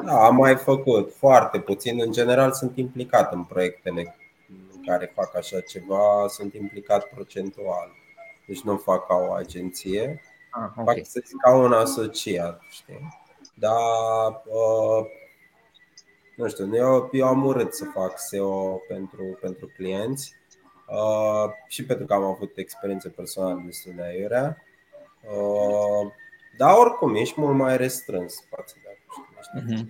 Da, 0.06 0.26
am 0.26 0.36
mai 0.36 0.56
făcut 0.56 1.14
foarte 1.16 1.60
puțin. 1.60 2.02
În 2.06 2.12
general 2.12 2.52
sunt 2.52 2.78
implicat 2.78 3.34
în 3.34 3.44
proiectele 3.44 4.16
care 4.86 5.12
fac 5.16 5.36
așa 5.36 5.60
ceva, 5.60 6.26
sunt 6.28 6.54
implicat 6.54 7.08
procentual 7.14 8.00
deci 8.46 8.62
nu 8.62 8.78
fac 8.78 9.08
ca 9.08 9.16
o 9.16 9.34
agenție, 9.34 10.22
ah, 10.50 10.70
okay. 10.76 10.96
fac 10.96 11.06
să 11.06 11.22
ca 11.42 11.56
un 11.56 11.74
asociat, 11.74 12.62
știi? 12.70 13.20
Dar 13.54 14.42
uh, 14.46 15.06
nu 16.36 16.48
știu, 16.48 16.76
eu, 16.76 17.10
eu 17.12 17.28
am 17.28 17.46
urât 17.46 17.74
să 17.74 17.86
fac 17.86 18.20
SEO 18.20 18.82
pentru, 18.88 19.38
pentru 19.42 19.72
clienți 19.76 20.36
uh, 20.88 21.52
și 21.68 21.86
pentru 21.86 22.06
că 22.06 22.14
am 22.14 22.24
avut 22.24 22.58
experiențe 22.58 23.10
personale 23.10 23.64
destul 23.66 23.94
de 23.96 24.04
aiurea. 24.04 24.58
Uh, 25.24 26.12
dar 26.58 26.78
oricum 26.78 27.16
ești 27.16 27.40
mult 27.40 27.56
mai 27.56 27.78
restrâns 27.78 28.44
față 28.50 28.76
de 28.84 28.98
acum. 29.00 29.26
Uh-huh. 29.62 29.86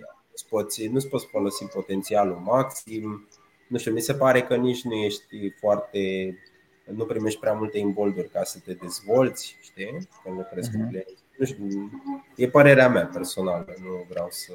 Poți, 0.48 0.86
nu-ți 0.86 1.08
poți 1.08 1.26
folosi 1.26 1.64
potențialul 1.64 2.36
maxim. 2.36 3.28
Nu 3.68 3.78
știu, 3.78 3.92
mi 3.92 4.00
se 4.00 4.14
pare 4.14 4.42
că 4.42 4.56
nici 4.56 4.82
nu 4.82 4.94
ești 4.94 5.50
foarte 5.50 6.34
nu 6.84 7.04
primești 7.04 7.40
prea 7.40 7.52
multe 7.52 7.78
imbolduri 7.78 8.28
ca 8.28 8.42
să 8.42 8.58
te 8.64 8.72
dezvolți, 8.72 9.56
știi? 9.62 10.08
Când 10.24 10.36
lucrezi 10.36 10.68
uh-huh. 10.68 10.72
cu 10.72 10.78
mhm. 10.78 10.88
clienți. 10.88 11.20
Nu 11.38 11.46
știu, 11.46 11.90
e 12.36 12.48
părerea 12.48 12.88
mea 12.88 13.10
personală, 13.12 13.74
nu 13.82 14.06
vreau 14.08 14.26
să. 14.30 14.52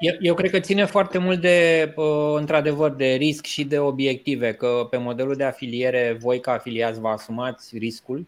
Eu, 0.00 0.14
eu 0.20 0.34
cred 0.34 0.50
că 0.50 0.60
ține 0.60 0.84
foarte 0.84 1.18
mult 1.18 1.40
de, 1.40 1.94
într-adevăr, 2.34 2.90
de 2.90 3.06
risc 3.06 3.44
și 3.44 3.64
de 3.64 3.78
obiective, 3.78 4.54
că 4.54 4.86
pe 4.90 4.96
modelul 4.96 5.34
de 5.34 5.44
afiliere, 5.44 6.16
voi 6.20 6.40
ca 6.40 6.52
afiliați 6.52 7.00
vă 7.00 7.08
asumați 7.08 7.78
riscul 7.78 8.26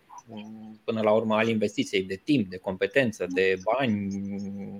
până 0.85 1.01
la 1.01 1.13
urmă 1.13 1.35
al 1.35 1.49
investiției 1.49 2.03
de 2.03 2.21
timp, 2.25 2.51
de 2.51 2.57
competență, 2.57 3.27
de 3.29 3.59
bani, 3.65 4.09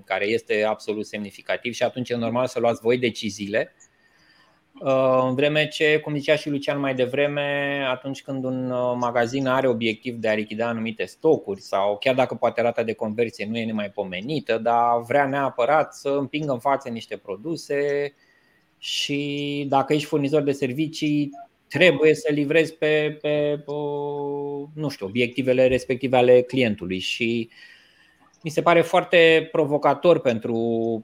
care 0.05 0.25
este 0.25 0.63
absolut 0.63 1.05
semnificativ 1.05 1.73
și 1.73 1.83
atunci 1.83 2.09
e 2.09 2.15
normal 2.15 2.47
să 2.47 2.59
luați 2.59 2.81
voi 2.81 2.97
deciziile 2.97 3.73
Uh, 3.75 3.89
în 5.27 5.35
vreme 5.35 5.67
ce, 5.67 5.99
cum 5.99 6.15
zicea 6.15 6.35
și 6.35 6.49
Lucian 6.49 6.79
mai 6.79 6.95
devreme, 6.95 7.79
atunci 7.89 8.21
când 8.21 8.43
un 8.43 8.71
uh, 8.71 8.93
magazin 8.99 9.47
are 9.47 9.67
obiectiv 9.67 10.15
de 10.15 10.27
a 10.27 10.33
lichida 10.33 10.67
anumite 10.67 11.05
stocuri 11.05 11.61
sau 11.61 11.97
chiar 11.97 12.15
dacă 12.15 12.35
poate 12.35 12.61
rata 12.61 12.83
de 12.83 12.93
conversie 12.93 13.47
nu 13.49 13.57
e 13.57 13.65
nemai 13.65 13.89
dar 14.57 15.01
vrea 15.07 15.25
neapărat 15.27 15.93
să 15.93 16.09
împingă 16.09 16.51
în 16.51 16.59
față 16.59 16.89
niște 16.89 17.17
produse 17.17 18.13
și 18.77 19.65
dacă 19.69 19.93
ești 19.93 20.07
furnizor 20.07 20.41
de 20.41 20.51
servicii, 20.51 21.29
trebuie 21.67 22.13
să 22.13 22.31
livrezi 22.31 22.73
pe, 22.73 23.17
pe, 23.21 23.61
pe 23.65 23.71
nu 24.73 24.89
știu, 24.89 25.05
obiectivele 25.05 25.67
respective 25.67 26.17
ale 26.17 26.41
clientului 26.41 26.99
și 26.99 27.49
uh, 27.49 27.70
mi 28.43 28.49
se 28.49 28.61
pare 28.61 28.81
foarte 28.81 29.49
provocator 29.51 30.19
pentru, 30.19 30.57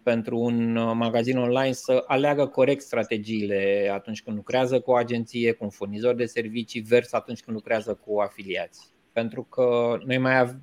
pentru 0.03 0.37
un 0.37 0.73
magazin 0.73 1.37
online 1.37 1.71
să 1.71 2.03
aleagă 2.07 2.45
corect 2.45 2.81
strategiile 2.81 3.89
atunci 3.93 4.23
când 4.23 4.35
lucrează 4.35 4.79
cu 4.79 4.91
o 4.91 4.95
agenție, 4.95 5.51
cu 5.51 5.63
un 5.63 5.69
furnizor 5.69 6.15
de 6.15 6.25
servicii, 6.25 6.81
vers 6.81 7.13
atunci 7.13 7.41
când 7.41 7.55
lucrează 7.55 7.99
cu 8.05 8.19
afiliați. 8.19 8.87
Pentru 9.11 9.43
că 9.43 9.97
noi 10.05 10.17
mai 10.17 10.57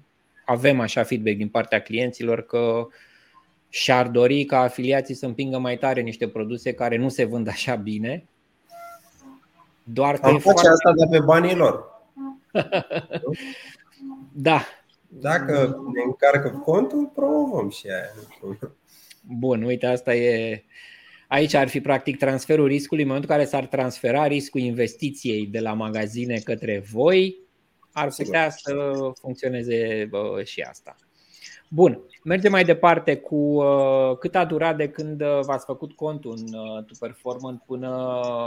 avem 0.44 0.80
așa 0.80 1.02
feedback 1.02 1.36
din 1.36 1.48
partea 1.48 1.82
clienților 1.82 2.42
că 2.46 2.86
și-ar 3.68 4.08
dori 4.08 4.44
ca 4.44 4.58
afiliații 4.60 5.14
să 5.14 5.26
împingă 5.26 5.58
mai 5.58 5.76
tare 5.76 6.00
niște 6.00 6.28
produse 6.28 6.72
care 6.72 6.96
nu 6.96 7.08
se 7.08 7.24
vând 7.24 7.48
așa 7.48 7.74
bine. 7.74 8.24
Doar 9.82 10.18
că 10.18 10.26
Am 10.26 10.38
face 10.38 10.42
foarte... 10.42 10.68
asta 10.68 10.92
de 10.92 11.16
pe 11.18 11.24
banii 11.24 11.54
lor. 11.54 12.02
da, 14.48 14.60
dacă 15.20 15.80
ne 15.94 16.02
încarcă 16.04 16.62
contul, 16.64 17.10
promovăm 17.14 17.70
și 17.70 17.86
aia. 17.86 18.58
Bun, 19.20 19.62
uite, 19.62 19.86
asta 19.86 20.14
e. 20.14 20.64
Aici 21.28 21.54
ar 21.54 21.68
fi 21.68 21.80
practic 21.80 22.18
transferul 22.18 22.66
riscului. 22.66 23.02
În 23.02 23.08
momentul 23.08 23.30
în 23.32 23.36
care 23.36 23.48
s-ar 23.48 23.66
transfera 23.66 24.26
riscul 24.26 24.60
investiției 24.60 25.46
de 25.46 25.60
la 25.60 25.72
magazine 25.72 26.38
către 26.38 26.84
voi, 26.92 27.36
ar 27.92 28.08
putea 28.16 28.50
să 28.50 28.74
funcționeze 29.20 30.08
și 30.44 30.60
asta. 30.60 30.96
Bun, 31.68 32.00
mergem 32.24 32.50
mai 32.50 32.64
departe 32.64 33.16
cu 33.16 33.36
uh, 33.36 34.16
cât 34.18 34.34
a 34.34 34.44
durat 34.44 34.76
de 34.76 34.88
când 34.88 35.20
uh, 35.20 35.40
v-ați 35.42 35.64
făcut 35.64 35.92
contul 35.92 36.34
în 36.36 36.58
uh, 36.58 36.84
Tu 36.84 36.94
Performant 37.00 37.62
până 37.66 37.88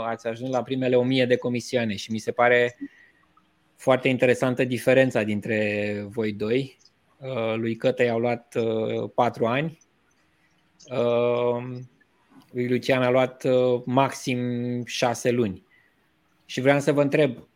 ați 0.06 0.26
ajuns 0.26 0.50
la 0.50 0.62
primele 0.62 0.96
1000 0.96 1.26
de 1.26 1.36
comisioane 1.36 1.96
și 1.96 2.12
mi 2.12 2.18
se 2.18 2.30
pare 2.30 2.76
foarte 3.78 4.08
interesantă 4.08 4.64
diferența 4.64 5.22
dintre 5.22 6.06
voi 6.08 6.32
doi. 6.32 6.78
Uh, 7.16 7.54
lui 7.56 7.76
Cătă 7.76 8.02
i-au 8.02 8.18
luat 8.18 8.54
uh, 8.54 9.10
4 9.14 9.46
ani, 9.46 9.78
uh, 10.90 11.78
lui 12.50 12.68
Lucian 12.68 13.02
a 13.02 13.10
luat 13.10 13.44
uh, 13.44 13.82
maxim 13.84 14.84
6 14.84 15.30
luni. 15.30 15.66
Și 16.46 16.60
vreau 16.60 16.80
să 16.80 16.92
vă 16.92 17.02
întreb, 17.02 17.48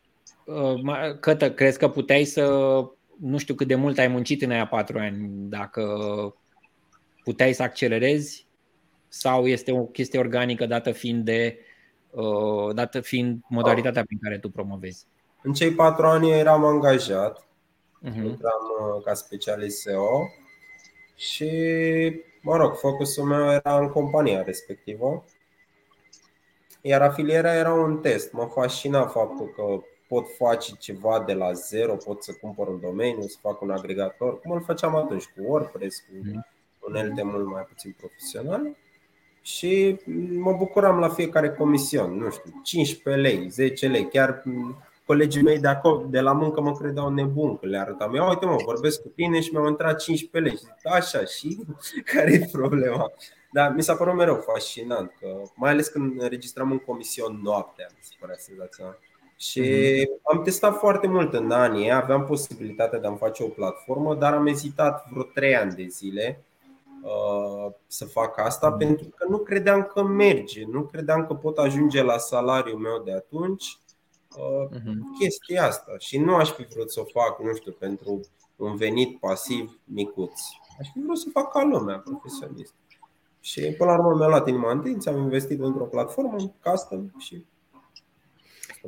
uh, 0.44 1.18
Cătă, 1.20 1.52
crezi 1.52 1.78
că 1.78 1.88
puteai 1.88 2.24
să 2.24 2.44
nu 3.20 3.38
știu 3.38 3.54
cât 3.54 3.66
de 3.66 3.74
mult 3.74 3.98
ai 3.98 4.08
muncit 4.08 4.42
în 4.42 4.50
aia 4.50 4.66
patru 4.66 4.98
ani, 4.98 5.28
dacă 5.48 5.84
puteai 7.24 7.52
să 7.52 7.62
accelerezi 7.62 8.46
sau 9.08 9.46
este 9.46 9.72
o 9.72 9.84
chestie 9.84 10.18
organică 10.18 10.66
dată 10.66 10.92
fiind 10.92 11.24
de 11.24 11.58
uh, 12.10 12.74
dată 12.74 13.00
fiind 13.00 13.40
modalitatea 13.48 14.04
prin 14.04 14.18
care 14.22 14.38
tu 14.38 14.50
promovezi? 14.50 15.06
În 15.42 15.52
cei 15.52 15.70
patru 15.72 16.06
ani 16.06 16.30
eram 16.30 16.64
angajat, 16.64 17.46
uh-huh. 18.04 18.16
eram 18.16 18.94
uh, 18.96 19.02
ca 19.04 19.14
specialist 19.14 19.80
SEO 19.80 20.28
și, 21.14 21.50
mă 22.42 22.56
rog, 22.56 22.74
focusul 22.74 23.24
meu 23.24 23.50
era 23.50 23.78
în 23.78 23.88
compania 23.88 24.42
respectivă. 24.42 25.24
Iar 26.80 27.02
afilierea 27.02 27.54
era 27.54 27.72
un 27.72 27.98
test. 27.98 28.32
Mă 28.32 28.50
fascina 28.54 29.06
faptul 29.06 29.46
că 29.46 29.62
pot 30.08 30.26
face 30.36 30.72
ceva 30.78 31.22
de 31.26 31.32
la 31.32 31.52
zero, 31.52 31.96
pot 31.96 32.22
să 32.22 32.32
cumpăr 32.32 32.68
un 32.68 32.80
domeniu, 32.80 33.22
să 33.22 33.36
fac 33.40 33.60
un 33.60 33.70
agregator, 33.70 34.40
cum 34.40 34.50
îl 34.50 34.62
făceam 34.62 34.96
atunci 34.96 35.24
cu 35.24 35.42
WordPress, 35.42 35.98
cu 35.98 36.12
mhm. 36.22 36.46
unelte 36.88 37.22
mult 37.22 37.46
mai 37.46 37.62
puțin 37.62 37.94
profesionale. 37.98 38.76
Și 39.42 39.96
mă 40.38 40.52
bucuram 40.52 40.98
la 40.98 41.08
fiecare 41.08 41.50
comision, 41.50 42.16
nu 42.16 42.30
știu, 42.30 42.60
15 42.62 43.22
lei, 43.22 43.48
10 43.48 43.86
lei, 43.86 44.08
chiar 44.08 44.42
colegii 45.12 45.42
mei 45.42 45.58
de 45.58 45.68
acolo, 45.68 46.06
de 46.08 46.20
la 46.20 46.32
muncă 46.32 46.60
mă 46.60 46.72
credeau 46.72 47.08
nebun 47.08 47.56
că 47.56 47.66
le 47.66 47.78
arătam. 47.78 48.14
Ia 48.14 48.28
uite 48.28 48.46
mă, 48.46 48.56
vorbesc 48.64 49.02
cu 49.02 49.08
tine 49.08 49.40
și 49.40 49.52
mi-au 49.52 49.68
intrat 49.68 50.02
15 50.02 50.50
lei. 50.50 50.58
Și 50.58 50.64
zic, 50.64 50.92
așa, 50.92 51.24
și 51.24 51.64
care 52.14 52.32
e 52.32 52.48
problema? 52.52 53.10
Dar 53.52 53.72
mi 53.74 53.82
s-a 53.82 53.94
părut 53.94 54.14
mereu 54.14 54.44
fascinant, 54.52 55.12
că, 55.20 55.26
mai 55.54 55.70
ales 55.70 55.88
când 55.88 56.20
înregistram 56.20 56.70
un 56.70 56.78
comision 56.78 57.40
noaptea, 57.42 57.86
mi 57.90 57.98
se 58.00 58.14
părea 58.20 58.34
senzațional. 58.38 58.98
Și 59.36 59.62
uh-huh. 59.62 60.32
am 60.32 60.42
testat 60.42 60.78
foarte 60.78 61.06
mult 61.06 61.34
în 61.34 61.50
anii, 61.50 61.92
aveam 61.92 62.24
posibilitatea 62.24 62.98
de 62.98 63.06
a-mi 63.06 63.16
face 63.16 63.42
o 63.42 63.48
platformă, 63.48 64.14
dar 64.14 64.32
am 64.32 64.46
ezitat 64.46 65.06
vreo 65.10 65.22
3 65.22 65.56
ani 65.56 65.74
de 65.74 65.86
zile 65.86 66.44
uh, 67.02 67.72
să 67.86 68.04
fac 68.04 68.38
asta 68.38 68.74
uh-huh. 68.74 68.78
pentru 68.78 69.08
că 69.16 69.26
nu 69.28 69.38
credeam 69.38 69.82
că 69.82 70.02
merge, 70.02 70.64
nu 70.70 70.82
credeam 70.82 71.26
că 71.26 71.34
pot 71.34 71.58
ajunge 71.58 72.02
la 72.02 72.18
salariul 72.18 72.78
meu 72.78 73.02
de 73.04 73.12
atunci 73.12 73.64
uh, 73.64 73.91
uh-huh. 74.38 75.18
chestia 75.18 75.66
asta 75.66 75.92
și 75.98 76.18
nu 76.18 76.34
aș 76.34 76.50
fi 76.50 76.66
vrut 76.74 76.90
să 76.90 77.00
o 77.00 77.04
fac, 77.20 77.42
nu 77.42 77.54
știu, 77.54 77.72
pentru 77.72 78.20
un 78.56 78.76
venit 78.76 79.18
pasiv 79.18 79.80
micuț. 79.84 80.40
Aș 80.80 80.88
fi 80.92 81.00
vrut 81.04 81.18
să 81.18 81.28
fac 81.32 81.52
ca 81.52 81.62
lumea 81.62 81.98
profesionist. 81.98 82.74
Și 83.40 83.60
până 83.60 83.90
la 83.90 83.98
urmă 83.98 84.16
mi-a 84.18 84.28
luat 84.28 84.48
inima 84.48 84.70
în 84.70 84.98
am 85.06 85.18
investit 85.18 85.60
într-o 85.60 85.84
platformă 85.84 86.54
custom 86.62 87.10
și 87.18 87.44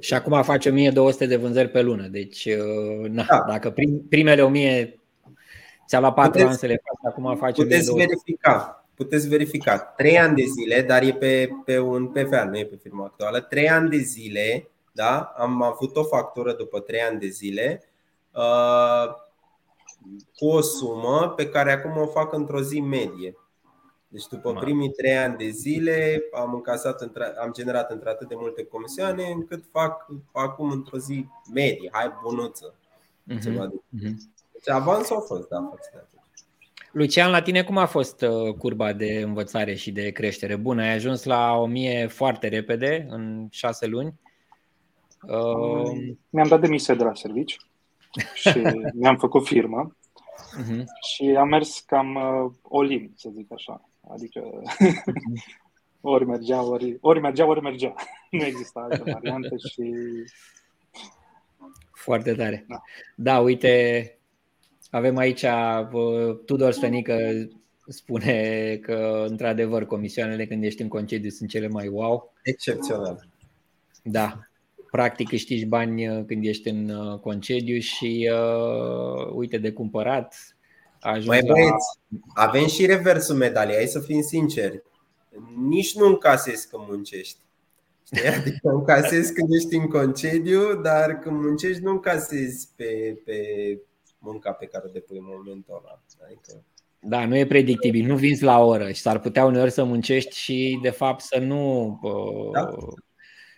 și 0.00 0.14
acum 0.14 0.42
face 0.42 0.68
1200 0.68 1.26
de 1.26 1.37
vânzări 1.37 1.68
pe 1.68 1.83
lună. 1.83 2.07
Deci, 2.07 2.44
uh, 2.44 3.09
na, 3.09 3.24
da. 3.28 3.44
dacă 3.48 3.70
prim, 3.70 4.07
primele 4.09 4.42
1000 4.42 5.00
ți-a 5.87 6.00
luat 6.00 6.14
4 6.14 6.30
puteți, 6.30 6.48
ani 6.48 6.59
să 6.59 6.66
le 6.66 6.80
faci, 6.85 7.12
acum 7.12 7.37
face 7.37 7.62
Puteți 7.62 7.90
1200. 7.90 8.07
verifica. 8.07 8.87
Puteți 8.94 9.28
verifica. 9.28 9.78
3 9.78 10.18
ani 10.18 10.37
de 10.37 10.42
zile, 10.42 10.83
dar 10.83 11.02
e 11.02 11.12
pe, 11.12 11.48
pe 11.64 11.78
un 11.78 12.07
PFA, 12.07 12.44
nu 12.44 12.59
e 12.59 12.64
pe 12.64 12.78
firma 12.83 13.04
actuală. 13.04 13.40
3 13.40 13.68
ani 13.68 13.90
de 13.90 13.96
zile, 13.96 14.70
da? 14.94 15.33
Am 15.37 15.62
avut 15.62 15.96
o 15.96 16.04
factură 16.04 16.52
după 16.52 16.80
3 16.80 17.00
ani 17.00 17.18
de 17.18 17.28
zile 17.28 17.83
uh, 18.35 19.14
cu 20.37 20.46
o 20.46 20.61
sumă 20.61 21.33
pe 21.37 21.48
care 21.48 21.72
acum 21.72 22.00
o 22.00 22.07
fac 22.07 22.33
într-o 22.33 22.61
zi 22.61 22.80
medie. 22.80 23.37
Deci 24.09 24.26
după 24.26 24.52
primii 24.52 24.90
trei 24.90 25.16
ani 25.16 25.37
de 25.37 25.48
zile 25.48 26.22
am 26.33 26.54
încasat, 26.54 27.02
am 27.42 27.52
generat 27.52 27.90
într-atât 27.90 28.28
de 28.28 28.35
multe 28.38 28.64
comisioane 28.64 29.24
încât 29.26 29.64
fac 29.70 30.07
acum 30.33 30.70
într-o 30.70 30.98
zi 30.98 31.26
medie, 31.54 31.88
hai 31.92 32.12
bunuță. 32.22 32.74
Uh-huh. 33.30 33.70
Deci 34.52 34.68
avansul 34.68 35.16
a 35.16 35.20
fost, 35.20 35.48
da, 35.48 35.68
față 35.70 35.90
de 35.92 36.14
Lucian, 36.92 37.30
la 37.30 37.42
tine 37.42 37.62
cum 37.62 37.76
a 37.76 37.87
fost 37.87 38.22
uh, 38.22 38.54
curba 38.54 38.92
de 38.92 39.20
învățare 39.24 39.74
și 39.74 39.92
de 39.92 40.11
creștere? 40.11 40.57
Bună, 40.57 40.83
ai 40.83 40.94
ajuns 40.94 41.24
la 41.24 41.57
1000 41.57 42.07
foarte 42.07 42.48
repede, 42.48 43.07
în 43.09 43.48
șase 43.50 43.87
luni. 43.87 44.14
Uh... 45.26 46.14
Mi-am 46.30 46.48
dat 46.48 46.60
demisia 46.60 46.94
de 46.94 47.04
la 47.04 47.14
servici 47.14 47.56
și 48.34 48.58
mi-am 49.00 49.16
făcut 49.16 49.46
firmă 49.46 49.96
uh-huh. 50.62 50.84
și 51.14 51.37
am 51.38 51.48
mers 51.48 51.80
cam 51.80 52.14
uh, 52.14 52.52
all-in, 52.72 53.12
să 53.16 53.30
zic 53.34 53.52
așa. 53.52 53.88
Adică 54.10 54.62
ori 56.00 56.26
mergea, 56.26 56.62
ori, 56.62 56.98
ori 57.00 57.20
mergea, 57.20 57.46
ori 57.46 57.62
mergea. 57.62 57.94
Nu 58.30 58.44
exista 58.44 58.80
altă 58.80 59.02
variantă 59.12 59.56
și... 59.56 59.92
Foarte 61.90 62.34
tare. 62.34 62.64
Da, 62.68 62.82
da 63.14 63.38
uite, 63.38 64.18
avem 64.90 65.16
aici 65.16 65.42
uh, 65.42 66.38
Tudor 66.44 66.72
Stănică 66.72 67.48
spune 67.87 68.76
că, 68.76 69.24
într-adevăr, 69.28 69.87
comisioanele 69.87 70.46
când 70.46 70.64
ești 70.64 70.82
în 70.82 70.88
concediu 70.88 71.30
sunt 71.30 71.48
cele 71.48 71.68
mai 71.68 71.88
wow. 71.88 72.32
Excepțional. 72.42 73.26
Da. 74.02 74.38
Practic 74.94 75.28
câștigi 75.28 75.66
bani 75.66 76.09
uh, 76.09 76.24
când 76.26 76.44
ești 76.44 76.68
în 76.68 76.88
uh, 76.88 77.18
concediu 77.18 77.78
și 77.78 78.30
uh, 78.33 79.33
uite 79.33 79.59
de 79.59 79.72
cumpărat, 79.72 80.57
mai 81.02 81.40
băieți, 81.46 81.98
la... 82.35 82.42
avem 82.42 82.66
și 82.66 82.87
reversul 82.87 83.35
medaliei, 83.37 83.76
hai 83.76 83.87
să 83.87 84.00
fim 84.00 84.20
sinceri. 84.20 84.83
Nici 85.68 85.94
nu 85.94 86.07
încasezi 86.07 86.68
când 86.68 86.83
muncești. 86.88 87.38
Știi? 88.07 88.28
Adică 88.28 88.68
încasezi 88.68 89.33
când 89.33 89.48
ești 89.52 89.74
în 89.74 89.88
concediu, 89.88 90.80
dar 90.83 91.18
când 91.18 91.40
muncești 91.40 91.83
nu 91.83 91.90
încasezi 91.90 92.68
pe, 92.76 93.20
pe 93.24 93.37
munca 94.18 94.52
pe 94.52 94.66
care 94.66 94.85
o 94.87 94.90
depui 94.90 95.18
în 95.18 95.24
momentul 95.26 95.80
ăla. 95.83 96.02
Adică... 96.24 96.64
Da, 97.00 97.26
nu 97.26 97.37
e 97.37 97.46
predictibil, 97.46 98.07
nu 98.07 98.16
vinzi 98.16 98.44
la 98.44 98.59
oră 98.59 98.88
și 98.92 99.00
s-ar 99.00 99.20
putea 99.20 99.44
uneori 99.44 99.70
să 99.70 99.85
muncești 99.85 100.37
și 100.37 100.78
de 100.83 100.90
fapt 100.90 101.20
să 101.20 101.38
nu 101.38 101.98
da? 102.52 102.70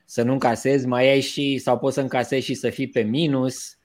Să 0.06 0.22
nu 0.22 0.32
încasezi, 0.32 0.86
mai 0.86 1.08
ai 1.08 1.20
și 1.20 1.58
sau 1.58 1.78
poți 1.78 1.94
să 1.94 2.00
încasezi 2.00 2.44
și 2.44 2.54
să 2.54 2.70
fii 2.70 2.88
pe 2.88 3.00
minus 3.00 3.76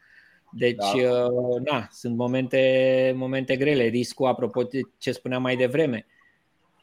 deci, 0.51 0.75
da. 1.01 1.25
Uh, 1.25 1.61
na, 1.71 1.87
sunt 1.91 2.15
momente, 2.15 3.13
momente 3.15 3.55
grele. 3.55 3.83
Riscul, 3.83 4.27
apropo 4.27 4.63
de 4.63 4.79
ce 4.97 5.11
spuneam 5.11 5.41
mai 5.41 5.55
devreme, 5.55 6.05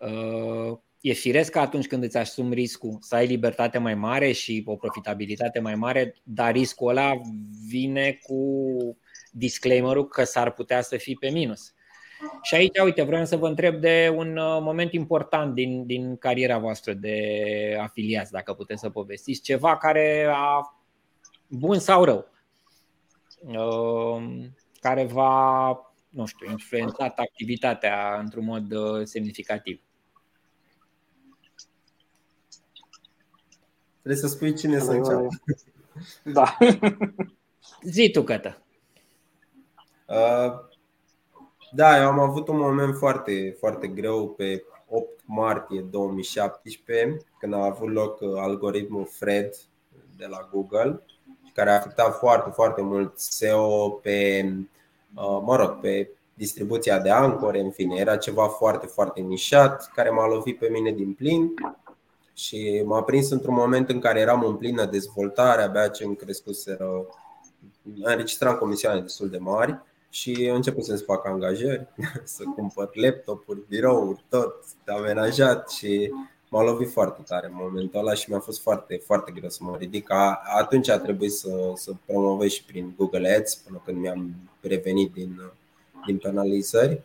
uh, 0.01 0.79
e 1.01 1.13
firesc 1.13 1.51
că 1.51 1.59
atunci 1.59 1.87
când 1.87 2.03
îți 2.03 2.17
asumi 2.17 2.55
riscul 2.55 2.99
să 3.01 3.15
ai 3.15 3.27
libertate 3.27 3.79
mai 3.79 3.95
mare 3.95 4.33
și 4.33 4.63
o 4.67 4.77
profitabilitate 4.77 5.61
mai 5.61 5.75
mare, 5.75 6.15
dar 6.23 6.53
riscul 6.53 6.89
ăla 6.89 7.13
vine 7.67 8.19
cu 8.23 8.67
disclaimerul 9.33 10.09
că 10.09 10.25
s-ar 10.25 10.53
putea 10.53 10.81
să 10.81 10.97
fii 10.97 11.17
pe 11.17 11.31
minus. 11.31 11.73
Și 12.43 12.55
aici, 12.55 12.79
uite, 12.79 13.03
vreau 13.03 13.25
să 13.25 13.37
vă 13.37 13.49
întreb 13.49 13.81
de 13.81 14.13
un 14.17 14.37
uh, 14.37 14.59
moment 14.61 14.93
important 14.93 15.55
din, 15.55 15.87
din 15.87 16.17
cariera 16.17 16.59
voastră 16.59 16.93
de 16.93 17.79
afiliați, 17.81 18.33
dacă 18.33 18.53
puteți 18.53 18.81
să 18.81 18.91
povestiți, 18.91 19.43
ceva 19.43 19.77
care 19.77 20.27
a 20.35 20.75
bun 21.47 21.79
sau 21.79 22.05
rău 22.05 22.29
Um, 23.41 24.57
care 24.81 25.05
va, 25.05 25.69
nu 26.09 26.27
știu, 26.27 26.51
influența 26.51 27.05
activitatea 27.17 28.19
într-un 28.19 28.45
mod 28.45 28.73
uh, 28.73 29.07
semnificativ. 29.07 29.81
Trebuie 34.03 34.23
să 34.23 34.27
spui 34.27 34.55
cine 34.55 34.79
să 34.79 34.91
înceapă. 34.91 35.29
Da. 36.25 36.57
Zi 37.93 38.11
tu, 38.11 38.23
Cătă. 38.23 38.63
Uh, 40.07 40.68
da, 41.73 42.01
eu 42.01 42.07
am 42.07 42.19
avut 42.19 42.49
un 42.49 42.57
moment 42.57 42.97
foarte, 42.97 43.57
foarte 43.59 43.87
greu 43.87 44.29
pe 44.29 44.65
8 44.89 45.21
martie 45.25 45.81
2017, 45.81 47.17
când 47.39 47.55
a 47.55 47.65
avut 47.65 47.93
loc 47.93 48.21
uh, 48.21 48.29
algoritmul 48.37 49.07
Fred 49.11 49.55
de 50.17 50.27
la 50.27 50.49
Google 50.53 51.03
care 51.59 51.71
a 51.71 51.75
afectat 51.75 52.19
foarte, 52.19 52.51
foarte 52.51 52.83
mult 52.83 53.19
SEO 53.19 53.91
pe, 53.91 54.45
uh, 55.15 55.41
mă 55.45 55.57
rog, 55.57 55.81
pe 55.81 56.11
distribuția 56.35 56.99
de 56.99 57.11
ancore, 57.11 57.61
în 57.61 57.71
fine, 57.71 57.97
era 57.97 58.17
ceva 58.17 58.49
foarte, 58.49 58.87
foarte 58.87 59.21
nișat, 59.21 59.91
care 59.95 60.11
m-a 60.11 60.27
lovit 60.27 60.59
pe 60.59 60.69
mine 60.69 60.91
din 60.91 61.13
plin 61.13 61.55
și 62.35 62.83
m-a 62.85 63.03
prins 63.03 63.31
într-un 63.31 63.55
moment 63.55 63.89
în 63.89 64.01
care 64.01 64.21
eram 64.21 64.45
în 64.45 64.57
plină 64.57 64.85
dezvoltare, 64.85 65.63
abia 65.63 65.89
ce 65.89 66.05
îmi 66.05 66.17
crescuseră, 66.17 67.07
înregistram 68.03 68.57
comisioane 68.57 69.01
destul 69.01 69.29
de 69.29 69.39
mari 69.39 69.79
și 70.11 70.51
început 70.55 70.85
să-ți 70.85 71.05
fac 71.05 71.27
angajări, 71.27 71.87
să 72.25 72.43
cumpăr 72.55 72.91
laptopuri, 72.93 73.61
birouri, 73.69 74.25
tot 74.29 74.65
amenajat 74.87 75.71
și 75.71 76.13
m-a 76.49 76.63
lovit 76.63 76.91
foarte 76.91 77.23
tare 77.27 77.47
în 77.47 77.53
momentul 77.57 78.01
ăla 78.01 78.15
și 78.15 78.31
mi-a 78.31 78.39
fost 78.39 78.61
foarte, 78.61 79.01
foarte 79.05 79.33
greu 79.33 79.49
să 79.49 79.59
mă 79.61 79.77
ridic. 79.79 80.11
Atunci 80.59 80.89
a 80.89 80.99
trebuit 80.99 81.33
să, 81.33 81.73
să 81.75 81.93
promovez 82.05 82.51
și 82.51 82.65
prin 82.65 82.93
Google 82.97 83.35
Ads 83.37 83.55
până 83.55 83.83
când 83.85 83.99
mi-am 83.99 84.35
revenit 84.61 85.13
din, 85.13 85.41
din 86.07 86.19
penalizări. 86.19 87.01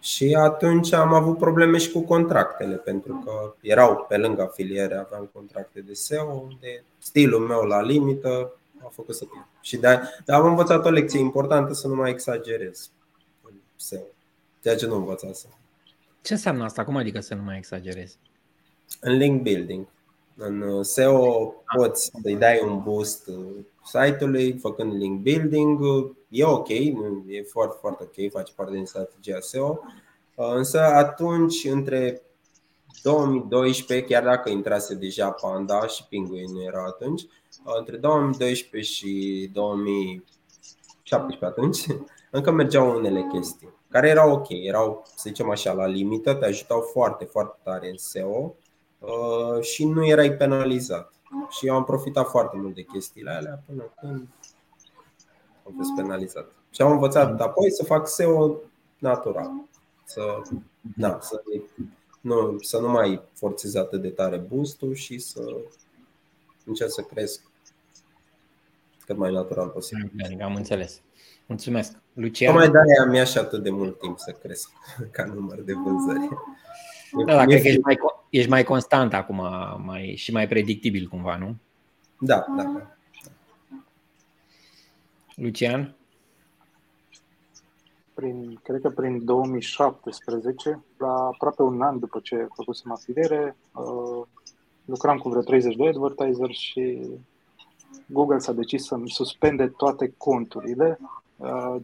Și 0.00 0.34
atunci 0.34 0.92
am 0.92 1.12
avut 1.12 1.38
probleme 1.38 1.78
și 1.78 1.92
cu 1.92 2.00
contractele, 2.00 2.76
pentru 2.76 3.22
că 3.24 3.54
erau 3.60 4.06
pe 4.08 4.16
lângă 4.16 4.42
afiliere, 4.42 4.94
aveam 4.96 5.30
contracte 5.32 5.80
de 5.80 5.92
SEO, 5.92 6.46
de 6.60 6.82
stilul 6.98 7.40
meu 7.40 7.62
la 7.62 7.82
limită, 7.82 8.52
a 8.84 8.88
făcut 8.88 9.14
să 9.14 9.24
pierd. 9.24 9.46
Și 9.60 9.76
de 9.76 10.00
dar 10.24 10.40
am 10.40 10.46
învățat 10.46 10.84
o 10.84 10.90
lecție 10.90 11.20
importantă 11.20 11.72
să 11.72 11.88
nu 11.88 11.94
mai 11.94 12.10
exagerez 12.10 12.90
în 13.42 13.52
SEO, 13.76 14.06
ceea 14.62 14.76
ce 14.76 14.86
nu 14.86 14.96
învățasem. 14.96 15.50
Ce 16.22 16.32
înseamnă 16.32 16.64
asta? 16.64 16.84
Cum 16.84 16.96
adică 16.96 17.20
să 17.20 17.34
nu 17.34 17.42
mai 17.42 17.56
exagerezi? 17.56 18.18
În 19.00 19.16
link 19.16 19.42
building. 19.42 19.86
În 20.36 20.60
uh, 20.60 20.84
SEO 20.84 21.54
poți 21.76 22.10
să-i 22.22 22.36
dai 22.36 22.60
un 22.64 22.82
boost 22.82 23.26
uh, 23.26 23.64
site-ului 23.84 24.58
făcând 24.58 24.92
link 24.92 25.20
building. 25.20 25.80
E 26.28 26.44
ok, 26.44 26.68
e 26.68 27.42
foarte, 27.50 27.76
foarte 27.80 28.02
ok, 28.02 28.30
face 28.30 28.52
parte 28.56 28.72
din 28.72 28.84
strategia 28.84 29.40
SEO. 29.40 29.80
Uh, 30.34 30.52
însă 30.54 30.80
atunci, 30.80 31.64
între 31.64 32.22
2012, 33.02 34.06
chiar 34.06 34.24
dacă 34.24 34.50
intrase 34.50 34.94
deja 34.94 35.30
Panda 35.30 35.86
și 35.86 36.06
Penguin 36.08 36.52
nu 36.52 36.62
era 36.62 36.84
atunci, 36.86 37.26
între 37.78 37.96
2012 37.96 38.92
și 38.92 39.50
2017 39.52 41.44
atunci, 41.44 41.86
încă 42.30 42.50
mergeau 42.50 42.96
unele 42.96 43.26
chestii 43.32 43.74
care 43.96 44.08
erau 44.08 44.32
ok, 44.32 44.46
erau, 44.48 45.02
să 45.04 45.22
zicem 45.26 45.50
așa, 45.50 45.72
la 45.72 45.86
limită, 45.86 46.34
te 46.34 46.44
ajutau 46.44 46.80
foarte, 46.80 47.24
foarte 47.24 47.58
tare 47.62 47.88
în 47.90 47.96
SEO 47.96 48.54
uh, 48.98 49.62
și 49.62 49.84
nu 49.84 50.06
erai 50.06 50.32
penalizat. 50.32 51.12
Și 51.48 51.66
eu 51.66 51.74
am 51.74 51.84
profitat 51.84 52.28
foarte 52.28 52.56
mult 52.56 52.74
de 52.74 52.82
chestiile 52.82 53.30
alea 53.30 53.62
până 53.66 53.92
când 54.00 54.28
am 55.66 55.74
fost 55.76 55.94
penalizat. 55.96 56.52
Și 56.70 56.82
am 56.82 56.90
învățat 56.90 57.40
apoi 57.40 57.70
să 57.72 57.84
fac 57.84 58.08
SEO 58.08 58.56
natural. 58.98 59.50
Să, 60.04 60.42
da, 60.96 61.18
să, 61.20 61.42
nu, 62.20 62.56
să 62.60 62.78
nu 62.78 62.88
mai 62.88 63.22
forțez 63.32 63.74
atât 63.74 64.02
de 64.02 64.08
tare 64.08 64.36
boost 64.36 64.82
și 64.92 65.18
să 65.18 65.56
încerc 66.64 66.90
să 66.90 67.02
cresc 67.02 67.42
cât 69.06 69.16
mai 69.16 69.32
natural 69.32 69.68
posibil. 69.68 70.42
Am 70.42 70.54
înțeles. 70.54 71.02
Mulțumesc. 71.46 71.96
Lucian? 72.12 72.54
Mai 72.54 72.70
de-aia 72.70 73.10
mi-a 73.10 73.24
și 73.24 73.38
atât 73.38 73.62
de 73.62 73.70
mult 73.70 73.98
timp 73.98 74.18
să 74.18 74.36
cresc 74.42 74.70
ca 75.12 75.24
număr 75.24 75.60
de 75.60 75.72
vânzări. 75.72 76.28
Da, 77.26 77.34
da 77.34 77.44
cred 77.44 77.60
că 77.60 77.68
ești 77.68 77.80
mai, 77.80 77.98
ești 78.30 78.50
mai 78.50 78.64
constant 78.64 79.14
acum 79.14 79.42
mai, 79.84 80.14
și 80.16 80.32
mai 80.32 80.48
predictibil 80.48 81.08
cumva, 81.08 81.36
nu? 81.36 81.56
Da, 82.18 82.44
da. 82.56 82.96
Lucian? 85.34 85.94
Prin, 88.14 88.60
cred 88.62 88.80
că 88.80 88.90
prin 88.90 89.24
2017, 89.24 90.82
la 90.98 91.12
aproape 91.12 91.62
un 91.62 91.82
an 91.82 91.98
după 91.98 92.20
ce 92.22 92.48
făcusem 92.54 92.92
afiliere, 92.92 93.56
uh, 93.74 94.26
lucram 94.84 95.18
cu 95.18 95.28
vreo 95.28 95.42
30 95.42 95.76
de 95.76 95.88
advertiser 95.88 96.50
și 96.50 97.00
Google 98.06 98.38
s-a 98.38 98.52
decis 98.52 98.86
să-mi 98.86 99.10
suspende 99.10 99.66
toate 99.66 100.14
conturile 100.16 100.98
uh, 101.36 101.76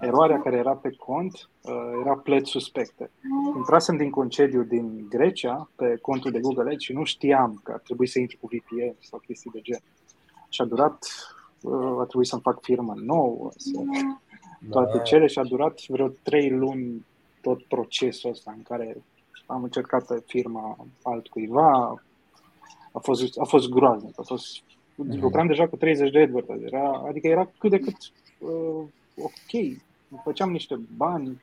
eroarea 0.00 0.40
care 0.40 0.56
era 0.56 0.72
pe 0.72 0.90
cont 0.90 1.48
uh, 1.60 1.72
era 2.00 2.14
plăți 2.16 2.50
suspecte. 2.50 3.10
Intrasem 3.56 3.96
din 3.96 4.10
concediu 4.10 4.62
din 4.62 5.06
Grecia 5.08 5.68
pe 5.76 5.98
contul 6.02 6.30
de 6.30 6.40
Google 6.40 6.72
Ads 6.72 6.82
și 6.82 6.92
nu 6.92 7.04
știam 7.04 7.60
că 7.62 7.72
ar 7.72 7.78
trebui 7.78 8.06
să 8.06 8.18
intru 8.18 8.36
cu 8.40 8.46
VPN 8.46 8.96
sau 9.00 9.18
chestii 9.26 9.50
de 9.50 9.60
gen. 9.60 9.80
Și 10.48 10.60
a 10.60 10.64
durat, 10.64 11.06
uh, 11.60 11.98
a 12.00 12.04
trebuit 12.04 12.28
să-mi 12.28 12.42
fac 12.42 12.62
firmă 12.62 12.94
nouă, 12.96 13.50
să, 13.56 13.80
toate 14.70 15.00
cele 15.02 15.26
și 15.26 15.38
a 15.38 15.44
durat 15.44 15.80
vreo 15.88 16.08
trei 16.22 16.50
luni 16.50 17.06
tot 17.40 17.62
procesul 17.62 18.30
ăsta 18.30 18.52
în 18.56 18.62
care 18.62 19.02
am 19.46 19.62
încercat 19.62 20.06
pe 20.06 20.22
firma 20.26 20.76
altcuiva. 21.02 22.02
A 22.92 22.98
fost, 22.98 23.38
a 23.38 23.44
fost 23.44 23.68
groaznic, 23.68 24.18
a 24.18 24.22
fost 24.22 24.62
Mm-hmm. 24.94 25.20
Lucram 25.20 25.46
deja 25.46 25.68
cu 25.68 25.76
30 25.76 26.10
de 26.10 26.20
advertiseri, 26.20 26.74
era, 26.74 27.04
adică 27.08 27.26
era 27.26 27.50
cât 27.58 27.70
de 27.70 27.78
cât 27.78 27.96
uh, 28.38 28.84
ok. 29.16 29.78
Făceam 30.22 30.50
niște 30.50 30.80
bani 30.96 31.40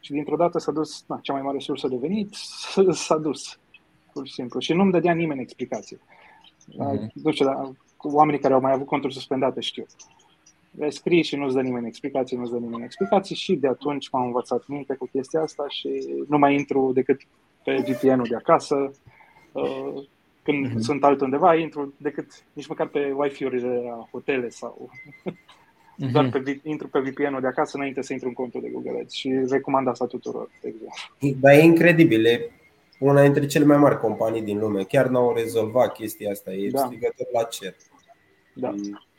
și 0.00 0.12
dintr-o 0.12 0.36
dată 0.36 0.58
s-a 0.58 0.72
dus, 0.72 1.04
na, 1.06 1.18
cea 1.22 1.32
mai 1.32 1.42
mare 1.42 1.58
sursă 1.58 1.88
de 1.88 1.96
venit, 1.96 2.34
s-a 2.90 3.16
dus, 3.16 3.58
pur 4.12 4.26
și 4.26 4.32
simplu. 4.32 4.60
Și 4.60 4.72
nu-mi 4.72 4.92
dădea 4.92 5.12
nimeni 5.12 5.40
explicație. 5.40 5.96
Mm-hmm. 5.96 7.12
Nu 7.22 7.32
știu, 7.32 7.44
dar 7.44 7.70
oamenii 8.02 8.40
care 8.40 8.54
au 8.54 8.60
mai 8.60 8.72
avut 8.72 8.86
conturi 8.86 9.14
suspendate 9.14 9.60
știu. 9.60 9.86
Le 10.70 10.90
scrii 10.90 11.22
și 11.22 11.36
nu-ți 11.36 11.54
dă 11.54 11.60
nimeni 11.60 11.86
explicații, 11.86 12.36
nu-ți 12.36 12.50
dă 12.50 12.58
nimeni 12.58 12.84
explicații 12.84 13.36
și 13.36 13.54
de 13.54 13.68
atunci 13.68 14.10
m-am 14.10 14.24
învățat 14.24 14.66
minte 14.66 14.94
cu 14.94 15.08
chestia 15.12 15.40
asta 15.40 15.64
și 15.68 15.88
nu 16.28 16.38
mai 16.38 16.54
intru 16.54 16.90
decât 16.94 17.20
pe 17.64 17.76
VPN-ul 17.76 18.26
de 18.28 18.36
acasă. 18.36 18.90
Uh, 19.52 20.04
când 20.46 20.68
uh-huh. 20.68 20.78
sunt 20.78 21.04
altundeva, 21.04 21.54
intru 21.54 21.94
decât 21.96 22.44
nici 22.52 22.66
măcar 22.66 22.86
pe 22.86 23.12
Wi-Fi-urile 23.16 23.82
la 23.84 24.08
hotele 24.10 24.48
sau 24.48 24.90
uh-huh. 25.24 26.12
doar 26.12 26.28
pe, 26.28 26.60
intru 26.62 26.88
pe 26.88 26.98
VPN-ul 26.98 27.40
de 27.40 27.46
acasă 27.46 27.76
înainte 27.76 28.02
să 28.02 28.12
intru 28.12 28.28
în 28.28 28.34
contul 28.34 28.60
de 28.60 28.68
Google 28.68 29.00
Ads 29.00 29.12
și 29.12 29.44
recomand 29.50 29.88
asta 29.88 30.06
tuturor. 30.06 30.50
Exact. 30.60 31.40
Dar 31.40 31.52
e 31.52 31.62
incredibil, 31.62 32.26
e 32.26 32.50
una 32.98 33.22
dintre 33.22 33.46
cele 33.46 33.64
mai 33.64 33.76
mari 33.76 34.00
companii 34.00 34.42
din 34.42 34.58
lume. 34.58 34.82
Chiar 34.82 35.08
n-au 35.08 35.34
rezolvat 35.34 35.92
chestia 35.92 36.30
asta, 36.30 36.52
e 36.52 36.70
da. 36.70 36.78
strigător 36.78 37.26
la 37.32 37.42
cer. 37.42 37.76
Da. 38.54 38.74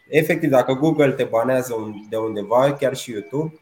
Efectiv, 0.10 0.50
dacă 0.50 0.74
Google 0.74 1.12
te 1.12 1.24
banează 1.24 1.74
de 2.10 2.18
undeva, 2.18 2.74
chiar 2.74 2.96
și 2.96 3.12
YouTube, 3.12 3.60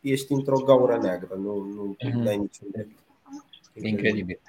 ești 0.00 0.32
într-o 0.32 0.58
gaură 0.58 0.98
neagră, 1.02 1.34
nu, 1.34 1.54
nu 1.74 1.96
uh-huh. 1.98 2.28
ai 2.28 2.36
niciun 2.36 2.68
drept. 2.72 2.98
Incredibil. 3.74 4.40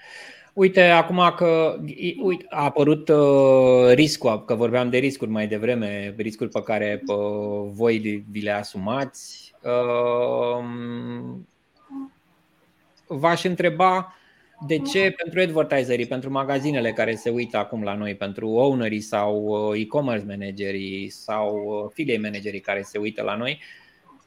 Uite, 0.53 0.81
acum 0.81 1.33
că 1.35 1.79
uite, 2.21 2.45
a 2.49 2.63
apărut 2.63 3.09
uh, 3.09 3.93
riscul, 3.93 4.45
că 4.45 4.56
vorbeam 4.56 4.89
de 4.89 4.97
riscuri 4.97 5.29
mai 5.31 5.47
devreme, 5.47 6.13
riscuri 6.17 6.49
pe 6.49 6.63
care 6.63 7.01
uh, 7.06 7.69
voi 7.71 8.23
vi 8.31 8.41
le 8.41 8.51
asumați. 8.51 9.54
Uh, 9.62 10.65
v-aș 13.08 13.43
întreba 13.43 14.13
de 14.67 14.77
ce 14.77 15.13
pentru 15.23 15.39
advertiserii, 15.39 16.06
pentru 16.06 16.31
magazinele 16.31 16.91
care 16.91 17.15
se 17.15 17.29
uită 17.29 17.58
acum 17.58 17.83
la 17.83 17.95
noi, 17.95 18.15
pentru 18.15 18.49
ownerii 18.49 19.01
sau 19.01 19.43
uh, 19.43 19.79
e-commerce 19.81 20.25
managerii 20.27 21.10
sau 21.10 21.63
uh, 21.65 21.91
filiei 21.93 22.17
managerii 22.17 22.60
care 22.60 22.81
se 22.81 22.97
uită 22.97 23.23
la 23.23 23.35
noi, 23.35 23.60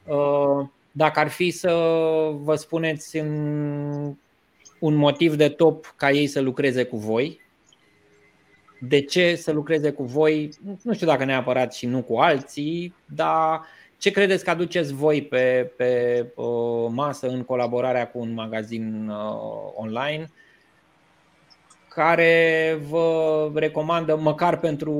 uh, 0.05 0.67
dacă 0.91 1.19
ar 1.19 1.27
fi 1.27 1.51
să 1.51 1.71
vă 2.33 2.55
spuneți 2.55 3.17
în 3.17 4.15
un 4.79 4.95
motiv 4.95 5.35
de 5.35 5.49
top 5.49 5.93
ca 5.95 6.11
ei 6.11 6.27
să 6.27 6.41
lucreze 6.41 6.83
cu 6.83 6.97
voi. 6.97 7.45
De 8.79 9.01
ce 9.01 9.35
să 9.35 9.51
lucreze 9.51 9.91
cu 9.91 10.03
voi? 10.03 10.49
Nu 10.83 10.93
știu 10.93 11.07
dacă 11.07 11.25
neapărat 11.25 11.73
și 11.73 11.85
nu 11.85 12.01
cu 12.01 12.17
alții, 12.17 12.95
dar 13.05 13.61
ce 13.97 14.11
credeți 14.11 14.43
că 14.43 14.49
aduceți 14.49 14.93
voi 14.93 15.21
pe, 15.23 15.71
pe 15.77 16.25
uh, 16.35 16.87
masă 16.89 17.27
în 17.27 17.43
colaborarea 17.43 18.07
cu 18.07 18.19
un 18.19 18.33
magazin 18.33 19.09
uh, 19.09 19.71
online 19.75 20.31
care 21.89 22.79
vă 22.89 23.51
recomandă 23.53 24.15
măcar 24.15 24.59
pentru, 24.59 24.91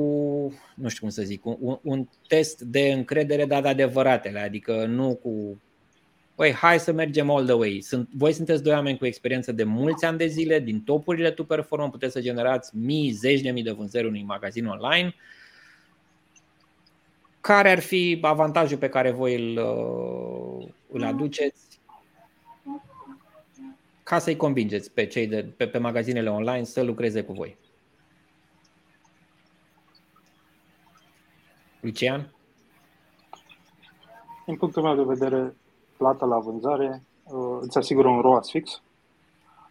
nu 0.74 0.88
știu 0.88 1.00
cum 1.00 1.10
să 1.10 1.22
zic, 1.22 1.44
un, 1.44 1.78
un 1.82 2.08
test 2.26 2.60
de 2.60 2.92
încredere, 2.92 3.44
dar 3.44 3.62
de 3.62 3.68
adevăratele, 3.68 4.40
adică 4.40 4.84
nu 4.86 5.14
cu 5.14 5.60
Păi, 6.38 6.52
hai 6.52 6.80
să 6.80 6.92
mergem 6.92 7.30
all 7.30 7.44
the 7.44 7.54
way. 7.54 7.80
Sunt, 7.80 8.08
voi 8.12 8.32
sunteți 8.32 8.62
doi 8.62 8.72
oameni 8.72 8.98
cu 8.98 9.06
experiență 9.06 9.52
de 9.52 9.64
mulți 9.64 10.04
ani 10.04 10.18
de 10.18 10.26
zile, 10.26 10.60
din 10.60 10.82
topurile 10.82 11.30
tu 11.30 11.44
performă, 11.44 11.90
puteți 11.90 12.12
să 12.12 12.20
generați 12.20 12.76
mii, 12.76 13.10
zeci 13.10 13.40
de 13.40 13.50
mii 13.50 13.62
de 13.62 13.70
vânzări 13.70 14.06
unui 14.06 14.22
magazin 14.22 14.66
online. 14.66 15.14
Care 17.40 17.70
ar 17.70 17.78
fi 17.78 18.18
avantajul 18.22 18.78
pe 18.78 18.88
care 18.88 19.10
voi 19.10 19.34
îl, 19.34 19.64
uh, 20.60 20.68
îl 20.90 21.04
aduceți 21.04 21.80
ca 24.02 24.18
să-i 24.18 24.36
convingeți 24.36 24.90
pe 24.90 25.06
cei 25.06 25.26
de, 25.26 25.44
pe, 25.56 25.68
pe 25.68 25.78
magazinele 25.78 26.30
online 26.30 26.64
să 26.64 26.82
lucreze 26.82 27.22
cu 27.22 27.32
voi? 27.32 27.56
Lucian? 31.80 32.32
Din 34.46 34.56
punctul 34.56 34.82
meu 34.82 34.96
de 34.96 35.14
vedere, 35.14 35.54
plata 35.98 36.26
la 36.26 36.38
vânzare 36.38 37.02
uh, 37.24 37.58
îți 37.60 37.78
asigură 37.78 38.08
un 38.08 38.20
ROAS 38.20 38.50
fix, 38.50 38.82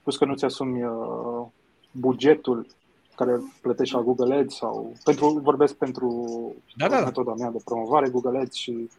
plus 0.03 0.17
că 0.17 0.25
nu 0.25 0.35
ți 0.35 0.45
asumi 0.45 0.83
uh, 0.83 1.45
bugetul 1.91 2.67
care 3.15 3.41
plătești 3.61 3.95
la 3.95 4.01
Google 4.01 4.35
Ads 4.35 4.55
sau 4.55 4.93
pentru, 5.03 5.39
vorbesc 5.43 5.75
pentru 5.75 6.25
da, 6.75 6.87
da, 6.87 6.99
da. 6.99 7.03
metoda 7.03 7.33
mea 7.33 7.49
de 7.49 7.61
promovare 7.65 8.09
Google 8.09 8.39
Ads 8.39 8.55
și 8.55 8.89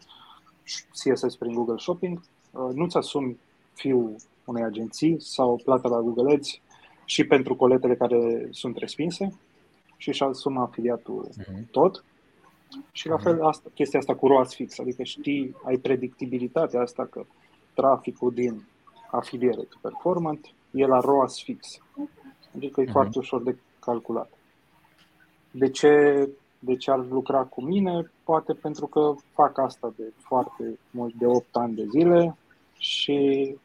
CSS 0.93 1.37
prin 1.37 1.55
Google 1.55 1.79
Shopping, 1.79 2.21
uh, 2.51 2.71
nu-ți 2.75 2.97
asumi 2.97 3.39
fiul 3.73 4.17
unei 4.45 4.63
agenții 4.63 5.21
sau 5.21 5.61
plata 5.65 5.89
la 5.89 6.01
Google 6.01 6.33
Ads 6.35 6.49
și 7.05 7.25
pentru 7.25 7.57
coletele 7.57 7.97
care 7.97 8.49
sunt 8.51 8.77
respinse 8.77 9.39
și 9.97 10.09
își 10.09 10.23
asumă 10.23 10.61
afiliatul 10.61 11.29
uh-huh. 11.31 11.71
tot. 11.71 12.05
Și 12.93 13.09
la 13.09 13.15
mhm. 13.15 13.23
fel 13.23 13.43
asta, 13.43 13.71
chestia 13.75 13.99
asta 13.99 14.15
cu 14.15 14.27
ROAS 14.27 14.55
fix, 14.55 14.79
adică 14.79 15.03
știi, 15.03 15.57
ai 15.65 15.77
predictibilitatea 15.77 16.81
asta 16.81 17.05
că 17.11 17.25
traficul 17.75 18.33
din 18.33 18.67
afiliere 19.11 19.69
performant 19.81 20.47
e 20.71 20.87
la 20.87 21.01
ROAS 21.01 21.43
fix. 21.43 21.67
Adică 22.55 22.81
e 22.81 22.85
uh-huh. 22.85 22.93
foarte 22.93 23.19
ușor 23.19 23.43
de 23.43 23.57
calculat. 23.81 24.31
De 25.51 25.71
ce, 25.71 25.89
de 26.59 26.77
ce 26.77 26.91
ar 26.91 27.07
lucra 27.11 27.43
cu 27.45 27.63
mine? 27.63 28.11
Poate 28.25 28.53
pentru 28.53 28.87
că 28.87 29.15
fac 29.33 29.59
asta 29.59 29.93
de 29.97 30.13
foarte 30.17 30.79
mult, 30.91 31.15
de 31.15 31.27
8 31.27 31.47
ani 31.53 31.75
de 31.75 31.85
zile 31.91 32.37
și 32.79 33.57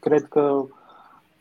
cred 0.00 0.24
că 0.24 0.64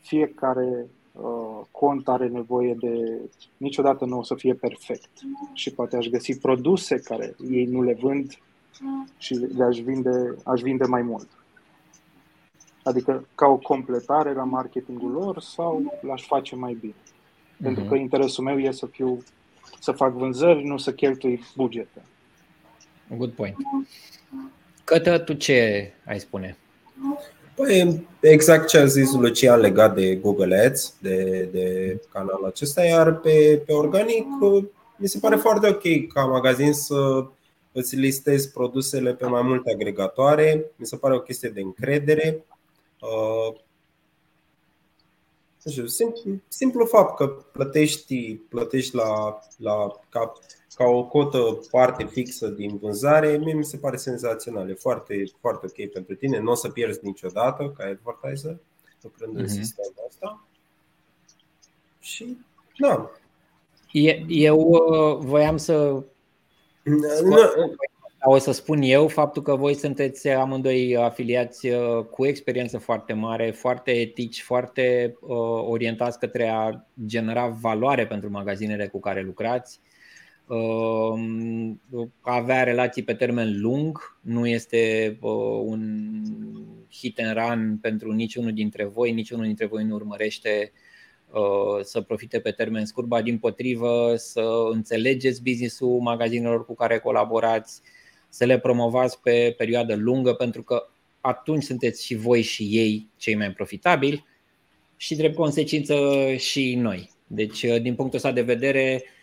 fiecare 0.02 0.88
uh, 1.12 1.62
cont 1.72 2.08
are 2.08 2.28
nevoie 2.28 2.74
de. 2.74 3.20
niciodată 3.58 4.06
nu 4.06 4.18
o 4.18 4.24
să 4.24 4.36
fie 4.36 4.54
perfect. 4.54 5.10
Și 5.54 5.72
poate 5.72 5.96
aș 5.98 6.08
găsi 6.08 6.40
produse 6.40 7.00
care 7.00 7.36
ei 7.50 7.66
nu 7.66 7.82
le 7.82 7.94
vând 7.94 8.38
și 9.18 9.34
le-aș 9.34 9.80
vinde, 9.80 10.36
aș 10.46 10.62
vinde 10.62 10.86
mai 10.86 11.02
mult. 11.02 11.28
Adică 12.84 13.28
ca 13.36 13.48
o 13.48 13.58
completare 13.58 14.34
la 14.34 14.44
marketingul 14.44 15.12
lor 15.12 15.42
sau 15.42 16.00
l-aș 16.02 16.26
face 16.26 16.56
mai 16.56 16.78
bine. 16.80 16.94
Mm-hmm. 16.94 17.64
Pentru 17.64 17.84
că 17.84 17.96
interesul 17.96 18.44
meu 18.44 18.60
e 18.60 18.72
să 18.72 18.86
fiu 18.86 19.24
să 19.80 19.92
fac 19.92 20.14
vânzări, 20.14 20.64
nu 20.64 20.78
să 20.78 20.94
cheltui 20.94 21.42
bugete. 21.56 22.02
Good 23.18 23.32
point. 23.32 23.56
Cătă, 24.84 25.20
tu 25.20 25.34
ce 25.34 25.92
ai 26.06 26.20
spune? 26.20 26.58
Păi, 27.56 28.08
exact 28.20 28.68
ce 28.68 28.78
a 28.78 28.86
zis 28.86 29.12
Lucian 29.14 29.60
legat 29.60 29.96
de 29.96 30.16
Google 30.16 30.66
Ads, 30.66 30.94
de, 31.02 31.50
de 31.52 31.98
canalul 32.12 32.46
acesta, 32.46 32.84
iar 32.84 33.14
pe, 33.14 33.62
pe 33.66 33.74
organic 33.74 34.26
mi 35.02 35.08
se 35.08 35.20
pare 35.20 35.36
foarte 35.36 35.68
ok 35.68 36.14
ca 36.14 36.26
magazin 36.26 36.74
să 36.74 37.26
îți 37.72 37.96
listezi 37.96 38.52
produsele 38.52 39.14
pe 39.14 39.26
mai 39.26 39.42
multe 39.42 39.72
agregatoare. 39.72 40.72
Mi 40.76 40.86
se 40.86 40.96
pare 40.96 41.16
o 41.16 41.20
chestie 41.20 41.50
de 41.50 41.62
încredere. 41.62 42.46
Uh, 45.64 45.86
simplu, 45.86 46.42
simplu 46.48 46.86
fapt 46.86 47.16
că 47.16 47.28
plătești, 47.28 48.36
plătești 48.36 48.96
la, 48.96 49.40
la, 49.58 49.92
ca, 50.10 50.34
ca 50.76 50.84
o 50.84 51.06
cotă 51.06 51.60
parte 51.72 52.04
fixă 52.04 52.48
din 52.48 52.78
vânzare, 52.78 53.38
mie 53.38 53.54
mi 53.54 53.66
se 53.66 53.78
pare 53.78 53.96
senzațional. 53.96 54.70
E 54.70 54.74
foarte, 54.74 55.24
foarte 55.40 55.66
ok 55.66 55.92
pentru 55.92 56.16
tine. 56.16 56.40
Nu 56.40 56.52
o 56.52 56.56
să 56.56 56.70
pierzi 56.70 57.00
niciodată 57.02 57.74
ca 57.78 57.84
advertiser 57.84 58.58
lucrând 59.02 59.34
mm-hmm. 59.34 59.40
în 59.40 59.44
mhm. 59.44 59.54
sistemul 59.54 59.94
ăsta. 60.08 60.46
Și, 62.00 62.38
da. 62.78 63.12
Eu 64.28 64.60
uh, 64.60 65.18
voiam 65.18 65.58
să. 65.58 66.04
Nu, 66.84 67.38
o 68.24 68.38
să 68.38 68.52
spun 68.52 68.82
eu 68.82 69.08
faptul 69.08 69.42
că 69.42 69.56
voi 69.56 69.74
sunteți 69.74 70.30
amândoi 70.30 70.98
afiliați 70.98 71.68
uh, 71.68 72.04
cu 72.04 72.26
experiență 72.26 72.78
foarte 72.78 73.14
mare, 73.14 73.52
foarte 73.52 73.92
etici, 73.92 74.42
foarte 74.42 75.18
uh, 75.22 75.38
orientați 75.68 76.20
către 76.20 76.48
a 76.48 76.86
genera 77.06 77.48
valoare 77.48 78.08
pentru 78.08 78.30
magazinele 78.30 78.88
cu 78.88 79.00
care 79.00 79.22
lucrați. 79.22 79.80
Uh, 80.48 81.20
avea 82.20 82.64
relații 82.64 83.04
pe 83.04 83.14
termen 83.14 83.62
lung 83.62 84.18
nu 84.22 84.48
este 84.48 85.18
un 85.64 85.82
hit 86.92 87.20
and 87.20 87.38
run 87.38 87.78
pentru 87.82 88.12
niciunul 88.12 88.54
dintre 88.54 88.86
voi, 88.86 89.12
niciunul 89.12 89.46
dintre 89.46 89.66
voi 89.66 89.84
nu 89.84 89.96
urmărește 89.96 90.72
să 91.82 92.02
profite 92.02 92.40
pe 92.40 92.52
termen 92.52 92.86
scurt, 92.86 93.08
ba 93.08 93.22
din 93.22 93.38
potrivă 93.38 94.14
să 94.16 94.44
înțelegeți 94.72 95.44
businessul 95.44 96.00
magazinelor 96.00 96.66
cu 96.66 96.74
care 96.74 97.00
colaborați, 97.00 97.82
să 98.32 98.46
le 98.46 98.60
promovați 98.60 99.22
pe 99.22 99.54
perioadă 99.58 99.96
lungă, 99.96 100.34
pentru 100.34 100.64
că 100.64 100.88
atunci 101.22 101.64
sunteți 101.64 102.06
și 102.06 102.16
voi 102.16 102.42
și 102.42 102.64
ei 102.64 103.10
cei 103.18 103.36
mai 103.36 103.52
profitabili 103.52 104.26
și 104.98 105.16
drept 105.16 105.36
consecință 105.36 105.96
și 106.38 106.76
noi. 106.76 107.10
Deci, 107.28 107.66
din 107.82 107.96
punctul 107.96 108.18
ăsta 108.18 108.32
de 108.32 108.42
vedere, 108.42 109.04
Uh, 109.04 109.21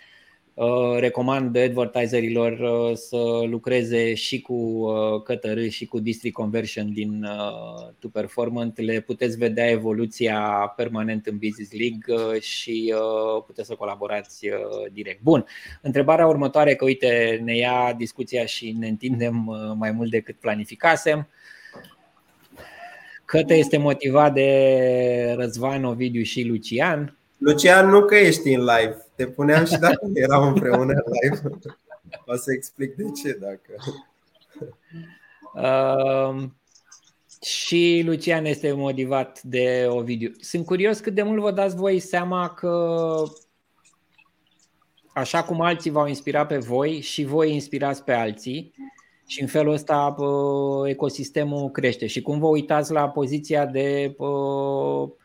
recomand 0.98 1.56
advertiserilor 1.56 2.52
uh, 2.52 2.96
să 2.96 3.42
lucreze 3.46 4.14
și 4.14 4.40
cu 4.40 4.54
uh, 4.54 5.22
Cătărâ 5.22 5.66
și 5.66 5.86
cu 5.86 5.98
District 5.98 6.34
Conversion 6.34 6.92
din 6.92 7.26
To 7.98 8.08
Performant. 8.08 8.80
Le 8.80 9.00
puteți 9.00 9.36
vedea 9.36 9.70
evoluția 9.70 10.40
permanent 10.76 11.26
în 11.26 11.38
Business 11.38 11.72
League 11.72 12.38
și 12.40 12.94
puteți 13.46 13.68
să 13.68 13.74
colaborați 13.74 14.48
direct. 14.92 15.22
Bun. 15.22 15.44
Întrebarea 15.82 16.26
următoare, 16.26 16.74
că 16.74 16.84
uite, 16.84 17.40
ne 17.44 17.56
ia 17.56 17.94
discuția 17.98 18.46
și 18.46 18.76
ne 18.78 18.88
întindem 18.88 19.34
mai 19.78 19.90
mult 19.90 20.10
decât 20.10 20.36
planificasem. 20.36 21.28
Cătă 23.24 23.54
este 23.54 23.76
motivat 23.76 24.32
de 24.32 25.34
Răzvan, 25.36 25.84
Ovidiu 25.84 26.22
și 26.22 26.42
Lucian. 26.42 27.16
Lucian, 27.38 27.88
nu 27.88 28.04
că 28.04 28.14
ești 28.14 28.52
în 28.52 28.60
live. 28.60 29.07
Te 29.18 29.26
puneam 29.26 29.64
și 29.64 29.78
dacă 29.78 30.10
eram 30.14 30.46
împreună 30.46 30.92
în 30.92 31.12
live. 31.22 31.58
O 32.26 32.36
să 32.36 32.52
explic 32.52 32.96
de 32.96 33.04
ce 33.22 33.38
dacă. 33.40 33.74
Uh, 35.54 36.48
și 37.42 38.02
Lucian 38.04 38.44
este 38.44 38.72
motivat 38.72 39.42
de 39.42 39.86
Ovidiu. 39.88 40.32
Sunt 40.40 40.64
curios 40.64 40.98
cât 40.98 41.14
de 41.14 41.22
mult 41.22 41.40
vă 41.40 41.50
dați 41.50 41.76
voi 41.76 41.98
seama 41.98 42.48
că 42.48 43.22
așa 45.14 45.42
cum 45.42 45.60
alții 45.60 45.90
v-au 45.90 46.06
inspirat 46.06 46.46
pe 46.46 46.58
voi 46.58 47.00
și 47.00 47.24
voi 47.24 47.52
inspirați 47.52 48.04
pe 48.04 48.12
alții 48.12 48.74
și 49.26 49.40
în 49.40 49.48
felul 49.48 49.72
ăsta 49.72 50.14
ecosistemul 50.86 51.70
crește. 51.70 52.06
Și 52.06 52.22
cum 52.22 52.38
vă 52.38 52.46
uitați 52.46 52.92
la 52.92 53.08
poziția 53.08 53.66
de 53.66 54.16
super 54.16 55.16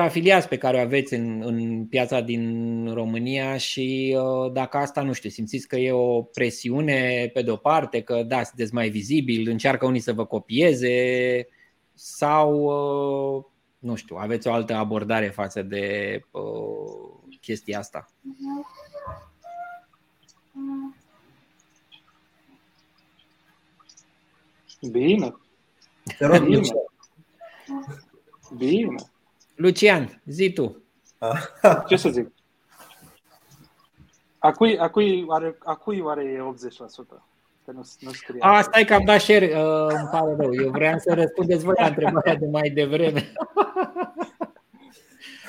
afiliați 0.00 0.48
pe 0.48 0.56
care 0.56 0.76
o 0.76 0.80
aveți 0.80 1.14
în, 1.14 1.42
în 1.44 1.86
piața 1.86 2.20
din 2.20 2.86
România 2.92 3.56
și 3.56 4.16
uh, 4.18 4.52
dacă 4.52 4.76
asta, 4.76 5.02
nu 5.02 5.12
știu, 5.12 5.30
simțiți 5.30 5.68
că 5.68 5.76
e 5.76 5.92
o 5.92 6.22
presiune 6.22 7.30
pe 7.32 7.42
de-o 7.42 7.56
parte, 7.56 8.02
că 8.02 8.22
da, 8.22 8.42
sunteți 8.42 8.74
mai 8.74 8.88
vizibil, 8.88 9.50
încearcă 9.50 9.86
unii 9.86 10.00
să 10.00 10.12
vă 10.12 10.26
copieze 10.26 11.46
sau, 11.94 12.54
uh, 13.36 13.44
nu 13.78 13.94
știu, 13.94 14.16
aveți 14.16 14.48
o 14.48 14.52
altă 14.52 14.74
abordare 14.74 15.28
față 15.28 15.62
de 15.62 16.20
uh, 16.30 17.36
chestia 17.40 17.78
asta? 17.78 18.06
Bine. 24.90 25.34
Bine. 26.10 26.64
Bine. 28.56 29.13
Lucian, 29.54 30.22
zi 30.26 30.52
tu. 30.52 30.82
Ce 31.88 31.96
să 31.96 32.08
zic? 32.08 32.32
A 34.38 34.52
cui, 34.52 34.78
a 34.78 34.90
cui, 34.90 35.24
are, 35.28 35.56
a 35.64 35.74
cui 35.74 36.00
oare 36.00 36.22
e 36.22 36.38
80%? 36.38 37.22
Că 37.64 37.70
nu, 37.72 37.82
nu 38.00 38.12
scrie. 38.12 38.40
A, 38.40 38.62
stai 38.62 38.84
că 38.84 38.94
am 38.94 39.04
dat 39.04 39.20
share, 39.20 39.46
uh, 39.46 39.86
îmi 39.88 40.08
pare 40.10 40.34
rău. 40.38 40.54
Eu 40.54 40.70
vreau 40.70 40.98
să 40.98 41.14
răspundeți 41.14 41.64
voi 41.64 41.74
la 41.78 41.86
întrebarea 41.86 42.34
de 42.34 42.46
mai 42.46 42.70
devreme. 42.70 43.32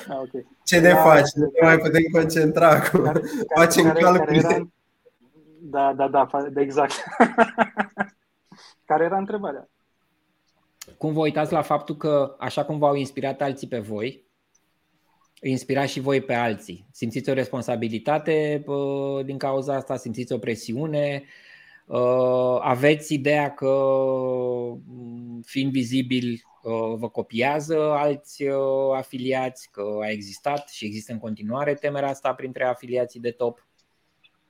Ah, 0.08 0.18
okay. 0.18 0.46
Ce 0.64 0.78
ne 0.78 0.88
da, 0.88 0.96
faci? 0.96 1.30
Nu 1.34 1.50
ne 1.60 1.66
mai 1.66 1.78
putem 1.78 2.02
concentra 2.12 2.68
acum. 2.68 3.12
Facem 3.58 3.92
calcule. 3.92 4.70
Da, 5.60 5.92
da, 5.92 6.08
da, 6.08 6.28
exact. 6.54 6.92
care 8.84 9.04
era 9.04 9.16
întrebarea? 9.16 9.68
Cum 10.98 11.12
vă 11.12 11.20
uitați 11.20 11.52
la 11.52 11.62
faptul 11.62 11.96
că, 11.96 12.36
așa 12.38 12.64
cum 12.64 12.78
v-au 12.78 12.94
inspirat 12.94 13.42
alții 13.42 13.68
pe 13.68 13.78
voi, 13.78 14.24
inspirați 15.40 15.92
și 15.92 16.00
voi 16.00 16.20
pe 16.20 16.34
alții. 16.34 16.86
Simțiți 16.92 17.30
o 17.30 17.32
responsabilitate 17.32 18.64
din 19.24 19.38
cauza 19.38 19.74
asta, 19.74 19.96
simțiți 19.96 20.32
o 20.32 20.38
presiune, 20.38 21.24
aveți 22.60 23.14
ideea 23.14 23.54
că 23.54 23.88
fiind 25.42 25.72
vizibil 25.72 26.40
vă 26.96 27.08
copiază 27.08 27.90
alți 27.90 28.44
afiliați, 28.94 29.70
că 29.70 29.98
a 30.00 30.10
existat 30.10 30.68
și 30.68 30.84
există 30.84 31.12
în 31.12 31.18
continuare 31.18 31.74
temerea 31.74 32.08
asta 32.08 32.34
printre 32.34 32.64
afiliații 32.64 33.20
de 33.20 33.30
top? 33.30 33.66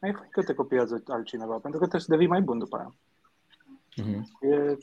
Ai 0.01 0.14
că 0.30 0.42
te 0.42 0.55
copiază 0.55 1.03
altcineva, 1.07 1.53
pentru 1.53 1.70
că 1.70 1.86
trebuie 1.86 2.01
să 2.01 2.11
devii 2.11 2.26
mai 2.26 2.40
bun 2.40 2.59
după 2.59 2.76
aia. 2.76 2.94
Uh-huh. 4.03 4.20
E 4.40 4.76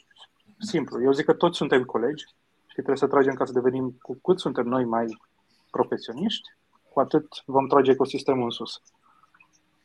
simplu. 0.66 1.04
Eu 1.04 1.12
zic 1.12 1.26
că 1.26 1.34
toți 1.34 1.58
suntem 1.58 1.84
colegi 1.84 2.24
și 2.68 2.74
trebuie 2.74 2.98
să 2.98 3.08
tragem 3.08 3.34
ca 3.34 3.46
să 3.46 3.54
devenim, 3.54 3.98
cu 4.02 4.20
cât 4.24 4.40
suntem 4.40 4.66
noi 4.66 4.86
mai 4.86 5.06
profesioniști, 5.72 6.50
cu 6.90 7.00
atât 7.00 7.28
vom 7.46 7.68
trage 7.68 7.92
ecosistemul 7.92 8.44
în 8.44 8.50
sus. 8.50 8.82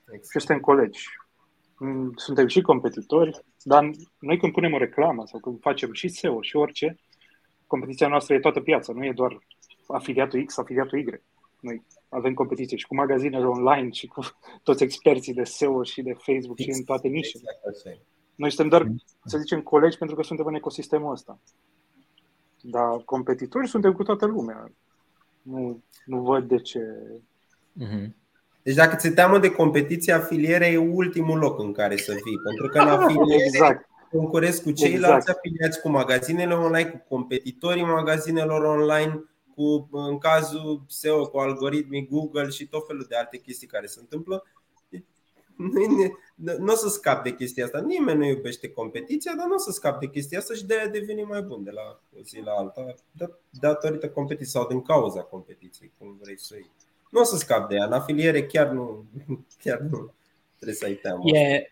Exact. 0.05 0.31
Și 0.31 0.47
suntem 0.47 0.61
colegi. 0.61 1.05
Mm, 1.79 2.13
suntem 2.17 2.47
și 2.47 2.61
competitori, 2.61 3.45
Dar 3.63 3.91
noi 4.19 4.39
când 4.39 4.53
punem 4.53 4.73
o 4.73 4.79
reclamă 4.79 5.27
sau 5.27 5.41
când 5.41 5.61
facem 5.61 5.93
și 5.93 6.09
SEO 6.09 6.43
și 6.43 6.57
orice, 6.57 6.99
competiția 7.67 8.09
noastră 8.09 8.35
e 8.35 8.41
toată 8.41 8.61
piața, 8.61 8.93
nu 8.93 9.05
e 9.05 9.13
doar 9.13 9.39
afiliatul 9.87 10.45
X, 10.45 10.59
afiliatul 10.59 10.99
Y. 10.99 11.23
Noi 11.61 11.83
avem 12.09 12.35
competiție 12.35 12.77
și 12.77 12.87
cu 12.87 12.95
magazinele 12.95 13.47
online 13.47 13.91
și 13.91 14.07
cu 14.07 14.21
toți 14.63 14.83
experții 14.83 15.35
de 15.35 15.45
SEO 15.45 15.83
și 15.83 16.03
de 16.03 16.13
Facebook 16.13 16.59
și 16.59 16.71
în 16.71 16.83
toate 16.85 17.09
nișele. 17.09 17.43
Exact 17.67 18.18
Noi 18.39 18.53
suntem 18.53 18.69
doar, 18.69 18.95
să 19.25 19.39
zicem, 19.39 19.61
colegi 19.61 19.99
pentru 19.99 20.17
că 20.17 20.23
suntem 20.23 20.47
în 20.47 20.55
ecosistemul 20.55 21.13
ăsta. 21.13 21.39
Dar 22.61 23.03
competitori 23.05 23.69
suntem 23.69 23.93
cu 23.93 24.03
toată 24.03 24.27
lumea. 24.27 24.71
Nu, 25.43 25.83
nu 26.05 26.23
văd 26.23 26.49
de 26.49 26.57
ce. 26.57 26.81
Mm-hmm. 27.83 28.11
Deci 28.63 28.75
dacă 28.75 28.97
ți 28.97 29.11
teamă 29.11 29.39
de 29.39 29.51
competiție, 29.51 30.13
afiliere 30.13 30.67
e 30.67 30.77
ultimul 30.77 31.39
loc 31.39 31.59
în 31.59 31.73
care 31.73 31.97
să 31.97 32.13
fii. 32.13 32.39
Pentru 32.45 32.69
că 32.69 32.79
în 32.79 32.89
afiliere 33.03 33.45
exact. 33.45 33.89
concurezi 34.11 34.63
cu 34.63 34.71
ceilalți 34.71 35.17
exact. 35.17 35.39
afiliați, 35.39 35.81
cu 35.81 35.89
magazinele 35.89 36.55
online, 36.55 36.89
cu 36.89 37.05
competitorii 37.09 37.85
magazinelor 37.85 38.65
online, 38.65 39.25
cu, 39.55 39.89
în 39.93 40.19
cazul 40.19 40.83
SEO, 40.87 41.29
cu 41.29 41.39
algoritmii 41.39 42.09
Google 42.11 42.49
și 42.49 42.67
tot 42.67 42.87
felul 42.87 43.07
de 43.09 43.17
alte 43.17 43.37
chestii 43.37 43.67
care 43.67 43.87
se 43.87 43.99
întâmplă. 44.01 44.45
Nu 46.37 46.73
o 46.73 46.77
să 46.77 46.89
scap 46.89 47.25
de 47.25 47.35
chestia 47.35 47.65
asta. 47.65 47.81
Nimeni 47.81 48.19
nu 48.19 48.27
iubește 48.27 48.69
competiția, 48.71 49.33
dar 49.37 49.47
nu 49.47 49.55
o 49.55 49.59
să 49.59 49.71
scap 49.71 50.01
de 50.01 50.07
chestia 50.07 50.39
asta 50.39 50.55
și 50.55 50.67
de 50.67 50.75
aia 50.79 50.87
deveni 50.87 51.23
mai 51.23 51.43
bun 51.43 51.65
de 51.65 51.71
la 51.71 52.01
o 52.19 52.23
zi 52.23 52.41
la 52.45 52.53
alta, 52.53 52.95
datorită 53.51 54.09
competiției 54.09 54.51
sau 54.51 54.67
din 54.67 54.83
cauza 54.83 55.21
competiției, 55.21 55.93
cum 55.99 56.19
vrei 56.21 56.39
să 56.39 56.55
iei 56.55 56.71
nu 57.11 57.21
o 57.21 57.25
să 57.25 57.37
scap 57.37 57.69
de 57.69 57.75
ea. 57.75 57.85
În 57.85 57.93
afiliere 57.93 58.47
chiar 58.47 58.69
nu, 58.69 59.05
chiar 59.63 59.79
nu 59.79 60.13
trebuie 60.55 60.77
să 60.77 60.85
ai 60.85 60.95
teamă. 60.95 61.23
E, 61.29 61.69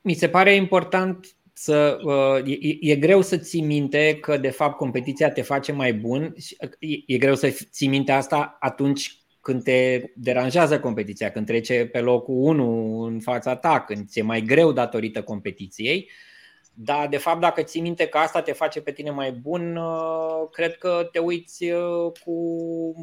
mi 0.00 0.14
se 0.14 0.28
pare 0.28 0.54
important 0.54 1.36
să. 1.52 1.98
Uh, 2.04 2.58
e, 2.60 2.76
e 2.80 2.96
greu 2.96 3.20
să 3.20 3.36
ții 3.36 3.62
minte 3.62 4.18
că, 4.20 4.36
de 4.36 4.50
fapt, 4.50 4.76
competiția 4.76 5.30
te 5.30 5.42
face 5.42 5.72
mai 5.72 5.94
bun. 5.94 6.34
E, 6.78 6.88
e 7.06 7.18
greu 7.18 7.34
să 7.34 7.48
ții 7.70 7.88
minte 7.88 8.12
asta 8.12 8.56
atunci 8.60 9.23
când 9.44 9.62
te 9.62 10.02
deranjează 10.14 10.80
competiția, 10.80 11.30
când 11.30 11.46
trece 11.46 11.86
pe 11.86 12.00
locul 12.00 12.34
1 12.34 13.00
în 13.00 13.20
fața 13.20 13.56
ta, 13.56 13.80
când 13.80 14.08
ți-e 14.08 14.22
mai 14.22 14.40
greu 14.40 14.72
datorită 14.72 15.22
competiției. 15.22 16.08
Uh, 16.08 16.32
dar, 16.76 17.08
de 17.08 17.16
fapt, 17.16 17.40
dacă 17.40 17.62
ții 17.62 17.80
minte 17.80 18.06
că 18.06 18.18
asta 18.18 18.42
te 18.42 18.52
face 18.52 18.80
pe 18.80 18.92
tine 18.92 19.10
mai 19.10 19.32
bun, 19.32 19.76
uh, 19.76 20.48
cred 20.50 20.76
că 20.76 21.08
te 21.12 21.18
uiți 21.18 21.64
uh, 21.64 22.12
cu, 22.24 22.34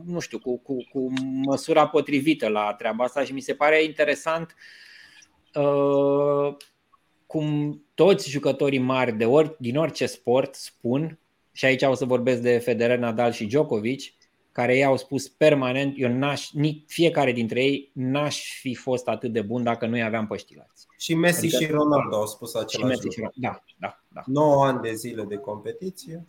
nu 0.06 0.20
știu, 0.20 0.40
cu, 0.40 0.58
cu, 0.58 0.76
cu 0.92 1.14
măsura 1.46 1.88
potrivită 1.88 2.48
la 2.48 2.74
treaba 2.74 3.04
asta 3.04 3.24
și 3.24 3.34
mi 3.34 3.42
se 3.42 3.54
pare 3.54 3.84
interesant 3.84 4.56
uh, 5.54 6.56
cum 7.26 7.82
toți 7.94 8.30
jucătorii 8.30 8.80
mari 8.80 9.18
de 9.18 9.26
ori, 9.26 9.56
din 9.60 9.78
orice 9.78 10.06
sport 10.06 10.56
spun, 10.56 11.20
și 11.52 11.66
aici 11.66 11.82
o 11.82 11.94
să 11.94 12.06
vorbesc 12.06 12.42
de 12.42 12.58
Federer, 12.58 12.98
Nadal 12.98 13.32
și 13.32 13.46
Djokovic, 13.46 14.02
care 14.52 14.76
ei 14.76 14.86
au 14.86 14.98
spus 14.98 15.28
permanent, 15.28 15.94
eu 15.98 16.10
n-aș, 16.10 16.50
fiecare 16.88 17.32
dintre 17.32 17.64
ei 17.64 17.92
n-aș 17.94 18.60
fi 18.60 18.76
fost 18.76 19.08
atât 19.08 19.32
de 19.32 19.42
bun 19.42 19.64
dacă 19.64 19.86
nu 19.88 20.04
aveam 20.04 20.28
păștilați. 20.28 20.88
Și 20.98 21.16
Messi 21.16 21.38
adică, 21.40 21.64
și 21.64 21.72
Ronaldo 21.72 22.16
au 22.16 22.26
spus 22.26 22.56
același 22.56 23.00
și 23.00 23.06
lucru. 23.06 23.32
Și 23.34 23.40
da, 23.40 23.64
da, 23.80 24.00
da. 24.08 24.22
9 24.26 24.66
ani 24.66 24.82
de 24.82 24.94
zile 24.94 25.24
de 25.24 25.36
competiție, 25.36 26.26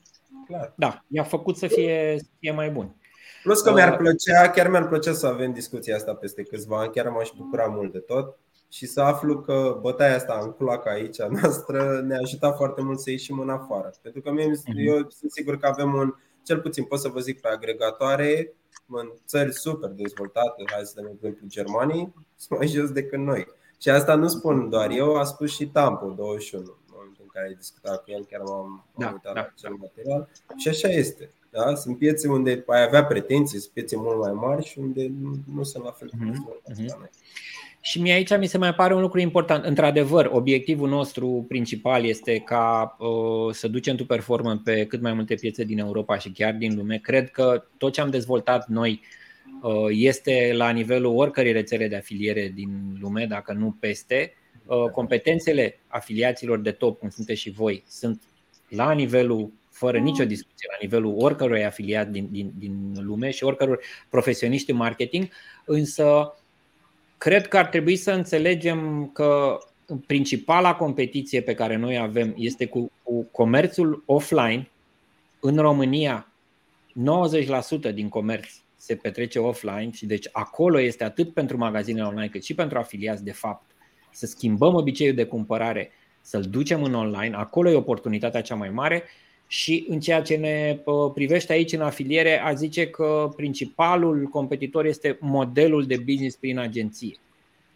clar. 0.47 0.73
Da, 0.77 1.05
i-a 1.09 1.23
făcut 1.23 1.57
să 1.57 1.67
fie, 1.67 2.17
să 2.19 2.29
fie 2.39 2.53
mai 2.53 2.71
bun. 2.71 2.97
Plus 3.43 3.61
că 3.61 3.73
mi-ar 3.73 3.93
uh, 3.93 3.97
plăcea, 3.97 4.51
chiar 4.51 4.69
mi-ar 4.69 4.89
plăcea 4.89 5.13
să 5.13 5.27
avem 5.27 5.53
discuția 5.53 5.97
asta 5.97 6.15
peste 6.15 6.43
câțiva 6.43 6.81
ani, 6.81 6.93
chiar 6.93 7.09
m-aș 7.09 7.29
bucura 7.37 7.65
mult 7.65 7.93
de 7.93 7.99
tot 7.99 8.37
și 8.69 8.87
să 8.87 9.01
aflu 9.01 9.41
că 9.41 9.79
bătaia 9.81 10.15
asta 10.15 10.41
în 10.43 10.51
culac 10.51 10.87
aici 10.87 11.21
a 11.21 11.27
noastră 11.41 12.01
ne-a 12.07 12.19
ajutat 12.23 12.57
foarte 12.57 12.83
mult 12.83 13.01
să 13.01 13.11
ieșim 13.11 13.39
în 13.39 13.49
afară. 13.49 13.93
Pentru 14.03 14.21
că 14.21 14.31
mie, 14.31 14.51
uh-huh. 14.51 14.87
eu 14.87 14.95
sunt 15.09 15.31
sigur 15.31 15.57
că 15.57 15.67
avem 15.67 15.95
un, 15.95 16.15
cel 16.43 16.61
puțin 16.61 16.85
pot 16.85 16.99
să 17.01 17.09
vă 17.09 17.21
zic 17.21 17.41
pe 17.41 17.49
agregatoare, 17.49 18.55
în 18.87 19.13
țări 19.27 19.53
super 19.53 19.91
dezvoltate, 19.91 20.63
hai 20.67 20.81
să 20.85 20.93
dăm 20.97 21.11
exemplu 21.15 21.47
Germanii, 21.47 22.15
sunt 22.37 22.59
mai 22.59 22.69
jos 22.69 22.91
decât 22.91 23.19
noi. 23.19 23.47
Și 23.81 23.91
asta 23.91 24.15
nu 24.15 24.29
spun 24.29 24.69
doar 24.69 24.91
eu, 24.91 25.17
a 25.17 25.25
spus 25.25 25.55
și 25.55 25.67
Tampo 25.67 26.07
21 26.07 26.63
în 26.63 26.75
momentul 26.93 27.23
în 27.23 27.29
care 27.33 27.47
ai 27.47 27.55
discutat 27.55 28.05
cu 28.05 28.11
el, 28.11 28.25
chiar 28.25 28.41
m-am 28.41 28.87
da, 28.97 29.07
uitat 29.07 29.35
da, 29.35 29.41
la 29.41 29.49
acel 29.57 29.77
da. 29.79 29.87
material. 29.87 30.29
Și 30.57 30.69
așa 30.69 30.89
este. 30.89 31.31
Da? 31.51 31.75
Sunt 31.75 31.99
piețe 31.99 32.29
unde 32.29 32.65
ai 32.67 32.83
avea 32.83 33.05
pretenții, 33.05 33.59
sunt 33.59 33.73
piețe 33.73 33.97
mult 33.97 34.19
mai 34.19 34.33
mari 34.33 34.65
și 34.65 34.79
unde 34.79 35.13
nu, 35.21 35.33
nu 35.55 35.63
sunt 35.63 35.85
la 35.85 35.91
fel 35.91 36.11
de 36.13 36.31
uh-huh, 36.31 37.11
Și 37.85 38.01
mie 38.01 38.13
aici 38.13 38.37
mi 38.39 38.47
se 38.47 38.59
mai 38.59 38.75
pare 38.75 38.95
un 38.95 39.01
lucru 39.01 39.21
important. 39.21 39.65
Într-adevăr, 39.65 40.29
obiectivul 40.33 40.89
nostru 40.89 41.45
principal 41.49 42.05
este 42.05 42.39
ca 42.39 42.97
uh, 42.99 43.55
să 43.55 43.69
ducem 43.69 43.97
tu 43.97 44.07
performă 44.07 44.61
pe 44.65 44.87
cât 44.87 45.01
mai 45.01 45.13
multe 45.13 45.35
piețe 45.35 45.65
din 45.65 45.79
Europa 45.79 46.19
și 46.19 46.31
chiar 46.31 46.55
din 46.55 46.77
lume. 46.77 46.97
Cred 46.97 47.31
că 47.31 47.65
tot 47.77 47.93
ce 47.93 48.01
am 48.01 48.11
dezvoltat 48.11 48.69
noi 48.69 49.01
uh, 49.63 49.73
este 49.89 50.53
la 50.55 50.71
nivelul 50.71 51.17
oricărei 51.17 51.53
rețele 51.53 51.89
de 51.89 51.97
afiliere 51.97 52.53
din 52.55 52.99
lume, 53.01 53.27
dacă 53.27 53.53
nu 53.53 53.77
peste. 53.81 54.35
Uh, 54.67 54.91
competențele 54.91 55.81
afiliaților 55.87 56.59
de 56.61 56.71
top, 56.71 56.99
cum 56.99 57.09
sunteți 57.09 57.41
și 57.41 57.51
voi, 57.51 57.83
sunt 57.89 58.23
la 58.69 58.93
nivelul 58.93 59.53
fără 59.71 59.99
nicio 59.99 60.25
discuție, 60.25 60.69
la 60.71 60.79
nivelul 60.81 61.15
oricărui 61.19 61.65
afiliat 61.65 62.09
din, 62.09 62.29
din, 62.31 62.53
din 62.59 62.93
lume 63.01 63.31
și 63.31 63.45
oricăror 63.45 63.81
profesioniști 64.09 64.71
în 64.71 64.77
marketing, 64.77 65.29
însă 65.65 66.35
cred 67.23 67.49
că 67.49 67.59
ar 67.59 67.67
trebui 67.67 67.97
să 67.97 68.13
înțelegem 68.13 69.11
că 69.13 69.59
principala 70.07 70.75
competiție 70.75 71.41
pe 71.41 71.55
care 71.55 71.77
noi 71.77 71.99
avem 71.99 72.35
este 72.37 72.67
cu, 72.67 72.91
cu 73.03 73.23
comerțul 73.23 74.03
offline. 74.07 74.71
În 75.41 75.57
România, 75.57 76.33
90% 77.91 77.95
din 77.95 78.09
comerț 78.09 78.47
se 78.77 78.95
petrece 78.95 79.39
offline 79.39 79.91
și 79.93 80.07
deci 80.07 80.29
acolo 80.33 80.81
este 80.81 81.05
atât 81.05 81.33
pentru 81.33 81.57
magazinele 81.57 82.07
online 82.07 82.29
cât 82.29 82.45
și 82.45 82.55
pentru 82.55 82.79
afiliați 82.79 83.25
de 83.25 83.33
fapt 83.33 83.71
să 84.11 84.27
schimbăm 84.27 84.75
obiceiul 84.75 85.15
de 85.15 85.25
cumpărare, 85.25 85.91
să-l 86.21 86.43
ducem 86.43 86.83
în 86.83 86.95
online, 86.95 87.37
acolo 87.37 87.71
e 87.71 87.75
oportunitatea 87.75 88.41
cea 88.41 88.55
mai 88.55 88.71
mare 88.71 89.03
și 89.53 89.87
în 89.89 90.01
ceea 90.01 90.23
ce 90.23 90.37
ne 90.37 90.81
privește 91.15 91.53
aici 91.53 91.73
în 91.73 91.81
afiliere, 91.81 92.41
a 92.41 92.53
zice 92.53 92.87
că 92.87 93.29
principalul 93.37 94.25
competitor 94.25 94.85
este 94.85 95.17
modelul 95.21 95.87
de 95.87 95.97
business 95.97 96.37
prin 96.37 96.59
agenție, 96.59 97.17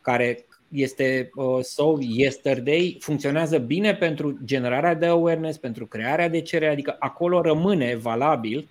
care 0.00 0.46
este 0.68 1.30
So 1.62 1.96
Yesterday, 2.00 2.96
funcționează 3.00 3.58
bine 3.58 3.94
pentru 3.94 4.38
generarea 4.44 4.94
de 4.94 5.06
awareness, 5.06 5.58
pentru 5.58 5.86
crearea 5.86 6.28
de 6.28 6.40
cerere, 6.40 6.72
adică 6.72 6.96
acolo 6.98 7.40
rămâne 7.40 7.96
valabil. 7.96 8.68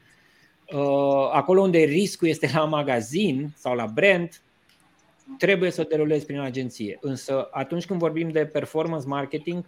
Acolo 1.32 1.62
unde 1.62 1.78
riscul 1.78 2.28
este 2.28 2.50
la 2.54 2.66
magazin 2.66 3.54
sau 3.56 3.76
la 3.76 3.86
brand, 3.86 4.42
trebuie 5.38 5.72
să 5.72 5.82
o 5.82 5.88
derulezi 5.90 6.26
prin 6.26 6.40
agenție. 6.40 6.98
Însă 7.02 7.48
atunci 7.52 7.86
când 7.86 8.00
vorbim 8.00 8.30
de 8.30 8.46
performance 8.46 9.08
marketing, 9.08 9.66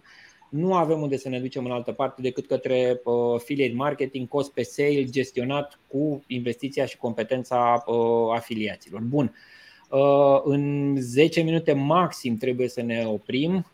nu 0.48 0.74
avem 0.74 1.00
unde 1.00 1.16
să 1.16 1.28
ne 1.28 1.40
ducem 1.40 1.64
în 1.64 1.70
altă 1.70 1.92
parte 1.92 2.22
decât 2.22 2.46
către 2.46 3.00
uh, 3.04 3.34
affiliate 3.34 3.74
marketing, 3.74 4.28
cost 4.28 4.52
pe 4.52 4.62
sale, 4.62 5.04
gestionat 5.04 5.78
cu 5.86 6.24
investiția 6.26 6.86
și 6.86 6.96
competența 6.96 7.84
uh, 7.86 8.34
afiliaților. 8.34 9.00
Bun. 9.00 9.34
Uh, 9.90 10.40
în 10.44 10.96
10 11.00 11.40
minute 11.40 11.72
maxim 11.72 12.36
trebuie 12.36 12.68
să 12.68 12.82
ne 12.82 13.04
oprim. 13.06 13.66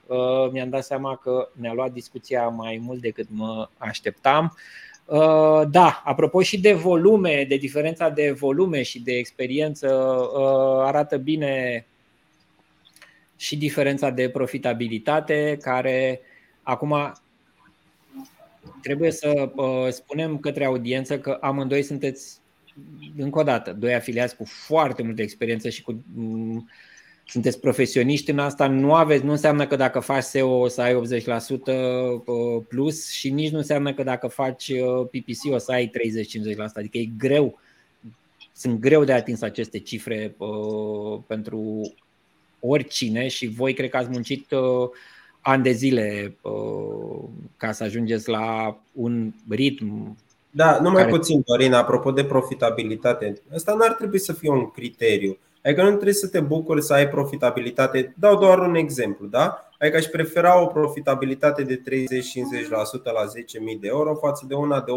Mi-am 0.52 0.68
dat 0.68 0.84
seama 0.84 1.16
că 1.16 1.48
ne-a 1.60 1.72
luat 1.72 1.92
discuția 1.92 2.48
mai 2.48 2.80
mult 2.82 3.00
decât 3.00 3.26
mă 3.30 3.68
așteptam. 3.78 4.56
Da, 5.70 6.02
apropo 6.04 6.42
și 6.42 6.60
de 6.60 6.72
volume, 6.72 7.44
de 7.48 7.56
diferența 7.56 8.08
de 8.08 8.30
volume 8.30 8.82
și 8.82 9.00
de 9.00 9.12
experiență, 9.12 9.88
arată 10.84 11.16
bine 11.16 11.86
și 13.36 13.56
diferența 13.56 14.10
de 14.10 14.28
profitabilitate 14.28 15.58
care 15.60 16.20
Acum, 16.64 17.12
trebuie 18.82 19.10
să 19.10 19.52
uh, 19.54 19.88
spunem 19.90 20.38
către 20.38 20.64
audiență 20.64 21.18
că 21.18 21.38
amândoi 21.40 21.82
sunteți, 21.82 22.38
încă 23.16 23.38
o 23.38 23.42
dată, 23.42 23.72
doi 23.72 23.94
afiliați 23.94 24.36
cu 24.36 24.44
foarte 24.44 25.02
multă 25.02 25.22
experiență 25.22 25.68
și 25.68 25.82
cu. 25.82 26.04
Um, 26.16 26.68
sunteți 27.26 27.60
profesioniști 27.60 28.30
în 28.30 28.38
asta, 28.38 28.66
nu 28.66 28.94
aveți, 28.94 29.24
nu 29.24 29.30
înseamnă 29.30 29.66
că 29.66 29.76
dacă 29.76 30.00
faci 30.00 30.22
SEO 30.22 30.60
o 30.60 30.68
să 30.68 30.80
ai 30.80 30.94
80% 30.94 30.96
uh, 30.96 32.62
plus 32.68 33.10
și 33.10 33.30
nici 33.30 33.50
nu 33.50 33.58
înseamnă 33.58 33.94
că 33.94 34.02
dacă 34.02 34.26
faci 34.26 34.68
uh, 34.68 35.06
PPC 35.06 35.52
o 35.52 35.58
să 35.58 35.72
ai 35.72 35.90
30-50%, 35.90 35.92
adică 36.74 36.98
e 36.98 37.08
greu, 37.18 37.58
sunt 38.52 38.80
greu 38.80 39.04
de 39.04 39.12
atins 39.12 39.42
aceste 39.42 39.78
cifre 39.78 40.34
uh, 40.36 41.20
pentru 41.26 41.92
oricine 42.60 43.28
și 43.28 43.46
voi 43.46 43.74
cred 43.74 43.90
că 43.90 43.96
ați 43.96 44.10
muncit 44.10 44.50
uh, 44.50 44.88
ani 45.47 45.62
de 45.62 45.70
zile 45.70 46.36
uh, 46.42 47.28
ca 47.57 47.72
să 47.72 47.84
ajungeți 47.84 48.28
la 48.28 48.76
un 48.92 49.32
ritm. 49.49 50.16
Da, 50.51 50.78
numai 50.80 51.03
care... 51.03 51.16
puțin, 51.16 51.42
Dorin, 51.47 51.72
apropo 51.72 52.11
de 52.11 52.24
profitabilitate. 52.24 53.42
Asta 53.55 53.74
nu 53.74 53.82
ar 53.82 53.92
trebui 53.92 54.18
să 54.18 54.32
fie 54.32 54.51
un 54.51 54.70
criteriu. 54.70 55.38
Adică 55.64 55.82
nu 55.82 55.88
trebuie 55.88 56.12
să 56.12 56.28
te 56.28 56.40
bucuri 56.40 56.82
să 56.82 56.92
ai 56.92 57.09
profitabilitate. 57.09 58.14
Dau 58.18 58.38
doar 58.38 58.59
un 58.59 58.74
exemplu, 58.74 59.26
da? 59.26 59.68
Adică 59.78 59.97
aș 59.97 60.05
prefera 60.05 60.62
o 60.62 60.66
profitabilitate 60.66 61.62
de 61.62 61.80
30-50% 61.80 61.82
la 63.03 63.24
10.000 63.74 63.80
de 63.80 63.86
euro 63.86 64.14
față 64.14 64.45
de 64.49 64.55
una 64.55 64.80
de 64.80 64.92
80% 64.92 64.95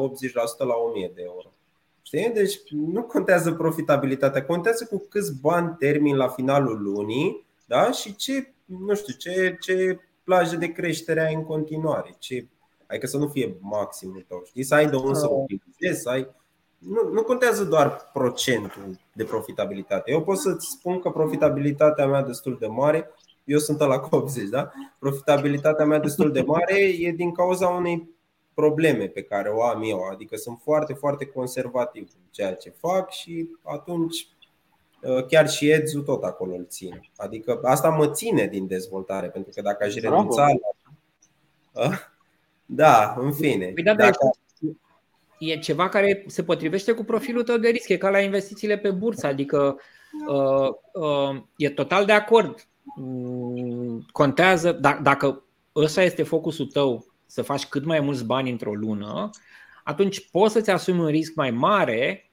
la 0.58 0.76
1.000 1.08 1.14
de 1.16 1.22
euro. 1.26 1.52
Știi? 2.02 2.32
Deci 2.34 2.60
nu 2.70 3.02
contează 3.02 3.52
profitabilitatea, 3.52 4.45
contează 4.45 4.88
cu 4.89 5.06
câți 5.10 5.39
bani 5.41 5.76
termin 5.80 6.16
la 6.16 6.28
finalul 6.28 6.82
lunii 6.82 7.45
da? 7.66 7.91
și 7.91 8.16
ce, 8.16 8.52
nu 8.66 8.95
știu, 8.95 9.14
ce, 9.18 9.58
ce 9.62 10.00
plajă 10.28 10.55
de 10.55 10.71
creștere 10.71 11.25
ai 11.25 11.34
în 11.34 11.43
continuare. 11.43 12.15
Ce, 12.19 12.47
adică 12.88 13.07
să 13.07 13.17
nu 13.17 13.28
fie 13.28 13.57
maximul 13.59 14.25
tău, 14.28 14.43
știi? 14.45 14.63
Să 14.63 14.75
ai 14.75 14.89
de 14.89 14.95
unde 14.95 15.19
să 15.19 15.28
optimizezi, 15.30 16.01
să 16.01 16.09
ai 16.09 16.28
nu, 16.78 17.09
nu 17.11 17.23
contează 17.23 17.63
doar 17.63 18.09
procentul 18.13 18.99
de 19.13 19.23
profitabilitate. 19.23 20.11
Eu 20.11 20.23
pot 20.23 20.38
să-ți 20.38 20.69
spun 20.69 20.99
că 20.99 21.09
profitabilitatea 21.09 22.07
mea 22.07 22.21
destul 22.21 22.57
de 22.59 22.67
mare, 22.67 23.11
eu 23.43 23.57
sunt 23.57 23.80
la 23.80 24.07
80, 24.09 24.49
da? 24.49 24.71
Profitabilitatea 24.99 25.86
mea 25.86 25.99
destul 25.99 26.32
de 26.32 26.41
mare 26.41 26.80
e 26.99 27.11
din 27.11 27.32
cauza 27.32 27.67
unei 27.67 28.09
probleme 28.53 29.07
pe 29.07 29.21
care 29.21 29.49
o 29.49 29.63
am 29.63 29.82
eu, 29.84 30.03
adică 30.11 30.36
sunt 30.36 30.59
foarte, 30.63 30.93
foarte 30.93 31.25
conservativ 31.25 32.09
în 32.13 32.28
ceea 32.32 32.53
ce 32.53 32.69
fac 32.69 33.11
și 33.11 33.49
atunci 33.63 34.15
uh, 34.17 34.37
chiar 35.28 35.50
și 35.50 35.70
Edzu 35.70 36.02
tot 36.02 36.24
acolo 36.24 36.56
îl 36.56 36.66
țin. 36.70 37.10
Adică 37.18 37.60
asta 37.64 37.89
mă 37.89 38.12
ține 38.12 38.48
din 38.48 38.68
dezvoltare, 38.68 39.28
pentru 39.28 39.52
că 39.56 39.62
dacă 39.62 39.84
aș 39.84 39.93
renunța 39.93 40.45
la... 40.45 41.86
Uh, 41.86 41.98
da, 42.66 43.16
în 43.20 43.32
fine. 43.32 43.66
Păi 43.66 43.84
da, 43.84 43.93
dacă 43.93 44.32
e 45.39 45.58
ceva 45.58 45.89
care 45.89 46.24
se 46.28 46.43
potrivește 46.43 46.91
cu 46.91 47.04
profilul 47.04 47.43
tău 47.43 47.58
de 47.58 47.70
risc, 47.70 47.89
e 47.89 47.98
ca 47.98 48.10
la 48.10 48.20
investițiile 48.20 48.78
pe 48.78 48.91
bursă, 48.91 49.28
adică 49.28 49.80
uh, 50.28 50.70
uh, 50.93 51.41
e 51.58 51.70
total 51.70 52.06
de 52.06 52.12
acord. 52.12 52.68
Mm, 52.95 54.06
contează, 54.12 54.72
da, 54.72 55.00
dacă 55.04 55.43
ăsta 55.76 56.02
este 56.02 56.24
focusul 56.24 56.66
tău, 56.66 57.06
să 57.26 57.41
faci 57.41 57.66
cât 57.66 57.86
mai 57.86 58.00
mulți 58.00 58.26
bani 58.26 58.52
într-o 58.52 58.74
lună, 58.74 59.30
atunci 59.84 60.30
poți 60.30 60.54
să-ți 60.54 60.70
asumi 60.70 61.00
un 61.00 61.08
risc 61.08 61.36
mai 61.36 61.52
mare 61.52 62.32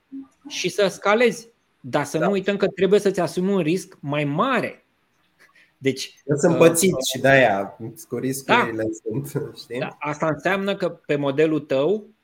și 0.48 0.68
să 0.68 0.86
scalezi. 0.86 1.52
Dar 1.86 2.04
să 2.04 2.18
da. 2.18 2.26
nu 2.26 2.32
uităm 2.32 2.56
că 2.56 2.68
trebuie 2.68 3.00
să-ți 3.00 3.20
asumi 3.20 3.52
un 3.52 3.60
risc 3.60 3.96
mai 4.00 4.24
mare. 4.24 4.86
Deci, 5.78 6.22
Eu 6.24 6.36
sunt 6.36 6.52
uh, 6.52 6.58
pățit 6.58 6.92
uh, 6.92 6.98
și 7.12 7.20
de-aia 7.20 7.76
cu 8.08 8.16
riscurile 8.16 8.82
da, 8.82 8.88
sunt. 9.02 9.44
Știi? 9.62 9.78
Da, 9.78 9.96
asta 9.98 10.26
înseamnă 10.26 10.76
că 10.76 10.88
pe 10.88 11.16
modelul 11.16 11.60
tău 11.60 12.14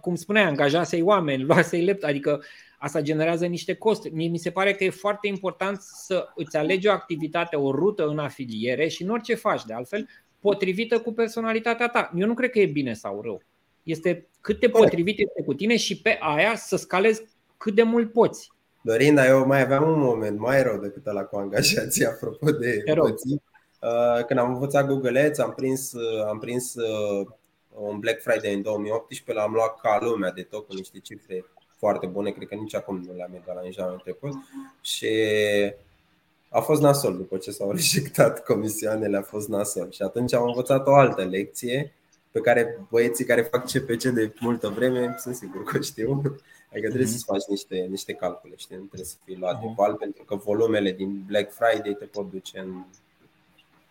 cum 0.00 0.14
spuneai, 0.14 0.44
angajasei 0.44 1.02
oameni, 1.02 1.42
luasei 1.48 1.84
lept, 1.84 2.04
adică 2.04 2.42
asta 2.78 3.00
generează 3.00 3.46
niște 3.46 3.74
costuri. 3.74 4.14
Mie 4.14 4.28
mi 4.28 4.38
se 4.38 4.50
pare 4.50 4.74
că 4.74 4.84
e 4.84 4.90
foarte 4.90 5.26
important 5.26 5.80
să 5.80 6.28
îți 6.34 6.56
alegi 6.56 6.88
o 6.88 6.92
activitate, 6.92 7.56
o 7.56 7.70
rută 7.70 8.06
în 8.06 8.18
afiliere 8.18 8.88
și 8.88 9.02
în 9.02 9.10
orice 9.10 9.34
faci 9.34 9.64
de 9.64 9.72
altfel, 9.72 10.08
potrivită 10.40 11.00
cu 11.00 11.12
personalitatea 11.12 11.88
ta. 11.88 12.10
Eu 12.16 12.26
nu 12.26 12.34
cred 12.34 12.50
că 12.50 12.58
e 12.58 12.66
bine 12.66 12.94
sau 12.94 13.20
rău. 13.22 13.42
Este 13.82 14.28
cât 14.40 14.60
de 14.60 14.68
potrivit 14.68 15.18
este 15.18 15.42
cu 15.42 15.54
tine 15.54 15.76
și 15.76 16.00
pe 16.00 16.18
aia 16.20 16.56
să 16.56 16.76
scalezi 16.76 17.22
cât 17.56 17.74
de 17.74 17.82
mult 17.82 18.12
poți. 18.12 18.52
Dorinda, 18.82 19.26
eu 19.26 19.46
mai 19.46 19.60
aveam 19.60 19.88
un 19.88 19.98
moment 19.98 20.38
mai 20.38 20.62
rău 20.62 20.78
decât 20.78 21.04
la 21.04 21.22
cu 21.22 21.36
angajații, 21.36 22.06
apropo 22.12 22.50
de 22.50 22.82
pății. 22.94 23.42
Uh, 23.82 24.24
când 24.24 24.38
am 24.38 24.52
învățat 24.52 24.86
Google 24.86 25.20
Ads, 25.20 25.38
am 25.38 25.52
prins, 25.52 25.92
uh, 25.92 26.26
am 26.28 26.38
prins 26.38 26.74
uh, 26.74 27.26
un 27.74 27.98
Black 27.98 28.20
Friday 28.20 28.54
în 28.54 28.62
2018 28.62 29.44
l-am 29.44 29.52
luat 29.52 29.80
ca 29.80 29.98
lumea 30.00 30.30
de 30.30 30.42
tot 30.42 30.66
cu 30.66 30.74
niște 30.74 30.98
cifre 30.98 31.44
foarte 31.78 32.06
bune, 32.06 32.30
cred 32.30 32.48
că 32.48 32.54
nici 32.54 32.74
acum 32.74 33.02
nu 33.06 33.14
le-am 33.14 33.42
la 33.46 33.60
nici 33.60 33.78
anul 33.78 34.00
trecut 34.04 34.32
și 34.80 35.08
a 36.48 36.60
fost 36.60 36.80
nasol 36.80 37.16
după 37.16 37.36
ce 37.36 37.50
s-au 37.50 37.70
rejectat 37.80 38.44
comisioanele, 38.44 39.16
a 39.16 39.22
fost 39.22 39.48
nasol 39.48 39.90
și 39.90 40.02
atunci 40.02 40.34
am 40.34 40.46
învățat 40.46 40.86
o 40.86 40.94
altă 40.94 41.24
lecție 41.24 41.94
pe 42.30 42.40
care 42.40 42.86
băieții 42.90 43.24
care 43.24 43.42
fac 43.42 43.64
CPC 43.64 44.02
de 44.02 44.32
multă 44.40 44.68
vreme 44.68 45.16
sunt 45.18 45.34
sigur 45.34 45.62
că 45.62 45.80
știu. 45.80 46.22
Adică 46.72 46.88
trebuie 46.88 47.08
mm-hmm. 47.08 47.16
să 47.16 47.32
faci 47.32 47.44
niște, 47.48 47.76
niște 47.76 48.12
calcule, 48.12 48.54
știi? 48.56 48.76
nu 48.76 48.82
trebuie 48.82 49.08
să 49.08 49.16
fii 49.24 49.36
luat 49.36 49.60
de 49.60 49.66
val 49.76 49.94
pentru 49.94 50.24
că 50.24 50.34
volumele 50.34 50.92
din 50.92 51.22
Black 51.26 51.52
Friday 51.52 51.96
te 51.98 52.04
pot 52.04 52.30
duce 52.30 52.58
în, 52.58 52.84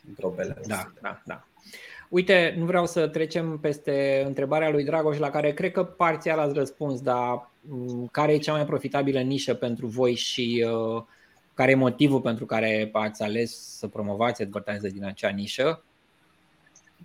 într-o 0.08 0.30
belă. 0.30 0.58
Da, 0.68 0.92
da, 1.02 1.22
da. 1.26 1.44
Uite, 2.10 2.56
nu 2.58 2.66
vreau 2.66 2.86
să 2.86 3.08
trecem 3.08 3.58
peste 3.58 4.24
întrebarea 4.26 4.70
lui 4.70 4.84
Dragoș, 4.84 5.18
la 5.18 5.30
care 5.30 5.54
cred 5.54 5.72
că 5.72 5.84
parțial 5.84 6.40
ați 6.40 6.54
răspuns, 6.54 7.02
dar 7.02 7.50
mm, 7.62 8.08
care 8.12 8.34
e 8.34 8.38
cea 8.38 8.54
mai 8.54 8.66
profitabilă 8.66 9.20
nișă 9.20 9.54
pentru 9.54 9.88
voi 9.88 10.16
și 10.16 10.66
uh, 10.68 11.04
care 11.54 11.72
e 11.72 11.76
motivul 11.76 12.22
pentru 12.22 12.46
care 12.46 12.90
ați 12.94 13.24
ales 13.24 13.78
să 13.78 13.88
promovați 13.88 14.42
advertiser 14.42 14.92
din 14.92 15.06
acea 15.06 15.30
nișă? 15.30 15.84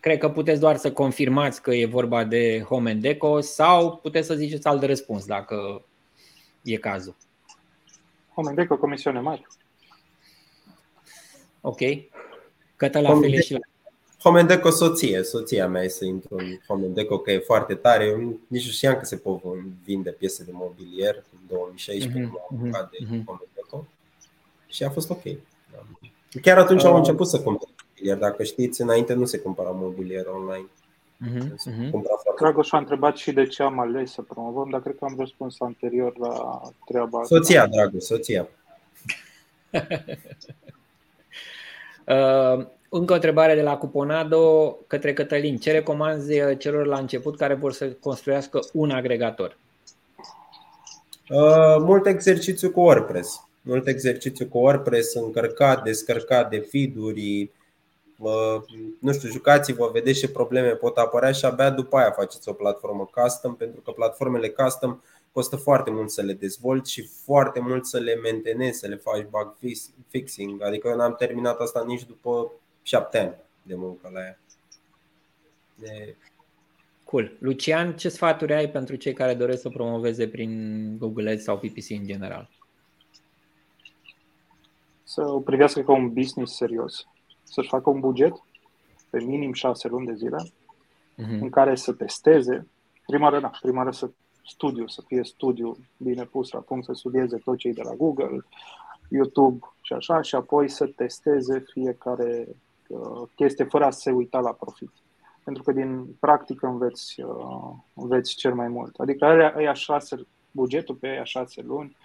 Cred 0.00 0.18
că 0.18 0.28
puteți 0.28 0.60
doar 0.60 0.76
să 0.76 0.92
confirmați 0.92 1.62
că 1.62 1.74
e 1.74 1.86
vorba 1.86 2.24
de 2.24 2.64
Home 2.68 2.90
and 2.90 3.00
Deco 3.00 3.40
sau 3.40 3.96
puteți 3.96 4.26
să 4.26 4.34
ziceți 4.34 4.66
alt 4.66 4.82
răspuns 4.82 5.26
dacă 5.26 5.84
e 6.62 6.76
cazul. 6.76 7.16
Home 8.34 8.48
and 8.48 8.56
Deco, 8.56 8.76
comisiune 8.76 9.20
mari. 9.20 9.46
Ok. 11.60 11.80
Cătă 12.76 13.00
la 13.00 13.18
fel 13.18 13.40
și 13.40 13.52
la 13.52 13.58
Homendeco 14.24 14.70
soție, 14.70 15.22
soția 15.22 15.68
mea 15.68 15.82
e 15.82 15.88
să 15.88 16.04
intru 16.04 16.36
în 16.36 16.46
Homendeco, 16.66 17.18
că 17.18 17.30
e 17.30 17.38
foarte 17.38 17.74
tare. 17.74 18.04
Eu 18.04 18.38
nici 18.46 18.64
nu 18.64 18.70
știam 18.70 18.94
că 18.94 19.04
se 19.04 19.16
pot 19.16 19.42
vinde 19.84 20.10
piese 20.10 20.44
de 20.44 20.50
mobilier 20.52 21.14
în 21.14 21.38
2016 21.48 22.18
mm-hmm. 22.18 22.22
am 22.22 22.40
apucat 22.50 22.90
de 22.90 22.96
mm-hmm. 22.96 23.24
Homendeco 23.24 23.86
și 24.66 24.84
a 24.84 24.90
fost 24.90 25.10
ok. 25.10 25.22
Chiar 26.42 26.58
atunci 26.58 26.82
uh. 26.82 26.88
am 26.88 26.94
început 26.94 27.26
să 27.26 27.40
cumpăr 27.40 27.68
mobilier. 28.04 28.18
Dacă 28.30 28.42
știți, 28.42 28.80
înainte 28.80 29.14
nu 29.14 29.24
se 29.24 29.38
cumpăra 29.38 29.70
mobilier 29.70 30.26
online. 30.26 30.66
Mm-hmm. 31.26 31.50
Dragoș 32.40 32.72
a 32.72 32.78
întrebat 32.78 33.16
și 33.16 33.32
de 33.32 33.46
ce 33.46 33.62
am 33.62 33.78
ales 33.78 34.12
să 34.12 34.22
promovăm, 34.22 34.70
dar 34.70 34.80
cred 34.80 34.96
că 34.98 35.04
am 35.04 35.14
răspuns 35.18 35.56
anterior 35.58 36.18
la 36.18 36.60
treaba 36.86 37.20
asta. 37.20 37.36
Soția, 37.36 37.66
dragă, 37.66 37.98
soția. 37.98 38.48
uh, 42.04 42.66
încă 42.88 43.12
o 43.12 43.14
întrebare 43.14 43.54
de 43.54 43.62
la 43.62 43.76
Cuponado 43.76 44.76
către 44.86 45.12
Cătălin. 45.12 45.56
Ce 45.56 45.72
recomanzi 45.72 46.40
uh, 46.40 46.58
celor 46.58 46.86
la 46.86 46.98
început 46.98 47.36
care 47.36 47.54
vor 47.54 47.72
să 47.72 47.90
construiască 48.00 48.58
un 48.72 48.90
agregator? 48.90 49.56
Uh, 51.28 51.76
mult 51.78 52.06
exercițiu 52.06 52.70
cu 52.70 52.80
WordPress. 52.80 53.46
Mult 53.62 53.86
exercițiu 53.86 54.46
cu 54.46 54.58
WordPress, 54.58 55.14
încărcat, 55.14 55.82
descărcat 55.82 56.50
de 56.50 56.58
feed-uri. 56.58 57.42
Uh, 57.42 57.48
nu 58.98 59.12
știu, 59.12 59.28
jucați-vă, 59.28 59.90
vedeți 59.92 60.18
ce 60.18 60.28
probleme 60.28 60.70
pot 60.70 60.96
apărea 60.96 61.32
și 61.32 61.44
abia 61.44 61.70
după 61.70 61.96
aia 61.96 62.10
faceți 62.10 62.48
o 62.48 62.52
platformă 62.52 63.10
custom, 63.12 63.56
pentru 63.56 63.80
că 63.80 63.90
platformele 63.90 64.48
custom 64.48 65.00
costă 65.32 65.56
foarte 65.56 65.90
mult 65.90 66.10
să 66.10 66.22
le 66.22 66.32
dezvolți 66.32 66.92
și 66.92 67.08
foarte 67.24 67.60
mult 67.60 67.86
să 67.86 67.98
le 67.98 68.14
mentenezi, 68.14 68.78
să 68.78 68.86
le 68.86 68.96
faci 68.96 69.26
bug 69.30 69.56
fixing. 70.08 70.62
Adică 70.62 70.88
eu 70.88 70.96
n-am 70.96 71.14
terminat 71.14 71.60
asta 71.60 71.84
nici 71.86 72.04
după 72.04 72.52
șapte 72.82 73.18
ani 73.18 73.34
de 73.62 73.74
muncă 73.74 74.10
la 74.12 74.20
ea. 74.20 74.38
De... 75.74 76.16
Cool. 77.04 77.36
Lucian, 77.38 77.96
ce 77.96 78.08
sfaturi 78.08 78.54
ai 78.54 78.70
pentru 78.70 78.94
cei 78.94 79.12
care 79.12 79.34
doresc 79.34 79.60
să 79.60 79.68
promoveze 79.68 80.28
prin 80.28 80.98
Google 80.98 81.30
Ads 81.30 81.42
sau 81.42 81.58
PPC 81.58 81.90
în 81.90 82.06
general? 82.06 82.50
Să 85.02 85.22
o 85.22 85.40
privească 85.40 85.82
ca 85.82 85.92
un 85.92 86.12
business 86.12 86.56
serios. 86.56 87.06
Să-și 87.54 87.68
facă 87.68 87.90
un 87.90 88.00
buget 88.00 88.32
pe 89.10 89.20
minim 89.20 89.52
șase 89.52 89.88
luni 89.88 90.06
de 90.06 90.14
zile 90.14 90.36
uh-huh. 90.42 91.40
în 91.40 91.50
care 91.50 91.74
să 91.74 91.92
testeze. 91.92 92.66
Prima 93.06 93.24
oară, 93.24 93.40
da, 93.40 93.50
prima 93.60 93.76
oară 93.76 93.90
să 93.90 94.10
studiu, 94.46 94.86
să 94.86 95.02
fie 95.06 95.24
studiu 95.24 95.76
bine 95.96 96.24
pus 96.24 96.50
la 96.50 96.60
punct, 96.60 96.84
să 96.84 96.92
studieze 96.92 97.36
tot 97.36 97.56
cei 97.58 97.72
de 97.72 97.82
la 97.82 97.94
Google, 97.94 98.46
YouTube 99.08 99.58
și 99.80 99.92
așa, 99.92 100.22
și 100.22 100.34
apoi 100.34 100.68
să 100.68 100.86
testeze 100.86 101.64
fiecare 101.72 102.48
Uh, 102.88 103.28
chestie 103.34 103.64
fără 103.64 103.84
a 103.84 103.90
se 103.90 104.10
uita 104.10 104.38
la 104.38 104.52
profit. 104.52 104.90
Pentru 105.44 105.62
că 105.62 105.72
din 105.72 106.06
practică 106.20 106.66
înveți, 106.66 107.20
uh, 107.20 107.72
înveți 107.94 108.34
cel 108.34 108.54
mai 108.54 108.68
mult. 108.68 109.00
Adică 109.00 109.24
aia 109.56 109.72
șase, 109.72 110.26
bugetul 110.50 110.94
pe 110.94 111.06
aia 111.06 111.24
șase 111.24 111.62
luni 111.62 111.96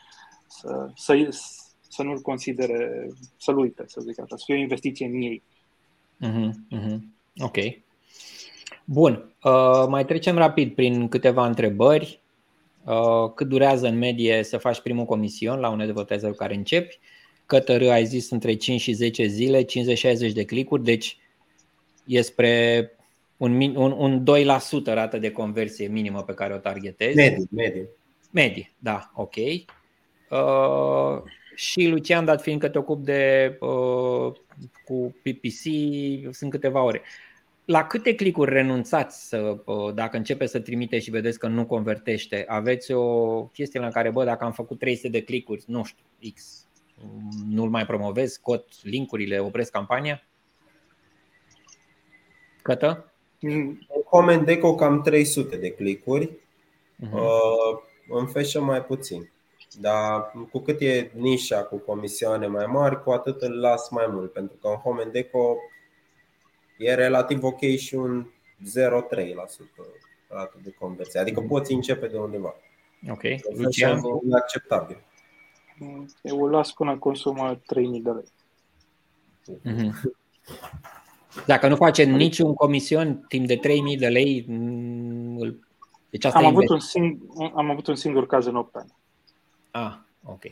să, 0.48 0.90
să, 0.96 1.30
să 1.90 2.04
nu-l 2.04 2.20
considere, 2.20 3.10
să-l 3.38 3.58
uite, 3.58 3.84
să 3.88 4.02
zic 4.02 4.20
așa, 4.20 4.36
să 4.36 4.44
fie 4.46 4.56
o 4.56 4.60
investiție 4.60 5.06
în 5.06 5.14
ei. 5.14 5.44
Uh-huh, 6.26 6.78
uh-huh. 6.78 6.98
Ok. 7.38 7.58
Bun. 8.86 9.34
Uh, 9.44 9.86
mai 9.88 10.06
trecem 10.06 10.38
rapid 10.38 10.76
prin 10.76 11.08
câteva 11.08 11.46
întrebări. 11.46 12.22
Uh, 12.86 13.34
cât 13.36 13.48
durează 13.48 13.88
în 13.88 13.98
medie 13.98 14.44
să 14.44 14.58
faci 14.58 14.80
primul 14.80 15.06
comision 15.06 15.60
la 15.60 15.70
un 15.70 15.82
advertiser 15.82 16.32
care 16.32 16.56
începi? 16.56 17.00
Cătărâ 17.46 17.90
ai 17.90 18.06
zis 18.06 18.30
între 18.30 18.56
5 18.56 18.82
și 18.82 18.92
10 18.92 19.26
zile, 19.26 19.64
50-60 19.64 19.66
de 20.34 20.46
clicuri, 20.46 20.84
deci 20.84 21.18
e 22.06 22.22
spre 22.22 22.92
un, 23.38 23.76
un, 23.76 23.92
un 23.92 24.24
2% 24.82 24.84
rată 24.84 25.18
de 25.18 25.32
conversie 25.32 25.88
minimă 25.88 26.24
pe 26.24 26.34
care 26.34 26.54
o 26.54 26.58
targetezi. 26.58 27.16
Medii, 27.16 27.48
medii. 27.52 27.88
Medii, 28.32 28.76
da, 28.80 29.12
ok. 29.16 29.36
Uh, 29.36 31.22
și 31.60 31.88
Lucian, 31.88 32.26
dat 32.26 32.42
fiindcă 32.42 32.70
te 32.70 32.78
ocup 32.78 33.04
de 33.04 33.58
uh, 33.60 34.34
cu 34.86 35.16
PPC, 35.22 35.64
sunt 36.32 36.52
câteva 36.52 36.82
ore. 36.82 37.02
La 37.66 37.88
câte 37.88 38.16
clicuri 38.16 38.52
renunțați 38.54 39.28
să, 39.28 39.58
uh, 39.66 39.94
dacă 39.94 40.18
începe 40.18 40.46
să 40.46 40.60
trimite 40.60 41.00
și 41.00 41.10
vedeți 41.10 41.40
că 41.40 41.48
nu 41.48 41.66
convertește? 41.66 42.46
Aveți 42.48 42.92
o 42.92 43.44
chestie 43.44 43.80
la 43.80 43.90
care, 43.90 44.10
bă, 44.10 44.24
dacă 44.24 44.44
am 44.44 44.52
făcut 44.52 44.80
300 44.80 45.10
de 45.10 45.24
clicuri, 45.24 45.64
nu 45.68 45.84
știu, 45.84 46.04
X, 46.34 46.66
nu-l 47.50 47.70
mai 47.70 47.86
promovez, 47.86 48.32
scot 48.32 48.66
linkurile, 48.82 49.40
opresc 49.40 49.72
campania? 49.72 50.24
Cătă? 52.62 53.14
În 53.40 53.78
Comendeco 54.10 54.76
cam 54.76 55.02
300 55.02 55.58
de 55.58 55.70
clicuri, 55.70 56.26
uh-huh. 56.28 57.12
uh, 57.12 57.80
în 58.10 58.28
Fashion 58.28 58.64
mai 58.64 58.84
puțin. 58.84 59.30
Dar 59.74 60.32
cu 60.52 60.60
cât 60.60 60.82
e 60.82 61.12
nișa 61.16 61.64
cu 61.64 61.78
comisioane 61.78 62.48
mai 62.48 62.66
mari, 62.66 63.04
cu 63.04 63.12
atât 63.12 63.42
îl 63.42 63.60
las 63.60 63.90
mai 63.90 64.08
mult, 64.12 64.32
pentru 64.32 64.58
că 64.62 64.68
în 64.68 64.76
Home 64.76 65.04
Deco 65.12 65.56
e 66.78 66.94
relativ 66.94 67.44
ok 67.44 67.60
și 67.60 67.96
un 67.96 68.26
0,3% 68.26 68.30
rată 70.28 70.58
de 70.64 70.76
conversie. 70.80 71.20
Adică 71.20 71.42
poți 71.42 71.74
începe 71.74 72.08
de 72.08 72.18
undeva. 72.18 72.56
Ok. 73.10 73.22
Lucian? 73.58 73.98
E 73.98 74.36
acceptabil. 74.36 75.04
Eu 76.22 76.44
îl 76.44 76.50
las 76.50 76.72
până 76.72 76.98
consumă 76.98 77.60
3000 77.66 78.02
de 78.02 78.10
lei. 78.10 78.32
Mm-hmm. 79.66 79.92
Dacă 81.46 81.68
nu 81.68 81.76
face 81.76 82.04
niciun 82.04 82.54
comision 82.54 83.26
timp 83.28 83.48
de 83.48 83.56
3000 83.56 83.98
de 83.98 84.08
lei, 84.08 84.46
îl... 85.38 85.60
deci 86.10 86.26
asta 86.26 86.40
am, 86.40 86.46
avut 86.46 86.70
un 86.70 86.80
sing- 86.80 87.18
am 87.56 87.70
avut 87.70 87.88
un 87.88 87.96
singur 87.96 88.28
caz 88.28 88.46
în 88.46 88.56
8 88.56 88.76
ani. 88.76 88.98
Ah, 89.72 89.98
ok. 90.24 90.44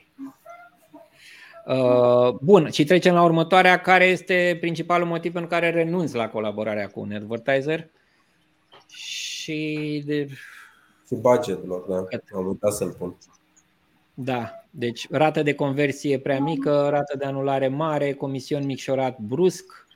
Uh, 1.65 2.37
bun, 2.41 2.69
și 2.69 2.83
trecem 2.83 3.13
la 3.13 3.23
următoarea. 3.23 3.81
Care 3.81 4.05
este 4.05 4.57
principalul 4.59 5.07
motiv 5.07 5.31
pentru 5.31 5.49
care 5.49 5.69
renunți 5.69 6.15
la 6.15 6.29
colaborarea 6.29 6.87
cu 6.87 6.99
un 6.99 7.11
advertiser? 7.11 7.89
Și 8.87 10.03
de... 10.05 10.27
Și 11.07 11.15
budgetul, 11.15 11.85
da. 11.89 11.95
Am 12.37 12.47
uitat 12.47 12.73
să-l 12.73 12.91
pun. 12.91 13.15
Da, 14.13 14.51
deci 14.69 15.07
rată 15.09 15.43
de 15.43 15.53
conversie 15.53 16.19
prea 16.19 16.39
mică, 16.39 16.87
rată 16.89 17.17
de 17.17 17.25
anulare 17.25 17.67
mare, 17.67 18.13
comision 18.13 18.65
micșorat 18.65 19.19
brusc, 19.19 19.87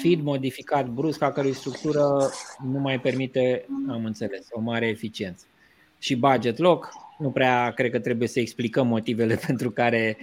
feed 0.00 0.22
modificat 0.22 0.88
brusc, 0.88 1.22
a 1.22 1.32
cărui 1.32 1.52
structură 1.52 2.30
nu 2.64 2.78
mai 2.78 3.00
permite, 3.00 3.66
am 3.88 4.04
înțeles, 4.04 4.46
o 4.50 4.60
mare 4.60 4.86
eficiență. 4.86 5.44
Și 5.98 6.16
budget 6.16 6.58
loc, 6.58 6.90
nu 7.18 7.30
prea 7.30 7.70
cred 7.70 7.90
că 7.90 7.98
trebuie 7.98 8.28
să 8.28 8.40
explicăm 8.40 8.86
motivele 8.86 9.34
pentru 9.46 9.70
care 9.70 10.16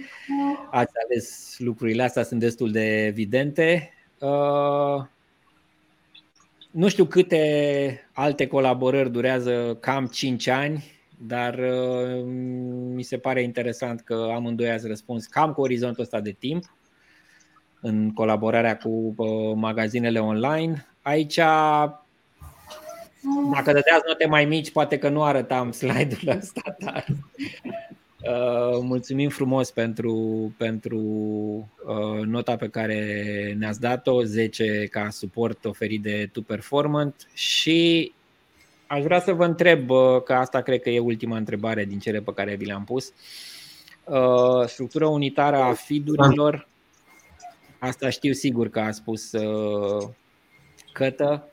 ați 0.70 0.92
ales 1.04 1.54
lucrurile 1.58 2.02
astea, 2.02 2.22
sunt 2.22 2.40
destul 2.40 2.70
de 2.70 3.04
evidente. 3.04 3.92
Uh, 4.18 5.04
nu 6.70 6.88
știu 6.88 7.04
câte 7.04 8.08
alte 8.12 8.46
colaborări 8.46 9.10
durează 9.10 9.76
cam 9.80 10.06
5 10.06 10.46
ani, 10.46 10.84
dar 11.18 11.58
uh, 11.58 12.22
mi 12.94 13.02
se 13.02 13.18
pare 13.18 13.42
interesant 13.42 14.00
că 14.00 14.30
amândoi 14.34 14.70
ați 14.70 14.86
răspuns 14.86 15.26
cam 15.26 15.52
cu 15.52 15.60
orizontul 15.60 16.02
ăsta 16.02 16.20
de 16.20 16.36
timp 16.38 16.64
în 17.80 18.12
colaborarea 18.12 18.76
cu 18.76 19.14
uh, 19.16 19.54
magazinele 19.54 20.18
online. 20.18 20.86
Aici 21.02 21.40
dacă 23.52 23.72
dădeați 23.72 24.04
note 24.06 24.26
mai 24.26 24.44
mici, 24.44 24.70
poate 24.70 24.98
că 24.98 25.08
nu 25.08 25.22
arătam 25.22 25.72
slide-ul 25.72 26.36
ăsta, 26.36 26.76
dar 26.78 27.04
uh, 27.08 28.78
mulțumim 28.82 29.28
frumos 29.28 29.70
pentru, 29.70 30.14
pentru 30.56 30.98
uh, 31.86 32.20
nota 32.24 32.56
pe 32.56 32.68
care 32.68 33.54
ne-ați 33.58 33.80
dat-o, 33.80 34.22
10 34.22 34.86
ca 34.90 35.08
suport 35.10 35.64
oferit 35.64 36.02
de 36.02 36.28
Tu 36.32 36.42
Performant. 36.42 37.28
Și 37.34 38.12
aș 38.86 39.02
vrea 39.02 39.20
să 39.20 39.32
vă 39.32 39.44
întreb, 39.44 39.90
uh, 39.90 40.22
că 40.22 40.32
asta 40.32 40.60
cred 40.60 40.80
că 40.80 40.90
e 40.90 40.98
ultima 40.98 41.36
întrebare 41.36 41.84
din 41.84 41.98
cele 41.98 42.20
pe 42.20 42.32
care 42.32 42.54
vi 42.54 42.64
le-am 42.64 42.84
pus, 42.84 43.12
uh, 44.04 44.66
structura 44.66 45.08
unitară 45.08 45.56
a 45.56 45.72
feed-urilor, 45.72 46.68
asta 47.78 48.10
știu 48.10 48.32
sigur 48.32 48.68
că 48.68 48.80
a 48.80 48.90
spus 48.90 49.32
uh, 49.32 50.08
Cătă, 50.92 51.52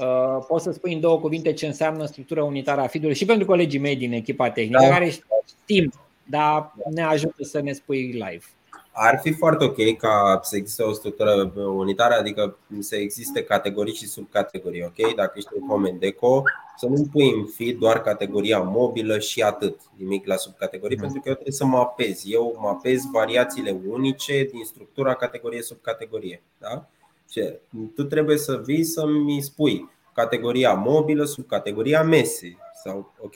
Uh, 0.00 0.44
poți 0.46 0.64
să 0.64 0.72
spui 0.72 0.92
în 0.94 1.00
două 1.00 1.18
cuvinte 1.18 1.52
ce 1.52 1.66
înseamnă 1.66 2.04
structura 2.04 2.44
unitară 2.44 2.80
a 2.80 2.86
feed 2.86 3.12
și 3.12 3.24
pentru 3.24 3.46
colegii 3.46 3.78
mei 3.78 3.96
din 3.96 4.12
echipa 4.12 4.50
tehnică, 4.50 4.80
da. 4.82 4.88
care 4.88 5.14
știm, 5.62 5.92
dar 6.24 6.74
ne 6.90 7.02
ajută 7.02 7.44
să 7.44 7.60
ne 7.60 7.72
spui 7.72 8.06
live. 8.06 8.44
Ar 8.92 9.20
fi 9.22 9.32
foarte 9.32 9.64
ok 9.64 9.96
ca 9.96 10.40
să 10.42 10.56
existe 10.56 10.82
o 10.82 10.92
structură 10.92 11.52
unitară, 11.56 12.14
adică 12.14 12.56
să 12.78 12.96
existe 12.96 13.42
categorii 13.42 13.94
și 13.94 14.06
subcategorii, 14.06 14.84
ok? 14.84 15.14
Dacă 15.14 15.32
ești 15.36 15.48
un 15.60 15.66
comment 15.66 16.00
deco, 16.00 16.42
să 16.76 16.86
nu 16.86 17.06
pui 17.12 17.30
în 17.30 17.46
feed 17.46 17.78
doar 17.78 18.00
categoria 18.00 18.58
mobilă 18.58 19.18
și 19.18 19.42
atât, 19.42 19.80
nimic 19.96 20.26
la 20.26 20.36
subcategorii, 20.36 20.96
mm. 20.96 21.02
pentru 21.02 21.20
că 21.20 21.28
eu 21.28 21.34
trebuie 21.34 21.54
să 21.54 21.64
mapez. 21.64 22.22
Eu 22.26 22.58
mapez 22.60 23.02
variațiile 23.12 23.80
unice 23.88 24.48
din 24.52 24.64
structura 24.64 25.14
categorie-subcategorie. 25.14 26.42
Da? 26.58 26.88
Ce? 27.28 27.60
Tu 27.94 28.04
trebuie 28.04 28.36
să 28.36 28.60
vii 28.64 28.84
să-mi 28.84 29.42
spui 29.42 29.90
categoria 30.14 30.74
mobilă 30.74 31.24
sub 31.24 31.46
categoria 31.46 32.02
mese. 32.02 32.56
Sau, 32.84 33.14
ok? 33.20 33.34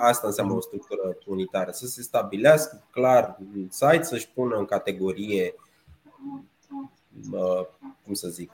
Asta 0.00 0.26
înseamnă 0.26 0.54
o 0.54 0.60
structură 0.60 1.16
unitară. 1.26 1.70
Să 1.70 1.86
se 1.86 2.02
stabilească 2.02 2.86
clar 2.90 3.38
în 3.54 3.68
site, 3.70 4.02
să-și 4.02 4.28
pună 4.28 4.56
în 4.56 4.64
categorie, 4.64 5.54
cum 8.04 8.12
să 8.12 8.28
zic, 8.28 8.52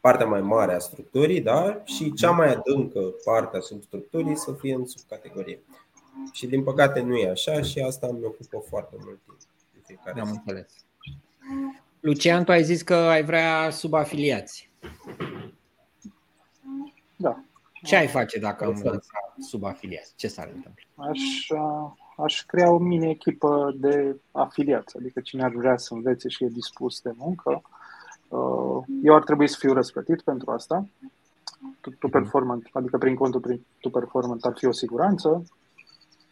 partea 0.00 0.26
mai 0.26 0.40
mare 0.40 0.74
a 0.74 0.78
structurii 0.78 1.40
da? 1.40 1.82
și 1.84 2.12
cea 2.12 2.30
mai 2.30 2.52
adâncă 2.52 3.00
parte 3.24 3.56
a 3.56 3.60
substructurii 3.60 4.36
să 4.36 4.52
fie 4.52 4.74
în 4.74 4.86
subcategorie. 4.86 5.62
Și 6.32 6.46
din 6.46 6.62
păcate 6.62 7.00
nu 7.00 7.16
e 7.16 7.30
așa 7.30 7.62
și 7.62 7.80
asta 7.80 8.06
mi 8.06 8.24
ocupă 8.24 8.62
foarte 8.68 8.96
mult 9.04 9.20
timp. 9.86 10.00
Am 10.20 10.30
înțeles. 10.30 10.84
Lucian, 12.02 12.44
tu 12.44 12.50
ai 12.50 12.62
zis 12.62 12.82
că 12.82 12.94
ai 12.94 13.24
vrea 13.24 13.70
subafiliați. 13.70 14.70
Da. 17.16 17.44
Ce 17.82 17.96
ai 17.96 18.06
face 18.06 18.38
dacă 18.38 18.64
am 18.64 18.80
lansa 18.84 19.34
subafiliați? 19.38 20.12
Ce 20.16 20.28
s-ar 20.28 20.50
întâmpla? 20.54 20.84
Aș, 20.94 21.20
aș 22.16 22.44
crea 22.44 22.70
o 22.70 22.78
mini-echipă 22.78 23.74
de 23.76 24.16
afiliați, 24.30 24.96
adică 24.96 25.20
cine 25.20 25.42
ar 25.42 25.50
vrea 25.50 25.76
să 25.76 25.94
învețe 25.94 26.28
și 26.28 26.44
e 26.44 26.48
dispus 26.48 27.00
de 27.00 27.12
muncă. 27.16 27.62
Uh, 28.28 28.84
eu 29.02 29.14
ar 29.14 29.22
trebui 29.22 29.48
să 29.48 29.56
fiu 29.58 29.72
răsplătit 29.72 30.22
pentru 30.22 30.50
asta. 30.50 30.86
Tu 31.80 31.90
mhm. 32.00 32.10
performant, 32.10 32.68
adică 32.72 32.98
prin 32.98 33.14
contul 33.14 33.40
prin 33.40 33.64
tu 33.80 33.90
performant 33.90 34.44
ar 34.44 34.52
fi 34.56 34.66
o 34.66 34.72
siguranță. 34.72 35.44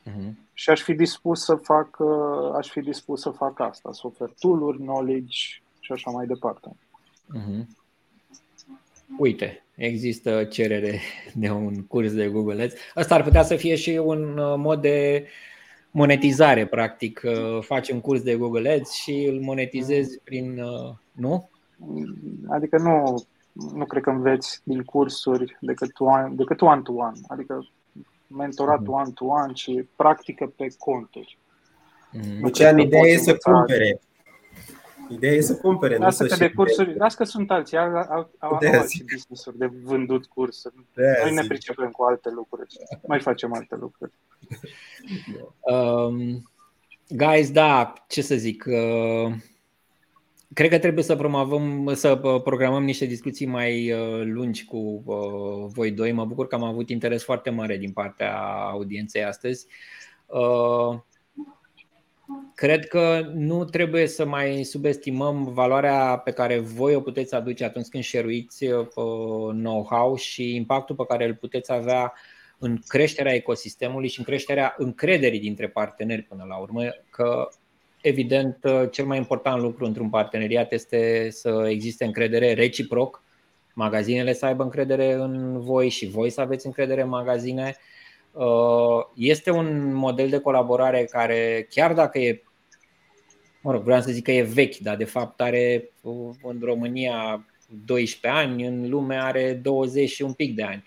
Uh-huh. 0.06 0.32
Și 0.54 0.70
aș 0.70 0.82
fi 0.82 0.94
dispus 0.94 1.44
să 1.44 1.54
fac, 1.54 1.96
uh, 1.98 2.54
aș 2.56 2.68
fi 2.68 2.80
dispus 2.80 3.20
să 3.20 3.30
fac 3.30 3.60
asta, 3.60 3.92
să 3.92 4.00
ofer 4.04 4.32
tool 4.38 4.76
knowledge 4.76 5.38
și 5.80 5.92
așa 5.92 6.10
mai 6.10 6.26
departe. 6.26 6.76
Uh-huh. 7.36 7.64
Uite, 9.18 9.64
există 9.74 10.44
cerere 10.44 11.00
de 11.34 11.50
un 11.50 11.86
curs 11.86 12.12
de 12.12 12.28
Google 12.28 12.62
Ads. 12.62 12.74
Asta 12.94 13.14
ar 13.14 13.22
putea 13.22 13.42
să 13.42 13.56
fie 13.56 13.74
și 13.74 13.90
un 13.90 14.38
uh, 14.38 14.54
mod 14.56 14.80
de 14.80 15.26
monetizare, 15.90 16.66
practic. 16.66 17.22
Uh, 17.24 17.62
faci 17.62 17.90
un 17.90 18.00
curs 18.00 18.22
de 18.22 18.36
Google 18.36 18.70
Ads 18.70 18.92
și 18.92 19.28
îl 19.30 19.40
monetizezi 19.40 20.20
prin. 20.24 20.60
Nu? 21.12 21.50
Adică 22.48 22.78
nu, 22.78 23.24
nu 23.74 23.84
cred 23.84 24.02
că 24.02 24.10
înveți 24.10 24.60
din 24.64 24.82
cursuri 24.82 25.56
decât 25.60 25.98
one, 25.98 26.32
decât 26.34 26.60
one-to-one. 26.60 27.20
Adică 27.28 27.66
mentorat 28.30 28.80
mhm. 28.80 28.92
one-to-one 28.92 29.54
și 29.54 29.88
practică 29.96 30.52
pe 30.56 30.74
conturi. 30.78 31.38
Mm-hmm. 32.18 32.40
Lucian, 32.40 32.78
ideea 32.78 33.06
e 33.06 33.16
să 33.16 33.36
cumpere. 33.36 34.00
Ideea 35.10 35.32
e 35.32 35.40
să 35.40 35.56
cumpere. 35.56 35.96
Lasă 35.96 36.26
că 36.26 36.36
de 36.36 36.50
cursuri, 36.50 36.96
lasă 36.96 37.16
că 37.16 37.24
sunt 37.24 37.50
alții, 37.50 37.78
au, 37.78 37.96
au, 37.96 38.30
au 38.38 38.58
alții 38.62 39.04
business 39.12 39.48
de 39.54 39.66
vândut 39.82 40.26
cursuri. 40.26 40.74
De 40.94 41.18
Noi 41.22 41.34
ne 41.34 41.44
pricepem 41.48 41.90
cu 41.90 42.02
alte 42.02 42.30
lucruri. 42.30 42.76
Mai 43.06 43.20
facem 43.20 43.54
alte 43.54 43.76
lucruri. 43.80 44.12
Um, 45.60 46.50
guys, 47.08 47.50
da, 47.50 47.92
ce 48.08 48.22
să 48.22 48.34
zic, 48.34 48.64
uh, 48.66 49.34
Cred 50.54 50.70
că 50.70 50.78
trebuie 50.78 51.04
să 51.04 51.16
promovăm, 51.16 51.90
să 51.94 52.20
uh, 52.22 52.42
programăm 52.42 52.84
niște 52.84 53.04
discuții 53.04 53.46
mai 53.46 53.92
uh, 53.92 54.22
lungi 54.24 54.64
cu 54.64 55.02
uh, 55.04 55.70
voi 55.72 55.90
doi. 55.90 56.12
Mă 56.12 56.24
bucur 56.24 56.46
că 56.46 56.54
am 56.54 56.62
avut 56.62 56.90
interes 56.90 57.24
foarte 57.24 57.50
mare 57.50 57.76
din 57.76 57.92
partea 57.92 58.36
audienței 58.46 59.24
astăzi. 59.24 59.66
Cred 62.54 62.86
că 62.88 63.30
nu 63.34 63.64
trebuie 63.64 64.06
să 64.06 64.26
mai 64.26 64.62
subestimăm 64.62 65.52
valoarea 65.52 66.18
pe 66.18 66.30
care 66.30 66.58
voi 66.58 66.94
o 66.94 67.00
puteți 67.00 67.34
aduce 67.34 67.64
atunci 67.64 67.88
când 67.88 68.02
șeruiți 68.02 68.66
know-how 69.52 70.16
și 70.16 70.54
impactul 70.54 70.96
pe 70.96 71.04
care 71.08 71.24
îl 71.24 71.34
puteți 71.34 71.72
avea 71.72 72.12
în 72.58 72.78
creșterea 72.86 73.34
ecosistemului 73.34 74.08
și 74.08 74.18
în 74.18 74.24
creșterea 74.24 74.74
încrederii 74.76 75.40
dintre 75.40 75.68
parteneri 75.68 76.22
până 76.22 76.44
la 76.48 76.56
urmă, 76.56 76.82
că 77.10 77.48
evident, 78.02 78.56
cel 78.90 79.04
mai 79.04 79.16
important 79.16 79.60
lucru 79.62 79.84
într-un 79.84 80.10
parteneriat 80.10 80.72
este 80.72 81.28
să 81.30 81.66
existe 81.68 82.04
încredere 82.04 82.52
reciproc, 82.52 83.22
magazinele 83.74 84.32
să 84.32 84.46
aibă 84.46 84.62
încredere 84.62 85.12
în 85.12 85.60
voi 85.60 85.88
și 85.88 86.06
voi 86.06 86.30
să 86.30 86.40
aveți 86.40 86.66
încredere 86.66 87.02
în 87.02 87.08
magazine. 87.08 87.76
Este 89.14 89.50
un 89.50 89.94
model 89.94 90.28
de 90.28 90.38
colaborare 90.38 91.04
care, 91.04 91.66
chiar 91.70 91.92
dacă 91.92 92.18
e, 92.18 92.42
mă 93.62 93.72
rog, 93.72 93.82
vreau 93.82 94.00
să 94.00 94.10
zic 94.10 94.24
că 94.24 94.32
e 94.32 94.42
vechi, 94.42 94.76
dar 94.76 94.96
de 94.96 95.04
fapt 95.04 95.40
are 95.40 95.90
în 96.42 96.58
România 96.60 97.46
12 97.84 98.40
ani, 98.40 98.66
în 98.66 98.88
lume 98.88 99.16
are 99.16 99.52
20 99.52 100.08
și 100.08 100.22
un 100.22 100.32
pic 100.32 100.54
de 100.54 100.62
ani. 100.62 100.84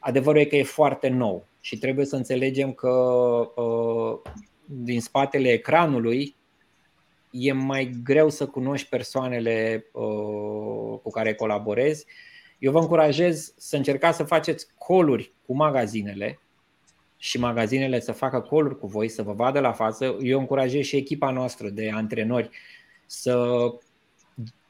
Adevărul 0.00 0.40
e 0.40 0.44
că 0.44 0.56
e 0.56 0.62
foarte 0.62 1.08
nou 1.08 1.46
și 1.60 1.78
trebuie 1.78 2.04
să 2.04 2.16
înțelegem 2.16 2.72
că 2.72 2.90
uh, 3.54 4.32
din 4.64 5.00
spatele 5.00 5.48
ecranului 5.48 6.34
e 7.30 7.52
mai 7.52 7.90
greu 8.04 8.28
să 8.28 8.46
cunoști 8.46 8.88
persoanele 8.88 9.86
uh, 9.92 10.98
cu 11.02 11.10
care 11.10 11.34
colaborezi. 11.34 12.06
Eu 12.58 12.72
vă 12.72 12.78
încurajez 12.78 13.54
să 13.56 13.76
încercați 13.76 14.16
să 14.16 14.24
faceți 14.24 14.66
coluri 14.78 15.32
cu 15.46 15.54
magazinele 15.56 16.40
și 17.16 17.38
magazinele 17.38 18.00
să 18.00 18.12
facă 18.12 18.40
coluri 18.40 18.78
cu 18.78 18.86
voi, 18.86 19.08
să 19.08 19.22
vă 19.22 19.32
vadă 19.32 19.60
la 19.60 19.72
față. 19.72 20.16
Eu 20.20 20.38
încurajez 20.38 20.84
și 20.84 20.96
echipa 20.96 21.30
noastră 21.30 21.68
de 21.68 21.90
antrenori 21.90 22.50
să 23.06 23.64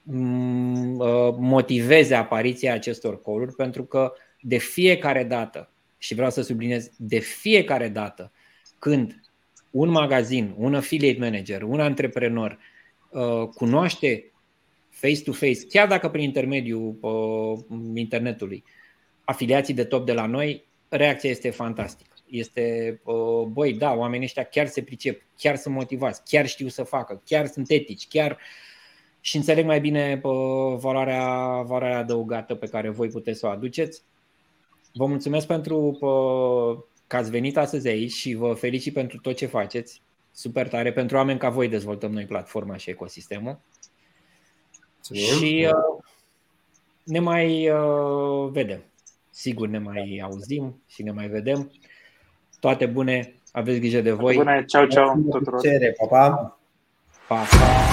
mm, 0.03 0.99
uh, 0.99 1.35
motiveze 1.39 2.15
apariția 2.15 2.75
acestor 2.75 3.21
coluri 3.21 3.55
pentru 3.55 3.85
că 3.85 4.13
de 4.41 4.57
fiecare 4.57 5.25
dată, 5.25 5.71
și 5.99 6.15
vreau 6.15 6.31
să 6.31 6.43
subliniez, 6.43 6.91
de 6.97 7.19
fiecare 7.19 7.89
dată 7.89 8.33
când 8.79 9.21
un 9.71 9.89
magazin, 9.89 10.55
un 10.57 10.75
affiliate 10.75 11.19
manager, 11.19 11.63
un 11.63 11.81
antreprenor 11.81 12.59
uh, 13.11 13.49
cunoaște 13.55 14.33
face-to-face, 14.89 15.67
chiar 15.69 15.89
dacă 15.89 16.09
prin 16.09 16.25
intermediul 16.25 16.97
uh, 17.01 17.79
internetului, 17.95 18.65
afiliații 19.25 19.75
de 19.75 19.85
top 19.85 20.07
de 20.07 20.13
la 20.13 20.27
noi, 20.27 20.65
reacția 20.89 21.31
este 21.31 21.51
fantastică. 21.51 22.15
Este, 22.27 23.01
uh, 23.05 23.43
băi, 23.47 23.73
da, 23.73 23.93
oamenii 23.93 24.27
ăștia 24.27 24.43
chiar 24.43 24.67
se 24.67 24.83
pricep, 24.83 25.23
chiar 25.39 25.57
sunt 25.57 25.75
motivați, 25.75 26.23
chiar 26.25 26.47
știu 26.47 26.69
să 26.69 26.83
facă, 26.83 27.23
chiar 27.25 27.47
sunt 27.47 27.71
etici, 27.71 28.09
chiar 28.09 28.39
și 29.21 29.37
înțeleg 29.37 29.65
mai 29.65 29.81
bine 29.81 30.21
valoarea, 30.77 31.25
valoarea 31.63 31.99
adăugată 31.99 32.55
pe 32.55 32.67
care 32.67 32.89
voi 32.89 33.09
puteți 33.09 33.39
să 33.39 33.47
o 33.47 33.51
aduceți. 33.51 34.03
Vă 34.93 35.07
mulțumesc 35.07 35.47
pentru 35.47 35.99
că 37.11 37.17
ați 37.17 37.31
venit 37.31 37.57
astăzi 37.57 37.89
aici 37.89 38.13
și 38.13 38.35
vă 38.35 38.53
felicit 38.53 38.93
pentru 38.93 39.19
tot 39.19 39.37
ce 39.37 39.47
faceți. 39.47 40.03
Super 40.33 40.69
tare. 40.69 40.93
Pentru 40.93 41.17
oameni 41.17 41.39
ca 41.39 41.49
voi 41.49 41.69
dezvoltăm 41.69 42.13
noi 42.13 42.25
platforma 42.25 42.77
și 42.77 42.91
ecosistemul. 42.91 43.59
Mulțumim. 44.95 45.39
Și 45.39 45.67
uh, 45.67 46.03
ne 47.05 47.19
mai 47.19 47.71
uh, 47.71 48.51
vedem. 48.51 48.83
Sigur 49.31 49.69
ne 49.69 49.79
mai 49.79 50.21
auzim 50.25 50.83
și 50.87 51.03
ne 51.03 51.11
mai 51.11 51.29
vedem. 51.29 51.71
Toate 52.61 52.87
bune, 52.87 53.35
aveți 53.53 53.79
grijă 53.79 54.01
de 54.01 54.13
voi. 54.13 54.35
Bune, 54.35 54.65
ceau, 54.67 54.87
ceau 54.87 55.27
tuturor. 55.31 55.61
Pa, 55.97 56.07
pa. 56.07 56.59
Pa, 57.29 57.37
pa. 57.37 57.90